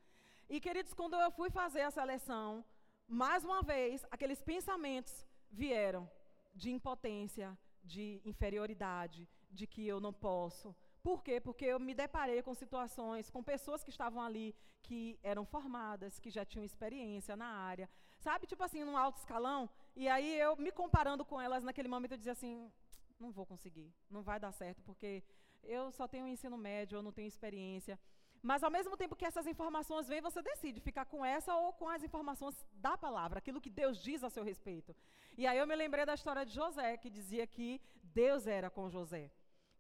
E, 0.54 0.60
queridos, 0.60 0.94
quando 0.94 1.16
eu 1.16 1.32
fui 1.32 1.50
fazer 1.50 1.84
a 1.84 1.92
seleção, 1.98 2.66
mais 3.08 3.46
uma 3.46 3.62
vez, 3.62 4.06
aqueles 4.12 4.42
pensamentos 4.42 5.26
vieram 5.50 6.12
de 6.54 6.70
impotência, 6.78 7.58
de 7.82 8.22
inferioridade, 8.26 9.30
de 9.50 9.66
que 9.66 9.88
eu 9.88 10.02
não 10.02 10.12
posso. 10.12 10.76
Por 11.02 11.24
quê? 11.24 11.40
Porque 11.40 11.64
eu 11.64 11.80
me 11.80 11.94
deparei 11.94 12.42
com 12.42 12.54
situações, 12.54 13.30
com 13.30 13.42
pessoas 13.42 13.82
que 13.82 13.92
estavam 13.92 14.22
ali, 14.22 14.54
que 14.84 15.18
eram 15.24 15.46
formadas, 15.46 16.20
que 16.20 16.30
já 16.30 16.44
tinham 16.44 16.66
experiência 16.66 17.34
na 17.38 17.50
área. 17.72 17.90
Sabe, 18.20 18.46
tipo 18.46 18.62
assim, 18.62 18.84
num 18.84 18.98
alto 18.98 19.20
escalão. 19.20 19.70
E 19.96 20.10
aí 20.10 20.38
eu, 20.38 20.58
me 20.58 20.72
comparando 20.82 21.24
com 21.24 21.40
elas 21.40 21.64
naquele 21.64 21.88
momento, 21.88 22.12
eu 22.12 22.18
dizia 22.18 22.34
assim: 22.34 22.70
não 23.18 23.32
vou 23.32 23.46
conseguir, 23.46 23.90
não 24.10 24.22
vai 24.22 24.38
dar 24.38 24.52
certo, 24.52 24.82
porque 24.82 25.24
eu 25.64 25.94
só 25.94 26.10
tenho 26.10 26.28
ensino 26.28 26.58
médio, 26.58 26.98
eu 26.98 27.02
não 27.02 27.14
tenho 27.14 27.30
experiência. 27.30 27.98
Mas 28.42 28.64
ao 28.64 28.72
mesmo 28.72 28.98
tempo 28.98 29.16
que 29.16 29.26
essas 29.26 29.46
informações 29.46 30.08
vêm, 30.08 30.22
você 30.22 30.42
decide 30.42 30.80
ficar 30.80 31.06
com 31.06 31.24
essa 31.24 31.56
ou 31.56 31.74
com 31.74 31.88
as 31.88 32.04
informações 32.04 32.56
da 32.74 32.98
palavra, 32.98 33.38
aquilo 33.38 33.62
que 33.62 33.70
Deus 33.70 34.02
diz 34.02 34.24
a 34.24 34.30
seu 34.30 34.44
respeito. 34.44 34.96
E 35.38 35.46
aí 35.46 35.58
eu 35.58 35.68
me 35.68 35.76
lembrei 35.76 36.06
da 36.06 36.16
história 36.16 36.46
de 36.46 36.54
José, 36.54 36.98
que 36.98 37.10
dizia 37.10 37.46
que 37.46 37.80
Deus 38.04 38.48
era 38.48 38.70
com 38.70 38.90
José. 38.90 39.32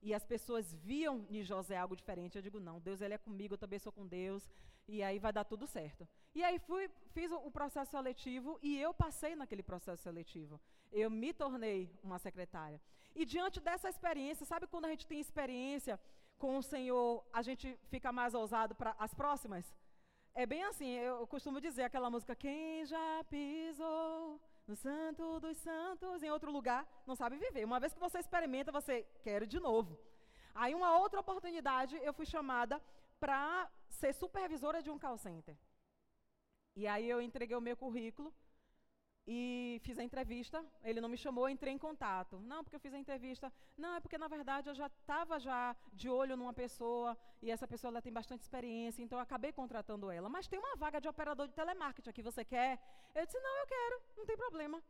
E 0.02 0.14
as 0.14 0.24
pessoas 0.24 0.74
viam 0.74 1.26
em 1.30 1.44
José 1.44 1.78
algo 1.78 1.96
diferente. 1.96 2.36
Eu 2.36 2.42
digo, 2.42 2.60
não, 2.60 2.80
Deus 2.80 3.02
ele 3.02 3.14
é 3.14 3.18
comigo, 3.18 3.54
eu 3.54 3.58
também 3.58 3.80
sou 3.80 3.92
com 3.92 4.08
Deus, 4.08 4.50
e 4.88 5.02
aí 5.04 5.20
vai 5.20 5.34
dar 5.34 5.44
tudo 5.44 5.68
certo. 5.68 6.08
E 6.34 6.44
aí 6.44 6.60
fui, 6.60 6.90
fiz 7.10 7.32
o, 7.32 7.52
processo 7.52 7.92
seletivo 7.92 8.60
e 8.62 8.80
eu 8.80 8.94
passei 8.94 9.36
naquele 9.36 9.64
processo 9.64 10.02
seletivo. 10.02 10.60
Eu 10.92 11.10
me 11.10 11.34
tornei 11.34 11.90
uma 12.04 12.20
secretária. 12.20 12.82
E 13.16 13.26
diante 13.26 13.60
dessa 13.60 13.90
experiência, 13.90 14.46
sabe 14.46 14.68
quando 14.68 14.86
a 14.86 14.90
gente 14.90 15.06
tem 15.06 15.20
experiência 15.20 16.00
com 16.42 16.58
o 16.58 16.64
Senhor, 16.64 17.24
a 17.32 17.42
gente 17.48 17.68
fica 17.92 18.12
mais 18.20 18.34
ousado 18.34 18.74
para 18.74 18.96
as 19.06 19.14
próximas? 19.14 19.66
É 20.34 20.44
bem 20.52 20.64
assim, 20.70 20.92
eu 21.08 21.28
costumo 21.28 21.62
dizer 21.68 21.84
aquela 21.84 22.10
música, 22.10 22.36
quem 22.36 22.84
já 22.94 23.24
pisou 23.30 24.42
no 24.68 24.76
santo 24.76 25.40
dos 25.40 25.58
santos, 25.58 26.24
em 26.24 26.32
outro 26.32 26.52
lugar, 26.58 26.82
não 27.06 27.16
sabe 27.22 27.38
viver. 27.38 27.64
Uma 27.64 27.80
vez 27.80 27.94
que 27.94 28.00
você 28.00 28.18
experimenta, 28.20 28.72
você 28.72 28.96
quer 29.26 29.46
de 29.46 29.60
novo. 29.60 30.00
Aí, 30.56 30.74
uma 30.74 30.98
outra 30.98 31.20
oportunidade, 31.20 31.96
eu 32.08 32.14
fui 32.14 32.26
chamada 32.26 32.82
para 33.20 33.70
ser 34.00 34.12
supervisora 34.14 34.82
de 34.82 34.90
um 34.90 34.98
call 34.98 35.20
center. 35.20 35.56
E 36.76 36.88
aí 36.88 37.08
eu 37.08 37.22
entreguei 37.22 37.56
o 37.56 37.62
meu 37.62 37.78
currículo 37.78 38.34
e 39.28 39.80
fiz 39.84 39.98
a 40.00 40.04
entrevista. 40.04 40.66
Ele 40.84 41.02
não 41.02 41.10
me 41.10 41.18
chamou, 41.18 41.48
entrei 41.50 41.74
em 41.74 41.78
contato. 41.78 42.40
Não, 42.40 42.64
porque 42.64 42.76
eu 42.76 42.80
fiz 42.80 42.94
a 42.94 42.98
entrevista. 42.98 43.52
Não, 43.78 43.96
é 43.96 44.00
porque 44.00 44.18
na 44.18 44.28
verdade 44.28 44.70
eu 44.70 44.76
já 44.76 44.88
estava 44.88 45.40
já 45.40 45.76
de 45.94 46.10
olho 46.10 46.36
numa 46.36 46.54
pessoa 46.54 47.18
e 47.42 47.52
essa 47.52 47.68
pessoa 47.68 47.90
ela 47.90 48.02
tem 48.02 48.14
bastante 48.14 48.42
experiência, 48.42 49.02
então 49.02 49.18
eu 49.18 49.24
acabei 49.24 49.52
contratando 49.52 50.10
ela. 50.12 50.30
Mas 50.30 50.48
tem 50.48 50.60
uma 50.60 50.76
vaga 50.76 51.00
de 51.00 51.08
operador 51.08 51.48
de 51.48 51.54
telemarketing 51.54 52.10
aqui, 52.10 52.22
você 52.22 52.44
quer? 52.44 52.80
Eu 53.14 53.26
disse: 53.26 53.40
"Não, 53.40 53.58
eu 53.60 53.68
quero, 53.68 54.02
não 54.18 54.26
tem 54.26 54.38
problema". 54.38 54.82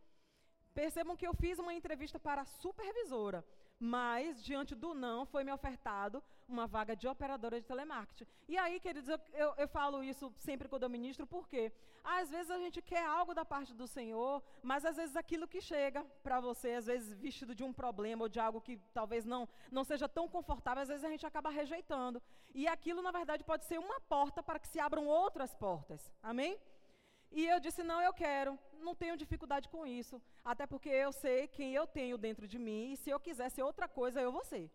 Percebam 0.74 1.18
que 1.18 1.28
eu 1.28 1.34
fiz 1.34 1.60
uma 1.60 1.74
entrevista 1.74 2.18
para 2.18 2.42
a 2.42 2.46
supervisora 2.46 3.46
mas 3.84 4.44
diante 4.44 4.76
do 4.76 4.94
não 4.94 5.26
foi 5.26 5.44
me 5.44 5.52
ofertado 5.52 6.24
uma 6.52 6.68
vaga 6.68 6.96
de 6.96 7.08
operadora 7.08 7.60
de 7.60 7.66
telemarketing. 7.66 8.28
E 8.48 8.58
aí, 8.58 8.80
queridos, 8.80 9.10
eu, 9.10 9.20
eu, 9.34 9.54
eu, 9.58 9.68
falo 9.68 10.04
isso 10.04 10.32
sempre 10.38 10.68
quando 10.68 10.84
eu 10.84 10.90
ministro, 10.90 11.26
porque 11.26 11.72
às 12.04 12.30
vezes 12.30 12.52
a 12.52 12.60
gente 12.60 12.82
quer 12.82 13.06
algo 13.06 13.34
da 13.34 13.46
parte 13.46 13.74
do 13.74 13.88
Senhor, 13.88 14.44
mas 14.62 14.86
às 14.86 14.98
vezes 14.98 15.16
aquilo 15.16 15.48
que 15.48 15.62
chega 15.62 16.04
para 16.24 16.40
você, 16.40 16.74
às 16.74 16.86
vezes 16.86 17.14
vestido 17.14 17.56
de 17.56 17.64
um 17.64 17.74
problema 17.74 18.24
ou 18.24 18.30
de 18.30 18.40
algo 18.40 18.60
que 18.62 18.78
talvez 18.94 19.24
não, 19.26 19.48
não 19.72 19.84
seja 19.84 20.08
tão 20.10 20.28
confortável, 20.28 20.84
às 20.84 20.90
vezes 20.90 21.04
a 21.04 21.10
gente 21.10 21.26
acaba 21.26 21.50
rejeitando. 21.50 22.22
E 22.54 22.68
aquilo, 22.68 23.02
na 23.02 23.12
verdade, 23.12 23.44
pode 23.44 23.66
ser 23.66 23.80
uma 23.80 24.00
porta 24.02 24.44
para 24.44 24.60
que 24.60 24.68
se 24.68 24.80
abram 24.80 25.08
outras 25.08 25.56
portas. 25.56 26.12
Amém? 26.22 26.60
E 27.32 27.46
eu 27.48 27.60
disse: 27.60 27.82
não, 27.82 28.02
eu 28.02 28.14
quero, 28.14 28.60
não 28.82 28.94
tenho 28.94 29.16
dificuldade 29.16 29.70
com 29.70 29.86
isso, 29.86 30.22
até 30.44 30.68
porque 30.68 30.90
eu 30.90 31.12
sei 31.14 31.48
quem 31.48 31.74
eu 31.74 31.88
tenho 31.88 32.18
dentro 32.18 32.46
de 32.48 32.60
mim, 32.60 32.92
e 32.92 32.98
se 32.98 33.10
eu 33.10 33.20
quiser 33.20 33.50
ser 33.50 33.64
outra 33.64 33.88
coisa, 33.88 34.22
eu 34.22 34.32
vou 34.32 34.44
ser. 34.44 34.70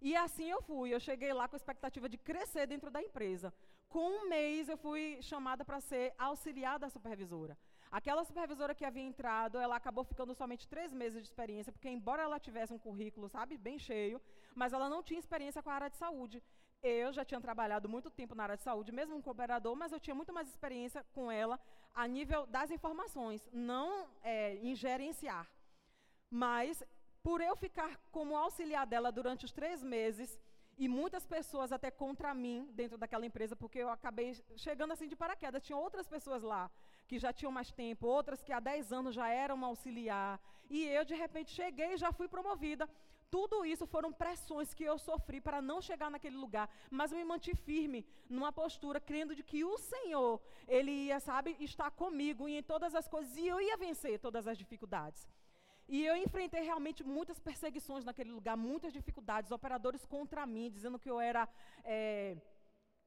E 0.00 0.14
assim 0.14 0.50
eu 0.50 0.60
fui, 0.62 0.94
eu 0.94 1.00
cheguei 1.00 1.32
lá 1.32 1.48
com 1.48 1.56
a 1.56 1.62
expectativa 1.62 2.08
de 2.08 2.18
crescer 2.18 2.66
dentro 2.66 2.90
da 2.90 3.02
empresa. 3.02 3.52
Com 3.88 4.08
um 4.10 4.28
mês, 4.28 4.68
eu 4.68 4.76
fui 4.76 5.18
chamada 5.22 5.64
para 5.64 5.80
ser 5.80 6.12
auxiliar 6.18 6.78
da 6.78 6.88
supervisora. 6.88 7.56
Aquela 7.90 8.24
supervisora 8.24 8.74
que 8.74 8.84
havia 8.84 9.02
entrado, 9.02 9.58
ela 9.58 9.76
acabou 9.76 10.04
ficando 10.04 10.34
somente 10.34 10.66
três 10.68 10.92
meses 10.92 11.22
de 11.22 11.28
experiência, 11.28 11.72
porque 11.72 11.88
embora 11.88 12.22
ela 12.22 12.38
tivesse 12.38 12.72
um 12.72 12.78
currículo, 12.78 13.28
sabe, 13.28 13.56
bem 13.56 13.78
cheio, 13.78 14.20
mas 14.54 14.72
ela 14.72 14.88
não 14.88 15.02
tinha 15.02 15.18
experiência 15.18 15.62
com 15.62 15.70
a 15.70 15.74
área 15.74 15.88
de 15.88 15.96
saúde. 15.96 16.42
Eu 16.82 17.12
já 17.12 17.24
tinha 17.24 17.40
trabalhado 17.40 17.88
muito 17.88 18.10
tempo 18.10 18.34
na 18.34 18.42
área 18.42 18.56
de 18.56 18.62
saúde, 18.62 18.92
mesmo 18.92 19.22
como 19.22 19.32
operador, 19.32 19.74
mas 19.74 19.92
eu 19.92 20.00
tinha 20.00 20.14
muito 20.14 20.32
mais 20.32 20.48
experiência 20.48 21.04
com 21.14 21.30
ela 21.30 21.58
a 21.94 22.06
nível 22.06 22.46
das 22.46 22.70
informações, 22.70 23.48
não 23.52 24.08
é, 24.22 24.56
em 24.56 24.74
gerenciar. 24.74 25.48
Mas, 26.28 26.82
por 27.26 27.40
eu 27.40 27.54
ficar 27.56 27.90
como 28.16 28.36
auxiliar 28.36 28.84
dela 28.86 29.10
durante 29.10 29.44
os 29.46 29.52
três 29.58 29.78
meses, 29.82 30.30
e 30.78 30.86
muitas 30.86 31.24
pessoas 31.26 31.72
até 31.76 31.90
contra 31.90 32.32
mim 32.42 32.58
dentro 32.80 32.96
daquela 33.02 33.26
empresa, 33.28 33.56
porque 33.62 33.80
eu 33.80 33.88
acabei 33.88 34.28
chegando 34.64 34.92
assim 34.92 35.08
de 35.12 35.16
paraquedas. 35.22 35.64
Tinha 35.66 35.76
outras 35.86 36.06
pessoas 36.06 36.42
lá 36.52 36.70
que 37.08 37.18
já 37.18 37.32
tinham 37.32 37.50
mais 37.50 37.72
tempo, 37.72 38.06
outras 38.06 38.42
que 38.44 38.52
há 38.52 38.60
10 38.60 38.92
anos 38.92 39.12
já 39.12 39.28
eram 39.28 39.64
auxiliar. 39.64 40.38
E 40.70 40.84
eu, 40.84 41.04
de 41.04 41.16
repente, 41.16 41.50
cheguei 41.50 41.94
e 41.94 41.96
já 41.96 42.12
fui 42.12 42.28
promovida. 42.28 42.88
Tudo 43.28 43.64
isso 43.64 43.88
foram 43.94 44.12
pressões 44.12 44.72
que 44.72 44.84
eu 44.84 44.96
sofri 44.96 45.40
para 45.40 45.60
não 45.60 45.80
chegar 45.80 46.10
naquele 46.12 46.36
lugar, 46.36 46.70
mas 46.98 47.10
me 47.10 47.24
mantive 47.24 47.58
firme 47.70 48.06
numa 48.28 48.52
postura, 48.52 49.00
crendo 49.00 49.34
de 49.34 49.42
que 49.42 49.64
o 49.64 49.76
Senhor, 49.78 50.40
Ele 50.68 50.92
ia, 51.08 51.18
sabe, 51.18 51.56
estar 51.58 51.90
comigo 51.90 52.46
em 52.48 52.62
todas 52.62 52.94
as 52.94 53.08
coisas 53.08 53.36
e 53.36 53.48
eu 53.48 53.60
ia 53.60 53.76
vencer 53.76 54.20
todas 54.20 54.46
as 54.46 54.56
dificuldades. 54.56 55.26
E 55.88 56.04
eu 56.04 56.16
enfrentei 56.16 56.62
realmente 56.62 57.04
muitas 57.04 57.38
perseguições 57.38 58.04
naquele 58.04 58.32
lugar, 58.32 58.56
muitas 58.56 58.92
dificuldades, 58.92 59.52
operadores 59.52 60.04
contra 60.04 60.44
mim, 60.44 60.70
dizendo 60.70 60.98
que 60.98 61.10
eu 61.10 61.20
era. 61.20 61.48
É, 61.84 62.36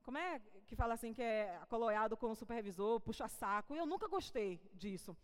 como 0.04 0.18
é 0.18 0.42
que 0.66 0.76
fala 0.76 0.94
assim, 0.94 1.14
que 1.14 1.22
é 1.22 1.60
coloreado 1.70 2.16
com 2.16 2.32
o 2.32 2.36
supervisor, 2.36 3.00
puxa-saco. 3.02 3.76
E 3.76 3.78
eu 3.78 3.86
nunca 3.86 4.08
gostei 4.08 4.62
disso. 4.74 5.16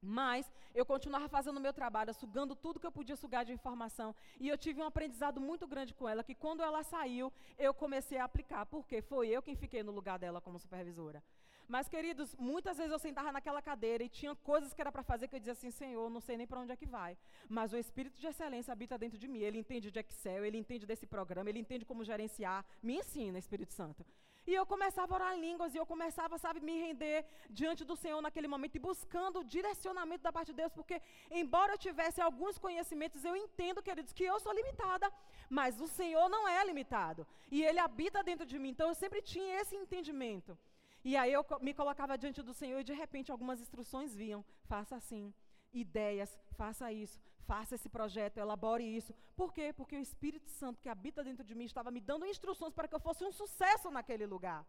Mas 0.00 0.50
eu 0.74 0.86
continuava 0.86 1.28
fazendo 1.28 1.58
o 1.58 1.60
meu 1.60 1.72
trabalho, 1.72 2.14
sugando 2.14 2.54
tudo 2.54 2.80
que 2.80 2.86
eu 2.86 2.92
podia 2.92 3.16
sugar 3.16 3.44
de 3.44 3.52
informação. 3.52 4.14
E 4.40 4.48
eu 4.48 4.56
tive 4.56 4.80
um 4.80 4.84
aprendizado 4.84 5.40
muito 5.40 5.66
grande 5.66 5.92
com 5.92 6.08
ela, 6.08 6.24
que 6.24 6.34
quando 6.34 6.62
ela 6.62 6.82
saiu, 6.82 7.32
eu 7.58 7.74
comecei 7.74 8.18
a 8.18 8.24
aplicar. 8.24 8.64
Porque 8.66 9.02
foi 9.02 9.28
eu 9.28 9.42
quem 9.42 9.56
fiquei 9.56 9.82
no 9.82 9.92
lugar 9.92 10.18
dela 10.18 10.40
como 10.40 10.58
supervisora. 10.58 11.22
Mas, 11.68 11.86
queridos, 11.86 12.34
muitas 12.36 12.78
vezes 12.78 12.90
eu 12.90 12.98
sentava 12.98 13.30
naquela 13.30 13.60
cadeira 13.60 14.02
e 14.02 14.08
tinha 14.08 14.34
coisas 14.36 14.72
que 14.72 14.80
era 14.80 14.90
para 14.90 15.02
fazer 15.02 15.28
que 15.28 15.36
eu 15.36 15.38
dizia 15.38 15.52
assim, 15.52 15.70
Senhor, 15.70 16.08
não 16.08 16.20
sei 16.20 16.38
nem 16.38 16.46
para 16.46 16.60
onde 16.60 16.72
é 16.72 16.76
que 16.76 16.86
vai. 16.86 17.16
Mas 17.46 17.74
o 17.74 17.76
Espírito 17.76 18.18
de 18.18 18.26
excelência 18.26 18.72
habita 18.72 18.96
dentro 18.96 19.18
de 19.18 19.28
mim. 19.28 19.40
Ele 19.40 19.58
entende 19.58 19.90
de 19.90 20.00
Excel, 20.00 20.46
ele 20.46 20.56
entende 20.56 20.86
desse 20.86 21.06
programa, 21.06 21.50
ele 21.50 21.58
entende 21.58 21.84
como 21.84 22.02
gerenciar. 22.02 22.64
Me 22.82 22.94
ensina, 22.96 23.38
Espírito 23.38 23.74
Santo. 23.74 24.02
E 24.46 24.54
eu 24.54 24.64
começava 24.64 25.12
a 25.12 25.16
orar 25.16 25.36
em 25.36 25.42
línguas, 25.42 25.74
e 25.74 25.76
eu 25.76 25.84
começava, 25.84 26.38
sabe, 26.38 26.58
me 26.58 26.74
render 26.80 27.22
diante 27.50 27.84
do 27.84 27.94
Senhor 27.94 28.22
naquele 28.22 28.48
momento, 28.48 28.76
e 28.76 28.78
buscando 28.78 29.40
o 29.40 29.44
direcionamento 29.44 30.22
da 30.22 30.32
parte 30.32 30.52
de 30.52 30.58
Deus, 30.60 30.72
porque, 30.72 31.02
embora 31.30 31.74
eu 31.74 31.78
tivesse 31.86 32.18
alguns 32.22 32.56
conhecimentos, 32.56 33.26
eu 33.26 33.36
entendo, 33.36 33.82
queridos, 33.82 34.14
que 34.14 34.24
eu 34.24 34.40
sou 34.40 34.54
limitada, 34.60 35.12
mas 35.50 35.78
o 35.82 35.86
Senhor 35.86 36.30
não 36.30 36.48
é 36.48 36.64
limitado, 36.64 37.26
e 37.50 37.62
Ele 37.62 37.78
habita 37.78 38.24
dentro 38.24 38.46
de 38.46 38.58
mim, 38.58 38.70
então 38.70 38.88
eu 38.88 38.94
sempre 38.94 39.20
tinha 39.20 39.60
esse 39.60 39.76
entendimento. 39.76 40.56
E 41.04 41.16
aí 41.16 41.32
eu 41.32 41.44
me 41.60 41.72
colocava 41.72 42.18
diante 42.18 42.42
do 42.42 42.52
Senhor, 42.52 42.80
e 42.80 42.84
de 42.84 42.92
repente 42.92 43.30
algumas 43.30 43.60
instruções 43.60 44.14
vinham: 44.14 44.44
faça 44.64 44.96
assim, 44.96 45.32
ideias, 45.72 46.38
faça 46.56 46.92
isso, 46.92 47.18
faça 47.46 47.74
esse 47.76 47.88
projeto, 47.88 48.38
elabore 48.38 48.84
isso. 48.84 49.14
Por 49.36 49.52
quê? 49.52 49.72
Porque 49.72 49.96
o 49.96 50.00
Espírito 50.00 50.50
Santo 50.50 50.80
que 50.80 50.88
habita 50.88 51.24
dentro 51.24 51.44
de 51.44 51.54
mim 51.54 51.64
estava 51.64 51.90
me 51.90 52.00
dando 52.00 52.26
instruções 52.26 52.74
para 52.74 52.88
que 52.88 52.94
eu 52.94 53.00
fosse 53.00 53.24
um 53.24 53.32
sucesso 53.32 53.90
naquele 53.90 54.26
lugar. 54.26 54.66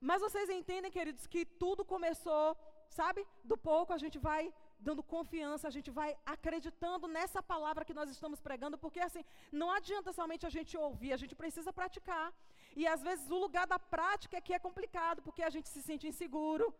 Mas 0.00 0.20
vocês 0.20 0.50
entendem, 0.50 0.90
queridos, 0.90 1.26
que 1.26 1.46
tudo 1.46 1.82
começou, 1.84 2.56
sabe? 2.90 3.26
Do 3.42 3.56
pouco 3.56 3.92
a 3.92 3.98
gente 3.98 4.18
vai 4.18 4.52
dando 4.78 5.02
confiança, 5.02 5.66
a 5.66 5.74
gente 5.76 5.90
vai 5.90 6.10
acreditando 6.34 7.06
nessa 7.08 7.42
palavra 7.42 7.84
que 7.88 7.94
nós 7.94 8.10
estamos 8.10 8.40
pregando, 8.40 8.76
porque 8.76 9.00
assim, 9.00 9.24
não 9.50 9.70
adianta 9.70 10.12
somente 10.12 10.44
a 10.46 10.50
gente 10.56 10.76
ouvir, 10.76 11.12
a 11.12 11.16
gente 11.16 11.34
precisa 11.34 11.72
praticar. 11.72 12.26
E 12.76 12.86
às 12.86 13.02
vezes 13.02 13.30
o 13.30 13.38
lugar 13.38 13.66
da 13.66 13.78
prática 13.78 14.36
é 14.36 14.40
que 14.40 14.52
é 14.52 14.58
complicado, 14.58 15.22
porque 15.22 15.42
a 15.42 15.50
gente 15.50 15.68
se 15.68 15.82
sente 15.82 16.06
inseguro, 16.06 16.74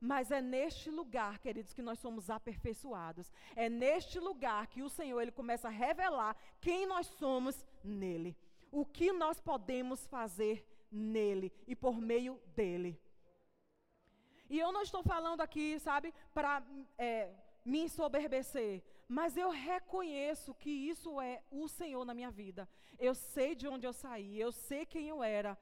mas 0.00 0.30
é 0.30 0.40
neste 0.40 0.90
lugar, 0.90 1.38
queridos, 1.38 1.72
que 1.72 1.82
nós 1.82 1.98
somos 1.98 2.28
aperfeiçoados. 2.28 3.32
É 3.54 3.68
neste 3.68 4.18
lugar 4.18 4.66
que 4.66 4.82
o 4.82 4.88
Senhor 4.88 5.20
ele 5.20 5.30
começa 5.30 5.68
a 5.68 5.70
revelar 5.70 6.36
quem 6.60 6.86
nós 6.86 7.06
somos 7.06 7.64
nele. 7.84 8.36
O 8.70 8.84
que 8.84 9.12
nós 9.12 9.40
podemos 9.40 10.06
fazer 10.06 10.66
nele 10.90 11.52
e 11.66 11.76
por 11.76 12.00
meio 12.00 12.40
dele. 12.54 13.00
E 14.50 14.58
eu 14.58 14.70
não 14.72 14.82
estou 14.82 15.02
falando 15.02 15.40
aqui, 15.40 15.78
sabe, 15.78 16.12
para 16.34 16.62
é, 16.98 17.30
me 17.64 17.80
ensoberbecer, 17.80 18.82
mas 19.08 19.36
eu 19.36 19.50
reconheço 19.50 20.54
que 20.54 20.70
isso 20.70 21.20
é 21.20 21.42
o 21.50 21.68
Senhor 21.68 22.04
na 22.04 22.12
minha 22.12 22.30
vida. 22.30 22.68
Eu 23.08 23.14
sei 23.14 23.50
de 23.60 23.66
onde 23.66 23.86
eu 23.86 23.94
saí, 24.04 24.32
eu 24.46 24.52
sei 24.52 24.82
quem 24.92 25.04
eu 25.08 25.20
era, 25.38 25.52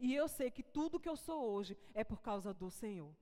e 0.00 0.14
eu 0.20 0.26
sei 0.36 0.48
que 0.50 0.64
tudo 0.78 1.00
que 1.02 1.10
eu 1.12 1.18
sou 1.26 1.40
hoje 1.52 1.72
é 1.94 2.02
por 2.10 2.20
causa 2.28 2.52
do 2.52 2.70
Senhor 2.82 3.12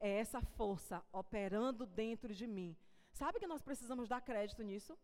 é 0.00 0.18
essa 0.18 0.40
força 0.40 1.04
operando 1.12 1.86
dentro 1.86 2.34
de 2.34 2.46
mim. 2.46 2.76
Sabe 3.12 3.38
que 3.40 3.46
nós 3.46 3.62
precisamos 3.62 4.08
dar 4.08 4.20
crédito 4.20 4.62
nisso? 4.62 4.96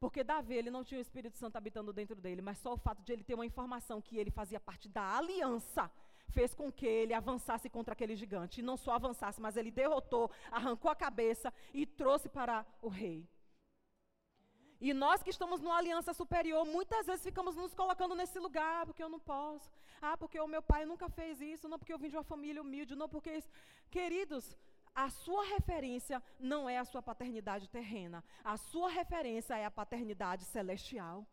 Porque 0.00 0.22
Davi, 0.22 0.54
ele 0.54 0.70
não 0.70 0.84
tinha 0.84 0.98
o 0.98 1.06
Espírito 1.06 1.36
Santo 1.36 1.56
habitando 1.56 1.92
dentro 1.92 2.20
dele, 2.20 2.40
mas 2.40 2.58
só 2.58 2.74
o 2.74 2.78
fato 2.78 3.02
de 3.02 3.12
ele 3.12 3.24
ter 3.24 3.34
uma 3.34 3.46
informação 3.46 4.00
que 4.00 4.16
ele 4.16 4.30
fazia 4.30 4.60
parte 4.60 4.88
da 4.88 5.16
aliança 5.16 5.90
fez 6.28 6.54
com 6.54 6.70
que 6.70 6.86
ele 6.86 7.14
avançasse 7.14 7.68
contra 7.68 7.94
aquele 7.94 8.14
gigante. 8.14 8.60
E 8.60 8.62
não 8.62 8.76
só 8.76 8.92
avançasse, 8.92 9.40
mas 9.40 9.56
ele 9.56 9.70
derrotou, 9.70 10.30
arrancou 10.50 10.90
a 10.90 10.94
cabeça 10.94 11.52
e 11.72 11.84
trouxe 11.86 12.28
para 12.28 12.64
o 12.82 12.88
rei. 12.88 13.26
E 14.80 14.94
nós 14.94 15.22
que 15.22 15.30
estamos 15.30 15.60
numa 15.60 15.76
aliança 15.76 16.12
superior, 16.14 16.64
muitas 16.64 17.06
vezes 17.06 17.24
ficamos 17.24 17.56
nos 17.56 17.74
colocando 17.74 18.14
nesse 18.14 18.38
lugar, 18.38 18.86
porque 18.86 19.02
eu 19.02 19.08
não 19.08 19.18
posso. 19.18 19.68
Ah, 20.00 20.16
porque 20.16 20.38
o 20.38 20.46
meu 20.46 20.62
pai 20.62 20.84
nunca 20.86 21.08
fez 21.08 21.40
isso, 21.40 21.68
não 21.68 21.78
porque 21.78 21.92
eu 21.92 21.98
vim 21.98 22.08
de 22.08 22.16
uma 22.16 22.22
família 22.22 22.62
humilde, 22.62 22.94
não 22.94 23.08
porque 23.08 23.32
isso. 23.38 23.50
Queridos, 23.90 24.56
a 24.94 25.10
sua 25.10 25.44
referência 25.56 26.22
não 26.38 26.68
é 26.68 26.78
a 26.78 26.84
sua 26.84 27.02
paternidade 27.02 27.68
terrena. 27.68 28.22
A 28.44 28.56
sua 28.56 28.88
referência 28.88 29.56
é 29.56 29.64
a 29.64 29.70
paternidade 29.70 30.44
celestial. 30.44 31.26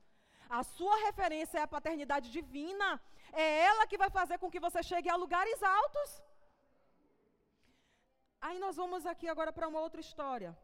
A 0.49 0.63
sua 0.63 0.95
referência 1.07 1.59
é 1.59 1.61
a 1.61 1.67
paternidade 1.67 2.31
divina. 2.31 2.89
É 3.31 3.45
ela 3.69 3.87
que 3.87 3.97
vai 3.97 4.09
fazer 4.09 4.37
com 4.39 4.49
que 4.49 4.59
você 4.59 4.81
chegue 4.81 5.09
a 5.09 5.15
lugares 5.15 5.61
altos. 5.61 6.23
Aí 8.41 8.57
nós 8.59 8.75
vamos 8.75 9.05
aqui 9.05 9.27
agora 9.27 9.51
para 9.51 9.67
uma 9.67 9.79
outra 9.79 10.01
história. 10.01 10.57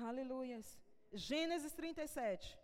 Aleluias. 0.00 0.78
Gênesis 1.12 1.72
37. 1.72 2.56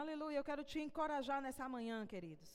Aleluia. 0.00 0.36
Eu 0.36 0.44
quero 0.44 0.62
te 0.62 0.78
encorajar 0.78 1.40
nessa 1.42 1.68
manhã, 1.68 2.06
queridos. 2.06 2.50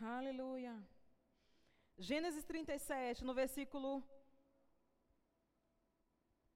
Aleluia. 0.00 0.74
Gênesis 1.98 2.44
37, 2.44 3.24
no 3.24 3.34
versículo 3.34 4.04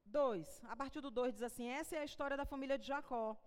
2. 0.05 0.63
A 0.65 0.75
partir 0.75 1.01
do 1.01 1.11
2 1.11 1.33
diz 1.33 1.43
assim: 1.43 1.67
Essa 1.67 1.95
é 1.97 1.99
a 1.99 2.05
história 2.05 2.37
da 2.37 2.45
família 2.45 2.77
de 2.77 2.87
Jacó. 2.87 3.37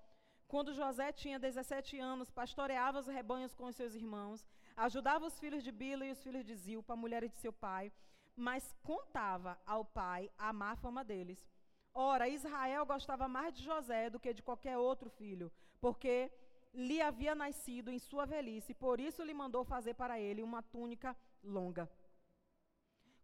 Quando 0.48 0.72
José 0.72 1.12
tinha 1.12 1.38
17 1.38 1.98
anos, 1.98 2.30
pastoreava 2.30 3.00
os 3.00 3.08
rebanhos 3.08 3.54
com 3.54 3.64
os 3.64 3.74
seus 3.74 3.94
irmãos, 3.94 4.46
ajudava 4.76 5.26
os 5.26 5.38
filhos 5.40 5.62
de 5.64 5.72
Bila 5.72 6.06
e 6.06 6.12
os 6.12 6.22
filhos 6.22 6.44
de 6.44 6.54
Zilpa, 6.54 6.94
mulheres 6.94 7.32
de 7.32 7.38
seu 7.38 7.52
pai, 7.52 7.92
mas 8.36 8.72
contava 8.82 9.58
ao 9.66 9.84
pai 9.84 10.30
a 10.38 10.52
má 10.52 10.76
fama 10.76 11.02
deles. 11.02 11.44
Ora, 11.92 12.28
Israel 12.28 12.84
gostava 12.86 13.26
mais 13.26 13.54
de 13.54 13.64
José 13.64 14.08
do 14.08 14.20
que 14.20 14.32
de 14.32 14.42
qualquer 14.42 14.76
outro 14.78 15.10
filho, 15.10 15.50
porque 15.80 16.30
lhe 16.72 17.00
havia 17.00 17.34
nascido 17.34 17.90
em 17.90 17.98
sua 17.98 18.24
velhice, 18.26 18.74
por 18.74 19.00
isso 19.00 19.24
lhe 19.24 19.34
mandou 19.34 19.64
fazer 19.64 19.94
para 19.94 20.20
ele 20.20 20.42
uma 20.42 20.62
túnica 20.62 21.16
longa. 21.42 21.90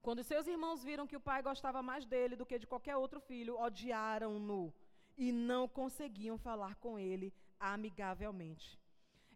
Quando 0.00 0.24
seus 0.24 0.46
irmãos 0.48 0.82
viram 0.82 1.06
que 1.06 1.16
o 1.16 1.20
pai 1.20 1.40
gostava 1.42 1.80
mais 1.82 2.04
dele 2.04 2.34
do 2.34 2.46
que 2.46 2.58
de 2.58 2.66
qualquer 2.66 2.96
outro 2.96 3.20
filho, 3.20 3.60
odiaram-no 3.60 4.74
e 5.22 5.30
não 5.30 5.68
conseguiam 5.68 6.36
falar 6.36 6.74
com 6.74 6.98
ele 6.98 7.32
amigavelmente. 7.60 8.76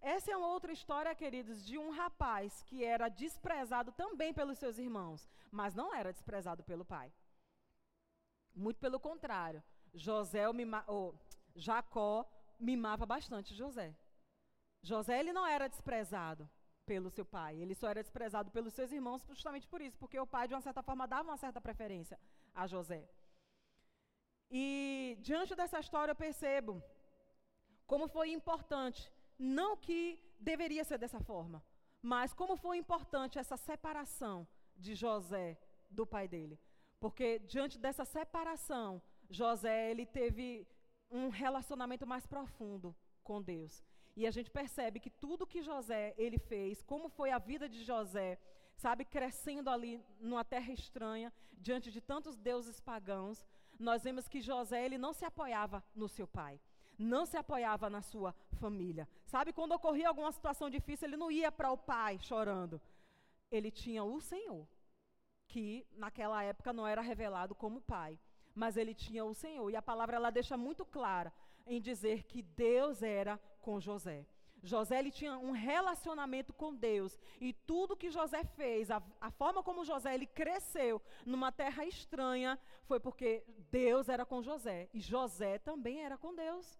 Essa 0.01 0.33
é 0.33 0.37
uma 0.37 0.49
outra 0.49 0.72
história, 0.72 1.14
queridos, 1.14 1.64
de 1.64 1.79
um 1.79 1.90
rapaz 1.90 2.61
que 2.64 2.83
era 2.83 3.09
desprezado 3.09 3.92
também 3.92 4.35
pelos 4.35 4.59
seus 4.59 4.79
irmãos, 4.79 5.29
mas 5.49 5.77
não 5.77 5.94
era 5.94 6.12
desprezado 6.12 6.64
pelo 6.64 6.85
pai. 6.85 7.12
Muito 8.53 8.81
pelo 8.81 8.99
contrário. 8.99 9.62
José, 9.94 10.53
mima, 10.53 10.85
Jacó 11.55 12.29
mimava 12.59 13.07
bastante 13.07 13.55
José. 13.55 13.96
José 14.83 15.20
ele 15.20 15.33
não 15.33 15.46
era 15.46 15.68
desprezado 15.68 16.51
pelo 16.85 17.11
seu 17.11 17.25
pai, 17.25 17.57
ele 17.62 17.77
só 17.77 17.88
era 17.88 18.03
desprezado 18.03 18.51
pelos 18.51 18.75
seus 18.75 18.90
irmãos 18.90 19.25
justamente 19.29 19.68
por 19.68 19.81
isso, 19.81 19.96
porque 19.99 20.18
o 20.18 20.27
pai 20.27 20.49
de 20.49 20.55
uma 20.55 20.61
certa 20.61 20.83
forma 20.83 21.07
dava 21.07 21.31
uma 21.31 21.37
certa 21.37 21.61
preferência 21.61 22.18
a 22.53 22.66
José. 22.66 23.09
E 24.50 25.18
diante 25.20 25.54
dessa 25.54 25.78
história 25.80 26.12
eu 26.12 26.16
percebo 26.16 26.82
como 27.87 28.09
foi 28.09 28.30
importante, 28.30 29.12
não 29.38 29.76
que 29.76 30.18
deveria 30.40 30.85
ser 30.85 30.98
dessa 30.98 31.20
forma, 31.20 31.62
mas 32.02 32.32
como 32.32 32.56
foi 32.56 32.78
importante 32.78 33.38
essa 33.38 33.56
separação 33.56 34.46
de 34.76 34.94
José 34.94 35.59
do 35.90 36.06
pai 36.06 36.26
dele. 36.28 36.59
Porque 36.98 37.38
diante 37.40 37.78
dessa 37.78 38.04
separação, 38.04 39.02
José 39.28 39.90
ele 39.90 40.06
teve 40.06 40.66
um 41.11 41.28
relacionamento 41.28 42.06
mais 42.06 42.26
profundo 42.26 42.94
com 43.22 43.42
Deus. 43.42 43.85
E 44.16 44.26
a 44.26 44.30
gente 44.30 44.50
percebe 44.50 44.98
que 44.98 45.11
tudo 45.11 45.46
que 45.46 45.62
José 45.62 46.14
ele 46.16 46.38
fez, 46.38 46.82
como 46.82 47.09
foi 47.09 47.30
a 47.30 47.38
vida 47.38 47.68
de 47.68 47.85
José, 47.85 48.38
sabe, 48.76 49.04
crescendo 49.04 49.68
ali 49.70 50.02
numa 50.20 50.44
terra 50.44 50.72
estranha, 50.72 51.32
diante 51.52 51.90
de 51.90 52.00
tantos 52.00 52.37
deuses 52.37 52.80
pagãos, 52.80 53.44
nós 53.78 54.04
vemos 54.04 54.28
que 54.28 54.40
José 54.40 54.84
ele 54.84 54.98
não 54.98 55.12
se 55.12 55.24
apoiava 55.24 55.82
no 55.94 56.08
seu 56.08 56.26
pai, 56.26 56.60
não 56.98 57.26
se 57.26 57.36
apoiava 57.36 57.90
na 57.90 58.02
sua 58.02 58.34
família. 58.54 59.08
Sabe, 59.24 59.52
quando 59.52 59.72
ocorria 59.72 60.08
alguma 60.08 60.32
situação 60.32 60.70
difícil, 60.70 61.08
ele 61.08 61.16
não 61.16 61.30
ia 61.30 61.52
para 61.52 61.70
o 61.70 61.76
pai 61.78 62.18
chorando. 62.18 62.80
Ele 63.50 63.70
tinha 63.70 64.02
o 64.02 64.20
Senhor, 64.20 64.66
que 65.46 65.86
naquela 65.96 66.42
época 66.42 66.72
não 66.72 66.86
era 66.86 67.00
revelado 67.00 67.54
como 67.54 67.80
pai, 67.80 68.18
mas 68.54 68.76
ele 68.76 68.94
tinha 68.94 69.24
o 69.24 69.34
Senhor. 69.34 69.70
E 69.70 69.76
a 69.76 69.82
palavra 69.82 70.16
ela 70.16 70.30
deixa 70.30 70.56
muito 70.56 70.84
clara 70.84 71.32
em 71.66 71.80
dizer 71.80 72.24
que 72.24 72.42
Deus 72.42 73.02
era 73.02 73.38
com 73.60 73.80
José. 73.80 74.26
José 74.62 74.99
ele 74.99 75.11
tinha 75.11 75.38
um 75.38 75.53
relacionamento 75.53 76.53
com 76.53 76.75
Deus 76.75 77.19
e 77.40 77.53
tudo 77.53 77.97
que 77.97 78.11
José 78.11 78.45
fez, 78.45 78.90
a, 78.90 79.02
a, 79.21 79.31
forma 79.31 79.63
como 79.63 79.85
José 79.85 80.15
ele 80.15 80.27
cresceu 80.27 81.00
numa 81.25 81.52
terra 81.52 81.85
estranha, 81.85 82.59
foi 82.85 82.98
porque 82.98 83.44
Deus 83.71 84.09
era 84.09 84.25
com 84.25 84.42
José 84.42 84.88
e 84.92 85.00
José 85.00 85.59
também 85.59 86.04
era 86.04 86.17
com 86.17 86.35
Deus. 86.35 86.79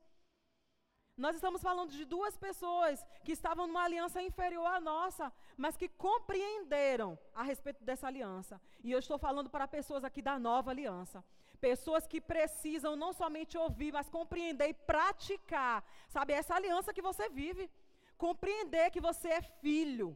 Nós 1.17 1.35
estamos 1.35 1.63
falando 1.63 1.91
de 1.91 2.05
duas 2.05 2.37
pessoas 2.37 3.05
que 3.25 3.33
estavam 3.33 3.67
numa 3.67 3.85
aliança 3.85 4.21
inferior 4.21 4.67
à 4.67 4.79
nossa, 4.79 5.33
mas 5.57 5.77
que 5.77 5.89
compreenderam 5.89 7.19
a 7.35 7.43
respeito 7.43 7.83
dessa 7.83 8.07
aliança. 8.07 8.61
E 8.85 8.93
eu 8.93 8.99
estou 8.99 9.19
falando 9.19 9.49
para 9.49 9.67
pessoas 9.67 10.05
aqui 10.05 10.21
da 10.21 10.39
nova 10.39 10.71
aliança. 10.71 11.25
Pessoas 11.59 12.07
que 12.07 12.21
precisam 12.21 12.95
não 12.97 13.15
somente 13.15 13.57
ouvir, 13.57 13.93
mas 13.93 14.11
compreender 14.11 14.69
e 14.69 14.75
praticar. 14.75 15.83
Sabe, 16.07 16.35
essa 16.35 16.55
aliança 16.55 16.93
que 16.93 17.01
você 17.01 17.31
vive. 17.31 17.71
Compreender 18.19 18.91
que 18.91 19.01
você 19.01 19.29
é 19.29 19.41
filho. 19.41 20.15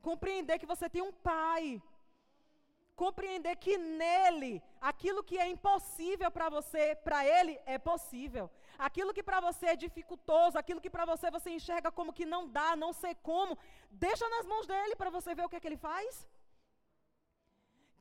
Compreender 0.00 0.58
que 0.60 0.66
você 0.66 0.88
tem 0.88 1.02
um 1.02 1.12
pai. 1.12 1.82
Compreender 3.02 3.54
que 3.64 3.74
nele, 4.00 4.52
aquilo 4.90 5.20
que 5.28 5.36
é 5.44 5.46
impossível 5.54 6.30
para 6.36 6.48
você, 6.56 6.84
para 7.06 7.20
ele 7.36 7.54
é 7.74 7.78
possível. 7.90 8.44
Aquilo 8.86 9.14
que 9.16 9.24
para 9.28 9.40
você 9.46 9.66
é 9.72 9.82
dificultoso, 9.84 10.58
aquilo 10.62 10.82
que 10.84 10.92
para 10.96 11.06
você 11.12 11.30
você 11.36 11.50
enxerga 11.58 11.90
como 11.98 12.16
que 12.18 12.26
não 12.34 12.42
dá, 12.58 12.68
não 12.84 12.92
sei 13.02 13.14
como, 13.28 13.56
deixa 14.06 14.28
nas 14.34 14.44
mãos 14.52 14.66
dele 14.72 14.94
para 15.00 15.14
você 15.16 15.34
ver 15.38 15.46
o 15.46 15.48
que 15.48 15.56
é 15.56 15.62
que 15.62 15.70
ele 15.70 15.84
faz. 15.88 16.28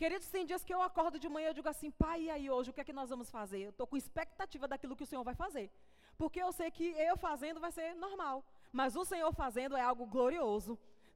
Queridos, 0.02 0.30
tem 0.36 0.46
dias 0.50 0.66
que 0.68 0.74
eu 0.76 0.82
acordo 0.90 1.18
de 1.24 1.30
manhã 1.36 1.50
e 1.52 1.58
digo 1.60 1.72
assim, 1.72 1.92
pai, 2.04 2.20
e 2.26 2.30
aí 2.36 2.46
hoje, 2.56 2.70
o 2.70 2.74
que 2.76 2.82
é 2.84 2.88
que 2.90 3.00
nós 3.00 3.10
vamos 3.14 3.30
fazer? 3.38 3.62
Eu 3.62 3.74
estou 3.74 3.88
com 3.88 3.98
expectativa 4.04 4.68
daquilo 4.72 4.98
que 4.98 5.06
o 5.08 5.12
Senhor 5.12 5.26
vai 5.30 5.36
fazer. 5.44 5.68
Porque 6.22 6.42
eu 6.46 6.52
sei 6.60 6.70
que 6.78 6.88
eu 7.08 7.16
fazendo 7.18 7.60
vai 7.66 7.72
ser 7.72 7.90
normal. 8.06 8.38
Mas 8.80 8.96
o 9.02 9.06
Senhor 9.12 9.32
fazendo 9.44 9.78
é 9.82 9.84
algo 9.92 10.06
glorioso. 10.16 10.74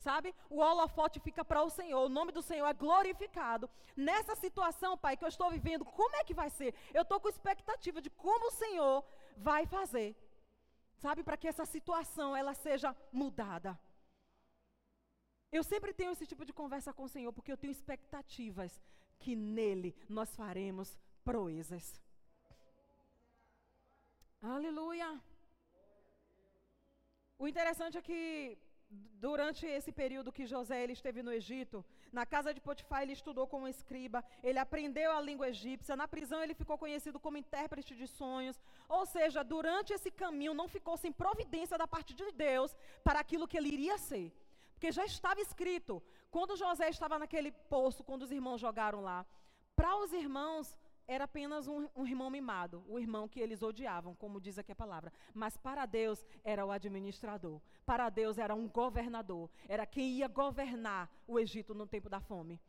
Sabe? 0.08 0.30
O 0.56 0.58
holofote 0.64 1.18
fica 1.28 1.44
para 1.50 1.64
o 1.68 1.74
Senhor, 1.78 2.02
o 2.06 2.14
nome 2.18 2.32
do 2.38 2.42
Senhor 2.50 2.68
é 2.68 2.80
glorificado. 2.86 3.70
Nessa 4.08 4.36
situação, 4.44 4.92
Pai, 5.04 5.16
que 5.18 5.26
eu 5.26 5.34
estou 5.34 5.50
vivendo, 5.58 5.86
como 6.00 6.16
é 6.18 6.24
que 6.28 6.40
vai 6.42 6.50
ser? 6.58 6.72
Eu 6.98 7.04
estou 7.04 7.20
com 7.22 7.30
expectativa 7.30 8.02
de 8.06 8.10
como 8.26 8.48
o 8.48 8.56
Senhor 8.64 8.98
vai 9.50 9.64
fazer. 9.76 10.10
Sabe? 11.04 11.24
Para 11.28 11.38
que 11.38 11.48
essa 11.52 11.66
situação 11.76 12.30
ela 12.42 12.54
seja 12.54 12.90
mudada. 13.22 13.72
Eu 15.58 15.64
sempre 15.72 15.94
tenho 16.00 16.12
esse 16.16 16.28
tipo 16.32 16.44
de 16.48 16.54
conversa 16.62 16.92
com 16.98 17.04
o 17.06 17.14
Senhor, 17.16 17.32
porque 17.38 17.54
eu 17.54 17.62
tenho 17.64 17.78
expectativas 17.78 18.82
que 19.24 19.34
nele 19.58 19.96
nós 20.18 20.36
faremos 20.36 20.98
proezas. 21.24 21.86
Aleluia. 24.56 25.10
O 27.44 27.48
interessante 27.52 27.98
é 27.98 28.02
que 28.10 28.22
durante 29.26 29.66
esse 29.66 29.92
período 29.92 30.32
que 30.38 30.46
José 30.46 30.84
ele 30.84 30.94
esteve 30.94 31.24
no 31.24 31.32
Egito, 31.32 31.84
na 32.12 32.26
casa 32.26 32.54
de 32.54 32.60
Potifar 32.60 33.02
ele 33.04 33.14
estudou 33.14 33.46
como 33.48 33.68
escriba, 33.68 34.24
ele 34.44 34.60
aprendeu 34.60 35.12
a 35.12 35.22
língua 35.22 35.50
egípcia, 35.50 35.96
na 35.96 36.08
prisão 36.08 36.42
ele 36.44 36.54
ficou 36.54 36.78
conhecido 36.78 37.20
como 37.20 37.38
intérprete 37.38 37.96
de 37.96 38.08
sonhos. 38.08 38.62
Ou 38.90 39.06
seja, 39.06 39.44
durante 39.44 39.94
esse 39.94 40.12
caminho 40.12 40.54
não 40.54 40.68
ficou 40.68 40.98
sem 40.98 41.12
providência 41.12 41.78
da 41.78 41.88
parte 41.88 42.14
de 42.14 42.32
Deus 42.32 42.76
para 43.04 43.20
aquilo 43.20 43.48
que 43.48 43.58
ele 43.58 43.74
iria 43.78 43.98
ser. 43.98 44.32
Porque 44.74 44.92
já 44.92 45.06
estava 45.06 45.40
escrito, 45.40 46.04
quando 46.30 46.58
José 46.58 46.90
estava 46.90 47.18
naquele 47.18 47.52
poço, 47.52 48.04
quando 48.04 48.24
os 48.24 48.32
irmãos 48.32 48.60
jogaram 48.60 49.02
lá, 49.02 49.26
para 49.76 49.96
os 49.98 50.12
irmãos 50.12 50.78
era 51.08 51.26
apenas 51.26 51.68
um, 51.68 51.88
um, 51.96 52.06
irmão 52.06 52.30
mimado, 52.30 52.84
o 52.88 53.00
irmão 53.00 53.28
que 53.28 53.40
eles 53.40 53.62
odiavam, 53.62 54.16
como 54.16 54.40
diz 54.40 54.58
aqui 54.58 54.72
a 54.72 54.76
palavra. 54.76 55.12
Mas 55.34 55.58
para 55.58 55.86
Deus 55.86 56.26
era 56.44 56.66
o 56.66 56.72
administrador, 56.72 57.62
para 57.86 58.10
Deus 58.10 58.38
era 58.38 58.56
um 58.56 58.68
governador, 58.68 59.50
era 59.68 59.86
quem 59.86 60.12
ia 60.12 60.28
governar 60.28 61.10
o 61.28 61.40
Egito 61.40 61.74
no 61.74 61.86
tempo 61.86 62.10
da 62.10 62.20
fome. 62.20 62.60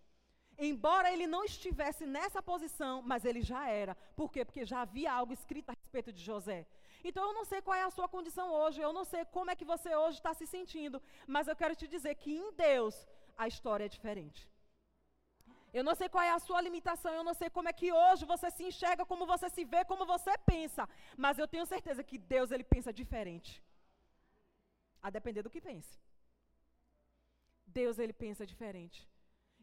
Embora 0.56 1.12
ele 1.12 1.26
não 1.26 1.44
estivesse 1.44 2.06
nessa 2.06 2.40
posição, 2.42 3.02
mas 3.02 3.24
ele 3.24 3.42
já 3.42 3.68
era. 3.68 3.94
Por 4.16 4.30
quê? 4.30 4.44
Porque 4.44 4.64
já 4.64 4.82
havia 4.82 5.12
algo 5.12 5.32
escrito 5.32 5.70
a 5.70 5.72
respeito 5.72 6.12
de 6.12 6.22
José. 6.22 6.66
Então 7.02 7.26
eu 7.28 7.34
não 7.34 7.44
sei 7.44 7.60
qual 7.60 7.76
é 7.76 7.82
a 7.82 7.90
sua 7.90 8.08
condição 8.08 8.50
hoje, 8.50 8.80
eu 8.80 8.92
não 8.92 9.04
sei 9.04 9.24
como 9.26 9.50
é 9.50 9.56
que 9.56 9.64
você 9.64 9.94
hoje 9.94 10.18
está 10.18 10.32
se 10.32 10.46
sentindo, 10.46 11.02
mas 11.26 11.48
eu 11.48 11.56
quero 11.56 11.76
te 11.76 11.86
dizer 11.86 12.14
que 12.14 12.32
em 12.34 12.52
Deus 12.52 13.06
a 13.36 13.46
história 13.46 13.84
é 13.84 13.88
diferente. 13.88 14.48
Eu 15.78 15.82
não 15.88 15.94
sei 16.00 16.08
qual 16.08 16.24
é 16.30 16.32
a 16.34 16.44
sua 16.46 16.60
limitação, 16.66 17.12
eu 17.14 17.24
não 17.28 17.34
sei 17.40 17.48
como 17.56 17.68
é 17.70 17.72
que 17.80 17.88
hoje 18.00 18.24
você 18.32 18.48
se 18.56 18.62
enxerga, 18.68 19.04
como 19.12 19.30
você 19.32 19.48
se 19.56 19.62
vê, 19.72 19.80
como 19.84 20.04
você 20.14 20.32
pensa, 20.52 20.82
mas 21.24 21.38
eu 21.38 21.48
tenho 21.52 21.66
certeza 21.74 22.06
que 22.08 22.18
Deus 22.34 22.52
ele 22.54 22.66
pensa 22.74 22.92
diferente. 23.00 23.52
A 25.06 25.10
depender 25.18 25.42
do 25.42 25.52
que 25.54 25.60
pense. 25.70 25.94
Deus 27.66 27.98
ele 27.98 28.14
pensa 28.24 28.46
diferente. 28.52 29.00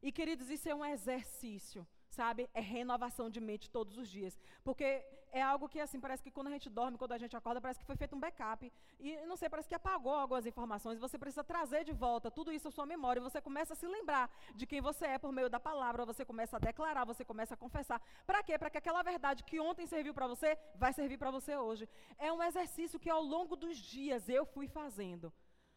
E 0.06 0.12
queridos, 0.12 0.50
isso 0.56 0.68
é 0.68 0.76
um 0.76 0.86
exercício 0.96 1.88
sabe? 2.12 2.50
É 2.54 2.62
renovação 2.62 3.30
de 3.30 3.40
mente 3.40 3.70
todos 3.70 3.98
os 3.98 4.08
dias. 4.10 4.38
Porque 4.64 5.04
é 5.32 5.42
algo 5.42 5.70
que, 5.70 5.80
assim, 5.80 6.00
parece 6.00 6.22
que 6.22 6.32
quando 6.32 6.48
a 6.48 6.52
gente 6.52 6.70
dorme, 6.70 6.98
quando 6.98 7.14
a 7.14 7.18
gente 7.18 7.36
acorda, 7.36 7.62
parece 7.62 7.80
que 7.80 7.86
foi 7.86 7.96
feito 7.96 8.16
um 8.16 8.20
backup. 8.20 8.72
E, 9.00 9.16
não 9.26 9.38
sei, 9.38 9.50
parece 9.50 9.70
que 9.70 9.76
apagou 9.76 10.14
algumas 10.14 10.46
informações. 10.46 11.00
Você 11.00 11.18
precisa 11.18 11.44
trazer 11.44 11.84
de 11.84 11.94
volta 11.94 12.30
tudo 12.30 12.52
isso 12.52 12.68
à 12.68 12.72
sua 12.72 12.86
memória. 12.86 13.20
E 13.20 13.24
você 13.24 13.40
começa 13.42 13.74
a 13.74 13.76
se 13.76 13.88
lembrar 13.88 14.30
de 14.54 14.68
quem 14.68 14.82
você 14.82 15.06
é 15.06 15.18
por 15.18 15.32
meio 15.32 15.50
da 15.50 15.60
palavra. 15.60 16.06
Você 16.06 16.26
começa 16.26 16.58
a 16.58 16.60
declarar, 16.60 17.06
você 17.06 17.24
começa 17.24 17.54
a 17.54 17.58
confessar. 17.58 18.02
Para 18.26 18.44
quê? 18.44 18.58
Para 18.58 18.70
que 18.70 18.78
aquela 18.78 19.02
verdade 19.04 19.44
que 19.44 19.60
ontem 19.60 19.88
serviu 19.88 20.14
para 20.14 20.28
você, 20.28 20.58
vai 20.76 20.92
servir 20.94 21.18
para 21.18 21.32
você 21.32 21.56
hoje. 21.56 21.88
É 22.18 22.32
um 22.32 22.44
exercício 22.44 23.00
que 23.00 23.10
ao 23.10 23.24
longo 23.24 23.56
dos 23.56 23.78
dias 23.78 24.28
eu 24.28 24.46
fui 24.46 24.68
fazendo 24.68 25.34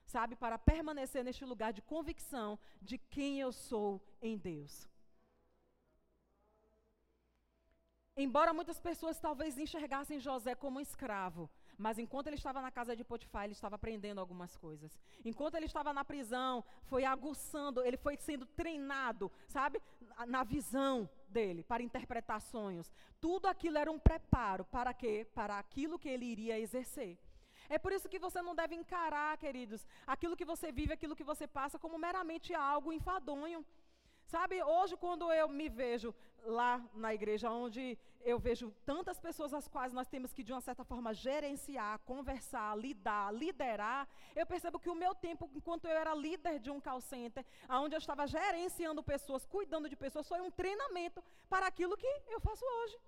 sabe, 0.06 0.36
para 0.36 0.58
permanecer 0.58 1.24
neste 1.24 1.44
lugar 1.44 1.72
de 1.72 1.82
convicção 1.82 2.58
de 2.80 2.98
quem 2.98 3.40
eu 3.40 3.50
sou 3.50 4.02
em 4.20 4.36
Deus. 4.36 4.88
Embora 8.16 8.54
muitas 8.54 8.78
pessoas 8.78 9.18
talvez 9.18 9.58
enxergassem 9.58 10.20
José 10.20 10.54
como 10.54 10.78
um 10.78 10.80
escravo, 10.80 11.50
mas 11.76 11.98
enquanto 11.98 12.28
ele 12.28 12.36
estava 12.36 12.62
na 12.62 12.70
casa 12.70 12.94
de 12.94 13.02
Potifar, 13.02 13.42
ele 13.44 13.54
estava 13.54 13.74
aprendendo 13.74 14.20
algumas 14.20 14.56
coisas. 14.56 14.96
Enquanto 15.24 15.56
ele 15.56 15.66
estava 15.66 15.92
na 15.92 16.04
prisão, 16.04 16.64
foi 16.84 17.04
aguçando, 17.04 17.82
ele 17.82 17.96
foi 17.96 18.16
sendo 18.16 18.46
treinado, 18.46 19.32
sabe, 19.48 19.82
na 20.28 20.44
visão 20.44 21.10
dele, 21.28 21.64
para 21.64 21.82
interpretar 21.82 22.40
sonhos. 22.40 22.92
Tudo 23.20 23.48
aquilo 23.48 23.78
era 23.78 23.90
um 23.90 23.98
preparo 23.98 24.64
para 24.64 24.94
quê? 24.94 25.26
Para 25.34 25.58
aquilo 25.58 25.98
que 25.98 26.08
ele 26.08 26.26
iria 26.26 26.60
exercer. 26.60 27.18
É 27.68 27.78
por 27.78 27.90
isso 27.90 28.08
que 28.08 28.20
você 28.20 28.40
não 28.40 28.54
deve 28.54 28.76
encarar, 28.76 29.36
queridos, 29.38 29.84
aquilo 30.06 30.36
que 30.36 30.44
você 30.44 30.70
vive, 30.70 30.92
aquilo 30.92 31.16
que 31.16 31.24
você 31.24 31.48
passa, 31.48 31.80
como 31.80 31.98
meramente 31.98 32.54
algo 32.54 32.92
enfadonho. 32.92 33.66
Sabe, 34.26 34.62
hoje 34.62 34.96
quando 34.96 35.30
eu 35.32 35.48
me 35.48 35.68
vejo 35.68 36.14
lá 36.44 36.82
na 36.94 37.12
igreja, 37.14 37.50
onde 37.50 37.98
eu 38.20 38.38
vejo 38.38 38.70
tantas 38.84 39.18
pessoas 39.18 39.52
as 39.52 39.68
quais 39.68 39.92
nós 39.92 40.08
temos 40.08 40.32
que, 40.32 40.42
de 40.42 40.52
uma 40.52 40.60
certa 40.60 40.84
forma, 40.84 41.12
gerenciar, 41.12 41.98
conversar, 42.00 42.76
lidar, 42.76 43.32
liderar, 43.32 44.08
eu 44.34 44.46
percebo 44.46 44.78
que 44.78 44.88
o 44.88 44.94
meu 44.94 45.14
tempo, 45.14 45.50
enquanto 45.54 45.86
eu 45.86 45.96
era 45.96 46.14
líder 46.14 46.58
de 46.58 46.70
um 46.70 46.80
call 46.80 47.00
center, 47.00 47.44
onde 47.68 47.94
eu 47.94 47.98
estava 47.98 48.26
gerenciando 48.26 49.02
pessoas, 49.02 49.44
cuidando 49.44 49.88
de 49.88 49.96
pessoas, 49.96 50.28
foi 50.28 50.40
um 50.40 50.50
treinamento 50.50 51.22
para 51.48 51.66
aquilo 51.66 51.96
que 51.96 52.06
eu 52.28 52.40
faço 52.40 52.64
hoje. 52.64 52.98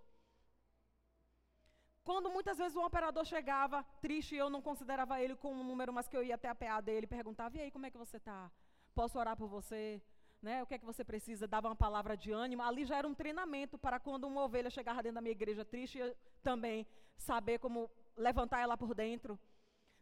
Quando 2.04 2.30
muitas 2.30 2.56
vezes 2.58 2.76
o 2.76 2.84
operador 2.84 3.24
chegava 3.24 3.82
triste 4.00 4.34
e 4.34 4.38
eu 4.38 4.48
não 4.48 4.62
considerava 4.62 5.20
ele 5.20 5.34
como 5.34 5.60
um 5.60 5.64
número, 5.64 5.92
mas 5.92 6.06
que 6.06 6.16
eu 6.16 6.22
ia 6.22 6.36
até 6.36 6.48
a 6.48 6.54
PA 6.54 6.80
dele 6.80 7.04
e 7.04 7.08
perguntava: 7.08 7.56
e 7.56 7.60
aí, 7.62 7.70
como 7.70 7.86
é 7.86 7.90
que 7.90 7.98
você 7.98 8.18
está? 8.18 8.48
Posso 8.94 9.18
orar 9.18 9.36
por 9.36 9.48
você? 9.48 10.00
Né, 10.46 10.62
o 10.62 10.66
que 10.66 10.74
é 10.74 10.78
que 10.78 10.90
você 10.92 11.04
precisa, 11.12 11.52
dava 11.54 11.68
uma 11.70 11.82
palavra 11.86 12.16
de 12.16 12.30
ânimo. 12.44 12.62
Ali 12.62 12.84
já 12.90 12.96
era 13.00 13.08
um 13.08 13.18
treinamento 13.22 13.76
para 13.84 13.98
quando 14.06 14.28
uma 14.30 14.44
ovelha 14.44 14.70
chegava 14.70 15.02
dentro 15.02 15.16
da 15.16 15.24
minha 15.26 15.38
igreja 15.40 15.64
triste, 15.64 15.98
eu 15.98 16.08
também 16.48 16.86
saber 17.28 17.58
como 17.64 17.90
levantar 18.16 18.60
ela 18.60 18.76
por 18.82 18.94
dentro. 18.94 19.32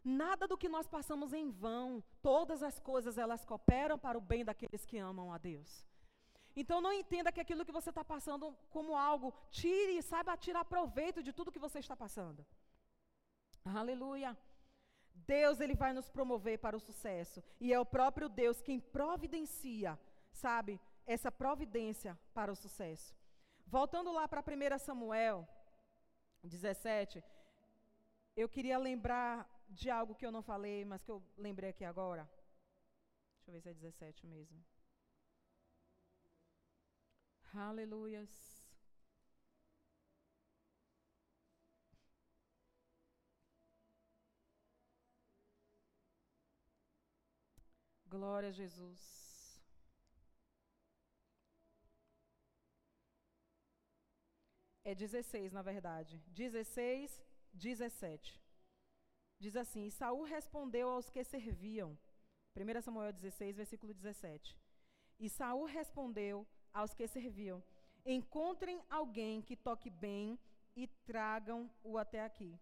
Nada 0.03 0.47
do 0.47 0.59
que 0.61 0.69
nós 0.75 0.87
passamos 0.95 1.33
em 1.33 1.49
vão, 1.49 2.03
todas 2.21 2.61
as 2.69 2.79
coisas 2.91 3.17
elas 3.17 3.43
cooperam 3.43 3.97
para 3.97 4.19
o 4.19 4.25
bem 4.31 4.45
daqueles 4.49 4.85
que 4.85 4.99
amam 4.99 5.33
a 5.33 5.39
Deus. 5.49 5.71
Então 6.55 6.79
não 6.79 6.93
entenda 7.01 7.31
que 7.31 7.43
aquilo 7.43 7.65
que 7.65 7.77
você 7.79 7.89
está 7.89 8.03
passando 8.13 8.55
como 8.69 8.95
algo, 8.95 9.33
tire, 9.49 9.99
saiba 10.03 10.37
tirar 10.37 10.63
proveito 10.75 11.23
de 11.23 11.33
tudo 11.33 11.51
que 11.55 11.65
você 11.67 11.79
está 11.79 11.95
passando. 12.05 12.45
Aleluia. 13.81 14.37
Deus 15.33 15.59
ele 15.59 15.75
vai 15.83 15.91
nos 15.91 16.07
promover 16.07 16.59
para 16.59 16.77
o 16.77 16.85
sucesso 16.87 17.41
e 17.59 17.73
é 17.73 17.79
o 17.79 17.91
próprio 17.97 18.29
Deus 18.29 18.61
quem 18.61 18.79
providencia 18.79 19.97
sabe, 20.35 20.79
essa 21.05 21.31
providência 21.31 22.17
para 22.33 22.51
o 22.51 22.55
sucesso. 22.55 23.15
Voltando 23.65 24.11
lá 24.11 24.27
para 24.27 24.41
1 24.41 24.79
Samuel 24.79 25.47
17, 26.43 27.23
eu 28.35 28.47
queria 28.47 28.77
lembrar 28.77 29.49
de 29.69 29.89
algo 29.89 30.15
que 30.15 30.25
eu 30.25 30.31
não 30.31 30.43
falei, 30.43 30.85
mas 30.85 31.03
que 31.03 31.11
eu 31.11 31.23
lembrei 31.37 31.69
aqui 31.71 31.83
agora. 31.83 32.29
Deixa 33.37 33.49
eu 33.49 33.53
ver 33.53 33.61
se 33.61 33.69
é 33.69 33.73
17 33.73 34.27
mesmo. 34.27 34.63
Aleluias. 37.53 38.33
Glória 48.07 48.49
a 48.49 48.51
Jesus. 48.51 49.24
É 54.85 54.93
16, 54.93 55.51
na 55.51 55.63
verdade. 55.63 56.23
16, 56.27 57.21
17. 57.51 58.39
Diz 59.39 59.55
assim: 59.55 59.89
Saul 59.89 60.23
respondeu 60.23 60.89
aos 60.89 61.09
que 61.09 61.23
serviam. 61.23 61.97
1 62.55 62.81
Samuel 62.81 63.11
16, 63.11 63.57
versículo 63.57 63.93
17. 63.93 64.55
E 65.19 65.27
Saul 65.27 65.65
respondeu 65.65 66.47
aos 66.71 66.93
que 66.93 67.07
serviam: 67.07 67.63
Encontrem 68.05 68.79
alguém 68.87 69.41
que 69.41 69.55
toque 69.55 69.89
bem 69.89 70.39
e 70.75 70.87
tragam-o 70.87 71.97
até 71.97 72.23
aqui. 72.23 72.57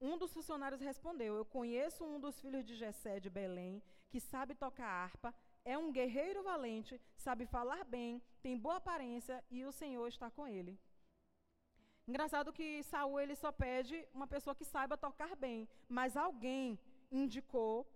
Um 0.00 0.18
dos 0.18 0.32
funcionários 0.32 0.80
respondeu: 0.80 1.36
Eu 1.36 1.44
conheço 1.44 2.04
um 2.04 2.18
dos 2.18 2.40
filhos 2.40 2.64
de 2.64 2.74
Jessé 2.74 3.20
de 3.20 3.30
Belém, 3.30 3.80
que 4.08 4.18
sabe 4.18 4.56
tocar 4.56 4.88
harpa, 4.88 5.32
é 5.64 5.78
um 5.78 5.92
guerreiro 5.92 6.42
valente, 6.42 7.00
sabe 7.16 7.46
falar 7.46 7.84
bem, 7.84 8.20
tem 8.42 8.58
boa 8.58 8.76
aparência 8.76 9.44
e 9.48 9.64
o 9.64 9.70
Senhor 9.70 10.08
está 10.08 10.28
com 10.30 10.48
ele. 10.48 10.76
Engraçado 12.06 12.52
que 12.52 12.82
Saul 12.84 13.20
ele 13.20 13.36
só 13.36 13.52
pede 13.52 14.06
uma 14.12 14.26
pessoa 14.26 14.54
que 14.54 14.64
saiba 14.64 14.96
tocar 14.96 15.36
bem, 15.36 15.68
mas 15.88 16.16
alguém 16.16 16.78
indicou 17.10 17.86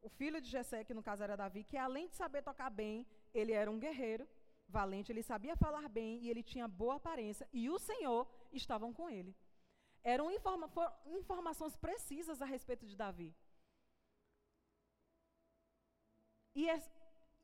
o 0.00 0.08
filho 0.08 0.40
de 0.40 0.48
Jessé, 0.48 0.84
que 0.84 0.94
no 0.94 1.02
caso 1.02 1.22
era 1.22 1.36
Davi, 1.36 1.64
que 1.64 1.76
além 1.76 2.08
de 2.08 2.14
saber 2.14 2.42
tocar 2.42 2.70
bem, 2.70 3.06
ele 3.32 3.52
era 3.52 3.70
um 3.70 3.78
guerreiro 3.78 4.28
valente, 4.68 5.10
ele 5.10 5.22
sabia 5.22 5.56
falar 5.56 5.88
bem 5.88 6.18
e 6.22 6.30
ele 6.30 6.42
tinha 6.42 6.68
boa 6.68 6.96
aparência 6.96 7.48
e 7.52 7.68
o 7.70 7.78
Senhor 7.78 8.26
estavam 8.52 8.92
com 8.92 9.08
ele. 9.08 9.34
Eram 10.02 10.30
informa 10.30 10.70
informações 11.06 11.74
precisas 11.76 12.42
a 12.42 12.44
respeito 12.44 12.86
de 12.86 12.96
Davi. 12.96 13.34
E 16.54 16.68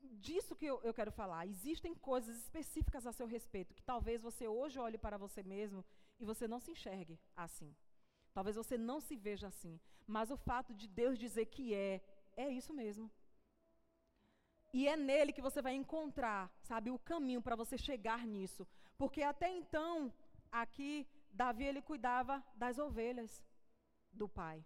disso 0.03 0.55
que 0.55 0.67
eu, 0.67 0.81
eu 0.83 0.95
quero 0.95 1.13
falar. 1.13 1.47
Existem 1.47 1.95
coisas 1.95 2.37
específicas 2.37 3.07
a 3.07 3.13
seu 3.13 3.27
respeito 3.27 3.75
que 3.75 3.83
talvez 3.83 4.23
você 4.23 4.47
hoje 4.49 4.79
olhe 4.79 4.99
para 4.99 5.17
você 5.17 5.43
mesmo 5.43 5.85
e 6.19 6.25
você 6.25 6.47
não 6.47 6.61
se 6.61 6.71
enxergue 6.73 7.19
assim. 7.37 7.75
Talvez 8.33 8.57
você 8.57 8.77
não 8.79 9.01
se 9.01 9.17
veja 9.17 9.49
assim. 9.49 9.81
Mas 10.07 10.31
o 10.31 10.37
fato 10.37 10.75
de 10.75 10.87
Deus 10.89 11.19
dizer 11.19 11.47
que 11.47 11.75
é, 11.75 12.01
é 12.37 12.49
isso 12.49 12.73
mesmo. 12.73 13.11
E 14.73 14.87
é 14.87 14.97
nele 14.97 15.33
que 15.33 15.43
você 15.43 15.61
vai 15.61 15.75
encontrar, 15.75 16.51
sabe, 16.63 16.91
o 16.91 16.99
caminho 16.99 17.43
para 17.43 17.57
você 17.57 17.77
chegar 17.77 18.25
nisso. 18.25 18.67
Porque 18.97 19.23
até 19.23 19.51
então, 19.51 20.13
aqui, 20.51 21.09
Davi 21.33 21.65
ele 21.65 21.83
cuidava 21.83 22.45
das 22.55 22.79
ovelhas 22.79 23.45
do 24.13 24.29
pai. 24.29 24.65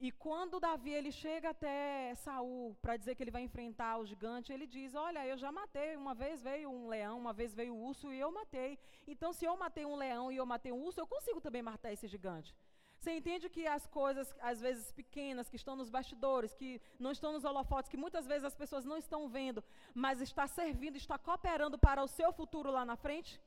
E 0.00 0.12
quando 0.12 0.60
Davi 0.60 0.92
ele 0.92 1.10
chega 1.10 1.50
até 1.50 2.14
Saul 2.14 2.76
para 2.80 2.96
dizer 2.96 3.16
que 3.16 3.22
ele 3.24 3.32
vai 3.32 3.42
enfrentar 3.42 3.98
o 3.98 4.06
gigante, 4.06 4.52
ele 4.52 4.66
diz: 4.66 4.94
"Olha, 4.94 5.26
eu 5.26 5.36
já 5.36 5.50
matei, 5.50 5.96
uma 5.96 6.14
vez 6.14 6.40
veio 6.40 6.70
um 6.70 6.86
leão, 6.88 7.18
uma 7.18 7.32
vez 7.32 7.52
veio 7.52 7.74
o 7.74 7.82
urso 7.90 8.12
e 8.12 8.20
eu 8.20 8.30
matei. 8.30 8.78
Então 9.08 9.32
se 9.32 9.44
eu 9.44 9.56
matei 9.56 9.84
um 9.84 9.96
leão 9.96 10.30
e 10.30 10.36
eu 10.36 10.46
matei 10.46 10.70
um 10.70 10.82
urso, 10.84 11.00
eu 11.00 11.06
consigo 11.06 11.40
também 11.40 11.62
matar 11.62 11.92
esse 11.92 12.06
gigante." 12.06 12.54
Você 13.00 13.12
entende 13.16 13.48
que 13.48 13.64
as 13.66 13.86
coisas, 13.86 14.32
às 14.40 14.60
vezes 14.60 14.90
pequenas, 14.92 15.48
que 15.48 15.56
estão 15.56 15.76
nos 15.76 15.88
bastidores, 15.88 16.54
que 16.54 16.80
não 16.98 17.12
estão 17.12 17.32
nos 17.32 17.44
holofotes, 17.44 17.90
que 17.90 17.96
muitas 17.96 18.26
vezes 18.26 18.44
as 18.44 18.56
pessoas 18.56 18.84
não 18.84 18.96
estão 18.96 19.28
vendo, 19.28 19.62
mas 19.94 20.20
está 20.20 20.46
servindo, 20.48 20.96
está 20.96 21.16
cooperando 21.16 21.78
para 21.78 22.02
o 22.02 22.08
seu 22.08 22.32
futuro 22.32 22.72
lá 22.72 22.84
na 22.84 22.96
frente? 22.96 23.40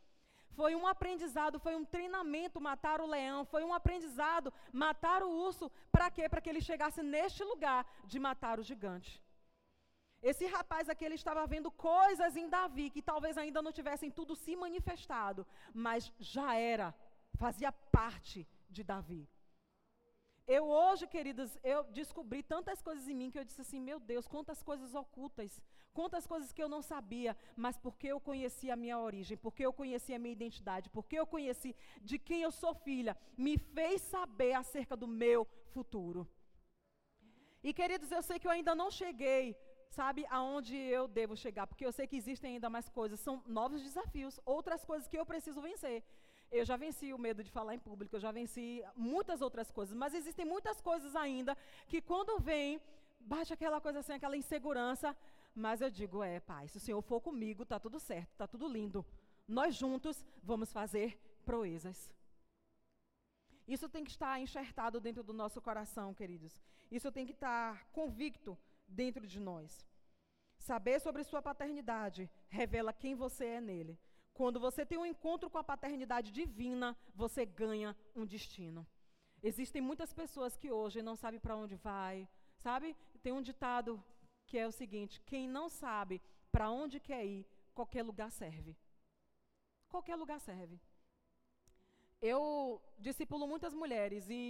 Foi 0.59 0.75
um 0.75 0.85
aprendizado, 0.93 1.59
foi 1.59 1.75
um 1.75 1.85
treinamento 1.85 2.59
matar 2.69 2.99
o 3.01 3.07
leão, 3.07 3.45
foi 3.45 3.63
um 3.63 3.73
aprendizado 3.73 4.53
matar 4.71 5.23
o 5.23 5.31
urso. 5.47 5.71
Para 5.91 6.09
quê? 6.15 6.27
Para 6.27 6.41
que 6.41 6.49
ele 6.49 6.61
chegasse 6.69 7.01
neste 7.01 7.43
lugar 7.43 7.85
de 8.05 8.19
matar 8.19 8.59
o 8.59 8.63
gigante. 8.63 9.21
Esse 10.21 10.45
rapaz 10.45 10.87
aqui, 10.87 11.03
ele 11.03 11.15
estava 11.15 11.45
vendo 11.47 11.71
coisas 11.71 12.35
em 12.35 12.47
Davi 12.47 12.89
que 12.91 13.01
talvez 13.01 13.37
ainda 13.37 13.61
não 13.61 13.71
tivessem 13.71 14.11
tudo 14.11 14.35
se 14.35 14.55
manifestado, 14.55 15.47
mas 15.73 16.11
já 16.19 16.55
era, 16.55 16.93
fazia 17.43 17.71
parte 17.71 18.47
de 18.69 18.83
Davi. 18.83 19.27
Eu 20.47 20.63
hoje, 20.67 21.07
queridas, 21.07 21.57
eu 21.63 21.83
descobri 21.99 22.43
tantas 22.43 22.81
coisas 22.81 23.07
em 23.07 23.15
mim 23.15 23.31
que 23.31 23.39
eu 23.39 23.43
disse 23.43 23.61
assim, 23.61 23.79
meu 23.79 23.99
Deus, 23.99 24.27
quantas 24.27 24.61
coisas 24.61 24.93
ocultas, 24.93 25.61
quantas 25.93 26.25
coisas 26.25 26.51
que 26.51 26.61
eu 26.63 26.69
não 26.69 26.81
sabia, 26.81 27.35
mas 27.55 27.77
porque 27.77 28.07
eu 28.07 28.19
conheci 28.19 28.69
a 28.71 28.75
minha 28.75 28.97
origem, 28.99 29.37
porque 29.37 29.65
eu 29.65 29.73
conheci 29.73 30.13
a 30.13 30.19
minha 30.19 30.33
identidade, 30.33 30.89
porque 30.89 31.15
eu 31.17 31.27
conheci 31.27 31.75
de 32.01 32.17
quem 32.17 32.41
eu 32.41 32.51
sou 32.51 32.73
filha, 32.73 33.17
me 33.37 33.57
fez 33.57 34.01
saber 34.01 34.53
acerca 34.53 34.95
do 34.95 35.07
meu 35.07 35.47
futuro. 35.73 36.27
E 37.63 37.73
queridos, 37.73 38.11
eu 38.11 38.23
sei 38.23 38.39
que 38.39 38.47
eu 38.47 38.51
ainda 38.51 38.73
não 38.73 38.89
cheguei, 38.89 39.55
sabe, 39.89 40.25
aonde 40.29 40.75
eu 40.75 41.07
devo 41.07 41.35
chegar, 41.35 41.67
porque 41.67 41.85
eu 41.85 41.91
sei 41.91 42.07
que 42.07 42.15
existem 42.15 42.55
ainda 42.55 42.69
mais 42.69 42.89
coisas, 42.89 43.19
são 43.19 43.43
novos 43.45 43.81
desafios, 43.83 44.39
outras 44.45 44.83
coisas 44.83 45.07
que 45.07 45.17
eu 45.17 45.25
preciso 45.25 45.61
vencer. 45.61 46.03
Eu 46.51 46.65
já 46.65 46.75
venci 46.75 47.13
o 47.13 47.17
medo 47.17 47.43
de 47.43 47.51
falar 47.51 47.75
em 47.75 47.79
público, 47.79 48.15
eu 48.15 48.19
já 48.19 48.31
venci 48.31 48.83
muitas 48.95 49.41
outras 49.41 49.71
coisas, 49.71 49.95
mas 49.95 50.13
existem 50.13 50.45
muitas 50.45 50.81
coisas 50.81 51.15
ainda 51.15 51.55
que 51.87 52.01
quando 52.01 52.39
vem, 52.39 52.81
bate 53.19 53.53
aquela 53.53 53.79
coisa 53.79 53.99
assim, 53.99 54.13
aquela 54.13 54.35
insegurança, 54.35 55.15
mas 55.53 55.81
eu 55.81 55.89
digo, 55.89 56.23
é, 56.23 56.39
pai, 56.39 56.67
se 56.67 56.77
o 56.77 56.79
Senhor 56.79 57.01
for 57.01 57.21
comigo, 57.21 57.65
tá 57.65 57.79
tudo 57.79 57.99
certo, 57.99 58.35
tá 58.37 58.47
tudo 58.47 58.67
lindo. 58.67 59.05
Nós 59.47 59.75
juntos 59.75 60.25
vamos 60.41 60.71
fazer 60.71 61.19
proezas. 61.45 62.11
Isso 63.67 63.89
tem 63.89 64.03
que 64.03 64.11
estar 64.11 64.39
enxertado 64.39 64.99
dentro 64.99 65.23
do 65.23 65.33
nosso 65.33 65.61
coração, 65.61 66.13
queridos. 66.13 66.59
Isso 66.89 67.11
tem 67.11 67.25
que 67.25 67.31
estar 67.31 67.85
convicto 67.91 68.57
dentro 68.87 69.25
de 69.27 69.39
nós. 69.39 69.85
Saber 70.57 70.99
sobre 70.99 71.23
sua 71.23 71.41
paternidade 71.41 72.29
revela 72.49 72.93
quem 72.93 73.15
você 73.15 73.45
é 73.45 73.61
nele. 73.61 73.99
Quando 74.33 74.59
você 74.59 74.85
tem 74.85 74.97
um 74.97 75.05
encontro 75.05 75.49
com 75.49 75.57
a 75.57 75.63
paternidade 75.63 76.31
divina, 76.31 76.97
você 77.13 77.45
ganha 77.45 77.95
um 78.15 78.25
destino. 78.25 78.87
Existem 79.43 79.81
muitas 79.81 80.13
pessoas 80.13 80.55
que 80.55 80.71
hoje 80.71 81.01
não 81.01 81.15
sabem 81.15 81.39
para 81.39 81.55
onde 81.55 81.75
vai, 81.75 82.27
sabe? 82.57 82.95
Tem 83.23 83.33
um 83.33 83.41
ditado 83.41 84.03
que 84.51 84.57
é 84.57 84.67
o 84.67 84.77
seguinte: 84.81 85.21
quem 85.31 85.47
não 85.57 85.67
sabe 85.69 86.21
para 86.51 86.69
onde 86.69 86.99
quer 86.99 87.23
ir, 87.25 87.43
qualquer 87.73 88.03
lugar 88.03 88.29
serve. 88.29 88.75
Qualquer 89.93 90.17
lugar 90.17 90.39
serve. 90.41 90.77
Eu 92.21 92.81
discipulo 92.99 93.47
muitas 93.47 93.73
mulheres 93.73 94.29
e 94.29 94.43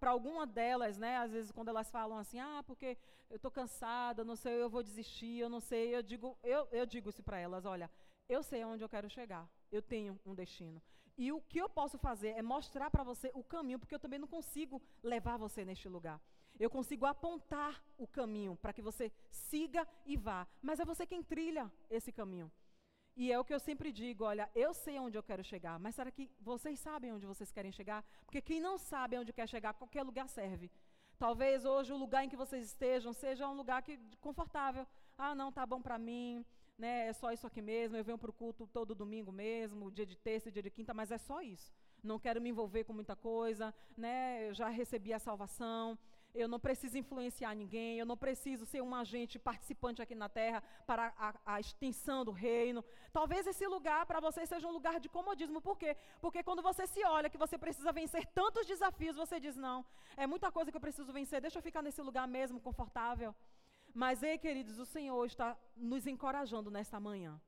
para 0.00 0.12
alguma 0.12 0.46
delas, 0.46 0.96
né, 0.96 1.16
às 1.24 1.32
vezes 1.32 1.50
quando 1.56 1.70
elas 1.72 1.90
falam 1.90 2.16
assim, 2.16 2.38
ah, 2.38 2.62
porque 2.68 2.96
eu 3.28 3.36
estou 3.36 3.50
cansada, 3.50 4.24
não 4.24 4.36
sei, 4.36 4.54
eu 4.62 4.70
vou 4.70 4.82
desistir, 4.82 5.34
eu 5.38 5.50
não 5.50 5.60
sei, 5.60 5.94
eu 5.94 6.02
digo, 6.02 6.38
eu, 6.42 6.66
eu 6.72 6.86
digo 6.86 7.10
isso 7.10 7.22
para 7.22 7.38
elas, 7.38 7.66
olha, 7.66 7.90
eu 8.28 8.42
sei 8.42 8.62
aonde 8.62 8.84
eu 8.84 8.88
quero 8.88 9.10
chegar. 9.10 9.44
Eu 9.70 9.82
tenho 9.82 10.18
um 10.24 10.34
destino. 10.34 10.80
E 11.18 11.32
o 11.32 11.40
que 11.50 11.58
eu 11.58 11.68
posso 11.68 11.98
fazer 11.98 12.30
é 12.40 12.42
mostrar 12.42 12.90
para 12.90 13.02
você 13.02 13.30
o 13.34 13.42
caminho, 13.42 13.78
porque 13.80 13.94
eu 13.94 14.04
também 14.04 14.20
não 14.20 14.28
consigo 14.28 14.80
levar 15.02 15.36
você 15.36 15.64
neste 15.64 15.88
lugar. 15.88 16.18
Eu 16.58 16.70
consigo 16.70 17.06
apontar 17.06 17.82
o 17.96 18.06
caminho 18.06 18.56
para 18.56 18.72
que 18.72 18.82
você 18.82 19.12
siga 19.30 19.86
e 20.04 20.16
vá, 20.16 20.46
mas 20.60 20.80
é 20.80 20.84
você 20.84 21.06
quem 21.06 21.22
trilha 21.22 21.70
esse 21.90 22.12
caminho. 22.12 22.50
E 23.16 23.32
é 23.32 23.38
o 23.38 23.44
que 23.44 23.52
eu 23.52 23.60
sempre 23.60 23.90
digo, 23.90 24.24
olha, 24.24 24.48
eu 24.54 24.72
sei 24.72 24.98
onde 24.98 25.18
eu 25.18 25.22
quero 25.22 25.42
chegar, 25.42 25.78
mas 25.78 25.94
será 25.94 26.10
que 26.10 26.30
vocês 26.40 26.78
sabem 26.78 27.12
onde 27.12 27.26
vocês 27.26 27.50
querem 27.50 27.72
chegar? 27.72 28.04
Porque 28.24 28.40
quem 28.40 28.60
não 28.60 28.78
sabe 28.78 29.18
onde 29.18 29.32
quer 29.32 29.48
chegar, 29.48 29.74
qualquer 29.74 30.02
lugar 30.04 30.28
serve. 30.28 30.70
Talvez 31.18 31.64
hoje 31.64 31.92
o 31.92 31.96
lugar 31.96 32.24
em 32.24 32.28
que 32.28 32.36
vocês 32.36 32.64
estejam 32.64 33.12
seja 33.12 33.48
um 33.48 33.54
lugar 33.54 33.82
que 33.82 33.98
confortável. 34.20 34.86
Ah, 35.16 35.34
não, 35.34 35.50
tá 35.50 35.66
bom 35.66 35.82
para 35.82 35.98
mim 35.98 36.44
né, 36.78 37.08
é 37.08 37.12
só 37.12 37.32
isso 37.32 37.46
aqui 37.46 37.60
mesmo, 37.60 37.96
eu 37.96 38.04
venho 38.04 38.16
para 38.16 38.30
o 38.30 38.32
culto 38.32 38.66
todo 38.68 38.94
domingo 38.94 39.32
mesmo, 39.32 39.90
dia 39.90 40.06
de 40.06 40.16
terça, 40.16 40.50
dia 40.50 40.62
de 40.62 40.70
quinta, 40.70 40.94
mas 40.94 41.10
é 41.10 41.18
só 41.18 41.42
isso. 41.42 41.72
Não 42.02 42.18
quero 42.20 42.40
me 42.40 42.50
envolver 42.50 42.84
com 42.84 42.92
muita 42.92 43.16
coisa, 43.16 43.74
né, 43.96 44.48
eu 44.48 44.54
já 44.54 44.68
recebi 44.68 45.12
a 45.12 45.18
salvação, 45.18 45.98
eu 46.40 46.48
não 46.48 46.60
preciso 46.66 46.96
influenciar 47.02 47.54
ninguém, 47.54 47.98
eu 47.98 48.06
não 48.06 48.16
preciso 48.16 48.64
ser 48.72 48.80
um 48.80 48.94
agente 48.94 49.38
participante 49.38 50.00
aqui 50.02 50.14
na 50.14 50.28
terra 50.28 50.62
para 50.86 51.12
a, 51.18 51.34
a 51.54 51.60
extensão 51.60 52.24
do 52.24 52.30
reino. 52.30 52.84
Talvez 53.12 53.46
esse 53.46 53.66
lugar 53.66 54.06
para 54.06 54.20
você 54.20 54.46
seja 54.46 54.68
um 54.68 54.72
lugar 54.78 55.00
de 55.00 55.08
comodismo. 55.08 55.60
Por 55.60 55.76
quê? 55.76 55.96
Porque 56.20 56.42
quando 56.42 56.62
você 56.62 56.86
se 56.86 57.04
olha 57.04 57.30
que 57.30 57.42
você 57.44 57.56
precisa 57.58 57.92
vencer 57.92 58.26
tantos 58.26 58.66
desafios, 58.66 59.16
você 59.16 59.38
diz: 59.40 59.56
não, 59.56 59.84
é 60.16 60.26
muita 60.26 60.50
coisa 60.50 60.70
que 60.70 60.76
eu 60.76 60.86
preciso 60.88 61.12
vencer, 61.12 61.40
deixa 61.40 61.58
eu 61.58 61.62
ficar 61.62 61.82
nesse 61.82 62.02
lugar 62.02 62.26
mesmo, 62.28 62.60
confortável. 62.60 63.34
Mas, 63.94 64.22
ei, 64.22 64.38
queridos, 64.38 64.78
o 64.78 64.86
Senhor 64.86 65.24
está 65.26 65.56
nos 65.76 66.06
encorajando 66.06 66.70
nesta 66.70 67.00
manhã, 67.00 67.40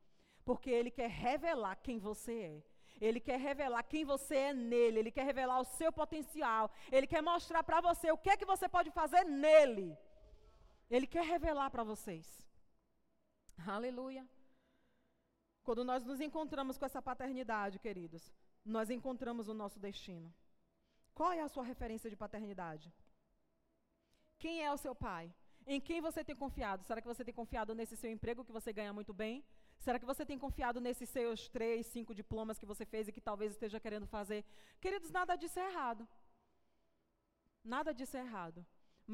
porque 0.43 0.69
Ele 0.69 0.91
quer 0.91 1.09
revelar 1.09 1.75
quem 1.77 1.97
você 1.97 2.33
é. 2.33 2.70
Ele 3.07 3.19
quer 3.27 3.39
revelar 3.39 3.81
quem 3.91 4.03
você 4.05 4.35
é 4.49 4.53
nele, 4.53 4.99
ele 4.99 5.11
quer 5.11 5.25
revelar 5.25 5.59
o 5.59 5.69
seu 5.77 5.91
potencial, 5.91 6.71
ele 6.91 7.07
quer 7.07 7.21
mostrar 7.31 7.63
para 7.63 7.81
você 7.81 8.11
o 8.11 8.17
que 8.23 8.29
é 8.29 8.37
que 8.37 8.51
você 8.53 8.69
pode 8.69 8.91
fazer 8.91 9.23
nele. 9.23 9.97
Ele 10.89 11.07
quer 11.07 11.25
revelar 11.25 11.69
para 11.71 11.83
vocês. 11.83 12.27
Aleluia. 13.77 14.23
Quando 15.63 15.83
nós 15.83 16.03
nos 16.03 16.19
encontramos 16.21 16.77
com 16.77 16.85
essa 16.85 17.01
paternidade, 17.01 17.79
queridos, 17.79 18.31
nós 18.63 18.89
encontramos 18.89 19.47
o 19.47 19.53
nosso 19.53 19.79
destino. 19.79 20.31
Qual 21.13 21.31
é 21.31 21.41
a 21.41 21.47
sua 21.47 21.63
referência 21.63 22.09
de 22.09 22.15
paternidade? 22.15 22.93
Quem 24.37 24.63
é 24.63 24.71
o 24.71 24.77
seu 24.77 24.93
pai? 24.93 25.33
Em 25.65 25.79
quem 25.79 26.01
você 26.01 26.23
tem 26.23 26.35
confiado? 26.35 26.83
Será 26.83 27.01
que 27.01 27.07
você 27.13 27.23
tem 27.23 27.33
confiado 27.33 27.75
nesse 27.75 27.95
seu 27.95 28.11
emprego 28.11 28.45
que 28.45 28.51
você 28.51 28.71
ganha 28.73 28.93
muito 28.93 29.13
bem? 29.13 29.43
Será 29.85 29.97
que 29.99 30.09
você 30.11 30.23
tem 30.29 30.37
confiado 30.45 30.79
nesses 30.79 31.09
seus 31.09 31.47
três, 31.55 31.85
cinco 31.95 32.13
diplomas 32.19 32.59
que 32.59 32.69
você 32.71 32.85
fez 32.85 33.07
e 33.07 33.11
que 33.15 33.27
talvez 33.29 33.51
esteja 33.51 33.79
querendo 33.79 34.07
fazer? 34.15 34.45
Queridos, 34.79 35.11
nada 35.11 35.35
disso 35.35 35.59
é 35.59 35.65
errado. 35.71 36.07
Nada 37.63 37.91
disso 37.93 38.15
é 38.17 38.21
errado. 38.21 38.65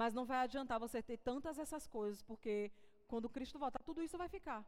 Mas 0.01 0.13
não 0.13 0.26
vai 0.32 0.39
adiantar 0.39 0.80
você 0.80 1.01
ter 1.01 1.18
tantas 1.30 1.57
essas 1.57 1.88
coisas, 1.88 2.22
porque 2.22 2.72
quando 3.07 3.30
Cristo 3.30 3.57
voltar, 3.57 3.82
tudo 3.89 4.03
isso 4.03 4.18
vai 4.18 4.30
ficar. 4.38 4.61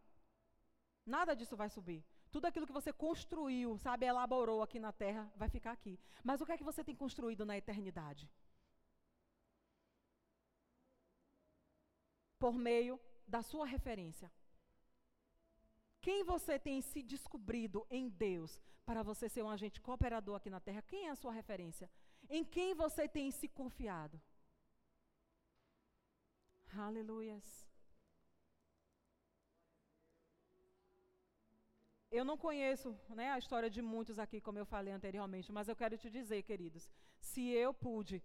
Nada 1.06 1.36
disso 1.36 1.56
vai 1.56 1.70
subir. 1.70 2.02
Tudo 2.32 2.46
aquilo 2.46 2.68
que 2.68 2.80
você 2.80 2.92
construiu, 2.94 3.78
sabe, 3.78 4.06
elaborou 4.06 4.62
aqui 4.62 4.80
na 4.80 4.92
terra, 4.92 5.32
vai 5.36 5.50
ficar 5.50 5.72
aqui. 5.72 6.00
Mas 6.24 6.40
o 6.40 6.46
que 6.46 6.54
é 6.54 6.58
que 6.58 6.70
você 6.72 6.84
tem 6.84 6.96
construído 6.96 7.46
na 7.46 7.58
eternidade? 7.58 8.30
por 12.40 12.54
meio 12.54 13.00
da 13.28 13.42
sua 13.44 13.66
referência. 13.66 14.32
Quem 16.02 16.24
você 16.24 16.58
tem 16.58 16.82
se 16.82 17.02
descobrido 17.04 17.86
em 17.90 18.10
Deus 18.10 18.60
para 18.86 19.04
você 19.04 19.28
ser 19.28 19.44
um 19.44 19.50
agente 19.50 19.82
cooperador 19.82 20.36
aqui 20.36 20.50
na 20.50 20.60
terra? 20.60 20.82
Quem 20.82 21.08
é 21.08 21.12
a 21.12 21.16
sua 21.16 21.32
referência? 21.32 21.90
Em 22.30 22.44
quem 22.44 22.74
você 22.74 23.08
tem 23.08 23.32
se 23.32 23.48
confiado? 23.48 24.20
Aleluias. 26.74 27.68
Eu 32.12 32.26
não 32.26 32.38
conheço 32.38 32.98
né, 33.10 33.30
a 33.32 33.38
história 33.38 33.70
de 33.70 33.82
muitos 33.82 34.18
aqui, 34.18 34.42
como 34.42 34.58
eu 34.58 34.66
falei 34.66 34.92
anteriormente, 34.94 35.52
mas 35.52 35.68
eu 35.68 35.76
quero 35.76 35.98
te 35.98 36.10
dizer, 36.10 36.42
queridos, 36.44 36.90
se 37.20 37.50
eu 37.50 37.72
pude 37.72 38.24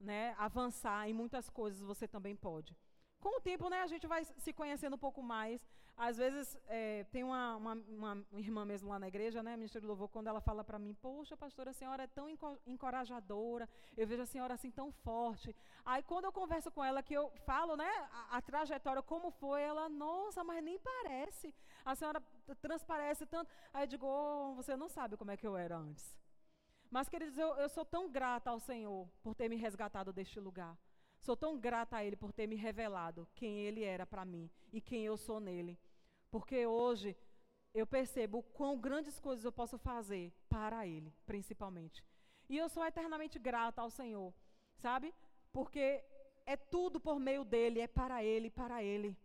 né, 0.00 0.34
avançar 0.38 1.08
em 1.08 1.12
muitas 1.12 1.50
coisas, 1.50 1.80
você 1.82 2.08
também 2.08 2.34
pode. 2.34 2.74
Com 3.20 3.38
o 3.38 3.40
tempo, 3.40 3.68
né, 3.68 3.80
a 3.82 3.86
gente 3.86 4.06
vai 4.06 4.24
se 4.24 4.52
conhecendo 4.52 4.94
um 4.94 4.98
pouco 5.06 5.22
mais. 5.22 5.60
Às 5.96 6.16
vezes, 6.16 6.56
é, 6.68 7.04
tem 7.10 7.24
uma, 7.24 7.56
uma, 7.56 7.74
uma, 7.88 8.24
irmã 8.34 8.64
mesmo 8.64 8.88
lá 8.88 9.00
na 9.00 9.08
igreja, 9.08 9.42
né, 9.42 9.56
ministra 9.56 9.80
do 9.80 9.88
louvor, 9.88 10.08
quando 10.08 10.28
ela 10.28 10.40
fala 10.40 10.62
para 10.62 10.78
mim, 10.78 10.94
poxa, 10.94 11.36
pastora, 11.36 11.70
a 11.70 11.72
senhora 11.72 12.04
é 12.04 12.06
tão 12.06 12.28
encorajadora, 12.64 13.68
eu 13.96 14.06
vejo 14.06 14.22
a 14.22 14.26
senhora 14.26 14.54
assim 14.54 14.70
tão 14.70 14.92
forte. 14.92 15.54
Aí, 15.84 16.00
quando 16.04 16.26
eu 16.26 16.32
converso 16.32 16.70
com 16.70 16.84
ela, 16.84 17.02
que 17.02 17.14
eu 17.14 17.28
falo, 17.44 17.76
né, 17.76 17.90
a, 18.12 18.36
a 18.36 18.40
trajetória, 18.40 19.02
como 19.02 19.32
foi, 19.32 19.60
ela, 19.62 19.88
nossa, 19.88 20.44
mas 20.44 20.62
nem 20.62 20.78
parece. 20.78 21.52
A 21.84 21.96
senhora 21.96 22.22
transparece 22.62 23.26
tanto. 23.26 23.50
Aí 23.74 23.82
eu 23.82 23.88
digo, 23.88 24.06
oh, 24.06 24.54
você 24.54 24.76
não 24.76 24.88
sabe 24.88 25.16
como 25.16 25.32
é 25.32 25.36
que 25.36 25.46
eu 25.46 25.56
era 25.56 25.76
antes. 25.76 26.16
Mas, 26.90 27.08
queridos, 27.08 27.36
eu, 27.36 27.48
eu 27.56 27.68
sou 27.68 27.84
tão 27.84 28.08
grata 28.08 28.50
ao 28.50 28.60
Senhor 28.60 29.08
por 29.22 29.34
ter 29.34 29.48
me 29.48 29.56
resgatado 29.56 30.12
deste 30.12 30.38
lugar. 30.38 30.76
Sou 31.20 31.36
tão 31.36 31.58
grata 31.58 31.96
a 31.96 32.04
Ele 32.04 32.16
por 32.16 32.32
ter 32.32 32.46
me 32.46 32.56
revelado 32.56 33.28
quem 33.34 33.60
Ele 33.60 33.82
era 33.82 34.06
para 34.06 34.24
mim 34.24 34.50
e 34.72 34.80
quem 34.80 35.04
eu 35.04 35.16
sou 35.16 35.40
nele. 35.40 35.78
Porque 36.30 36.66
hoje 36.66 37.16
eu 37.74 37.86
percebo 37.86 38.42
quão 38.42 38.78
grandes 38.78 39.18
coisas 39.18 39.44
eu 39.44 39.52
posso 39.52 39.78
fazer 39.78 40.32
para 40.48 40.86
Ele, 40.86 41.12
principalmente. 41.26 42.04
E 42.48 42.56
eu 42.56 42.68
sou 42.68 42.84
eternamente 42.84 43.38
grata 43.38 43.82
ao 43.82 43.90
Senhor, 43.90 44.32
sabe? 44.76 45.14
Porque 45.52 46.02
é 46.46 46.56
tudo 46.56 46.98
por 46.98 47.20
meio 47.20 47.44
dele, 47.44 47.80
é 47.80 47.86
para 47.86 48.24
Ele, 48.24 48.50
para 48.50 48.82
Ele. 48.82 49.16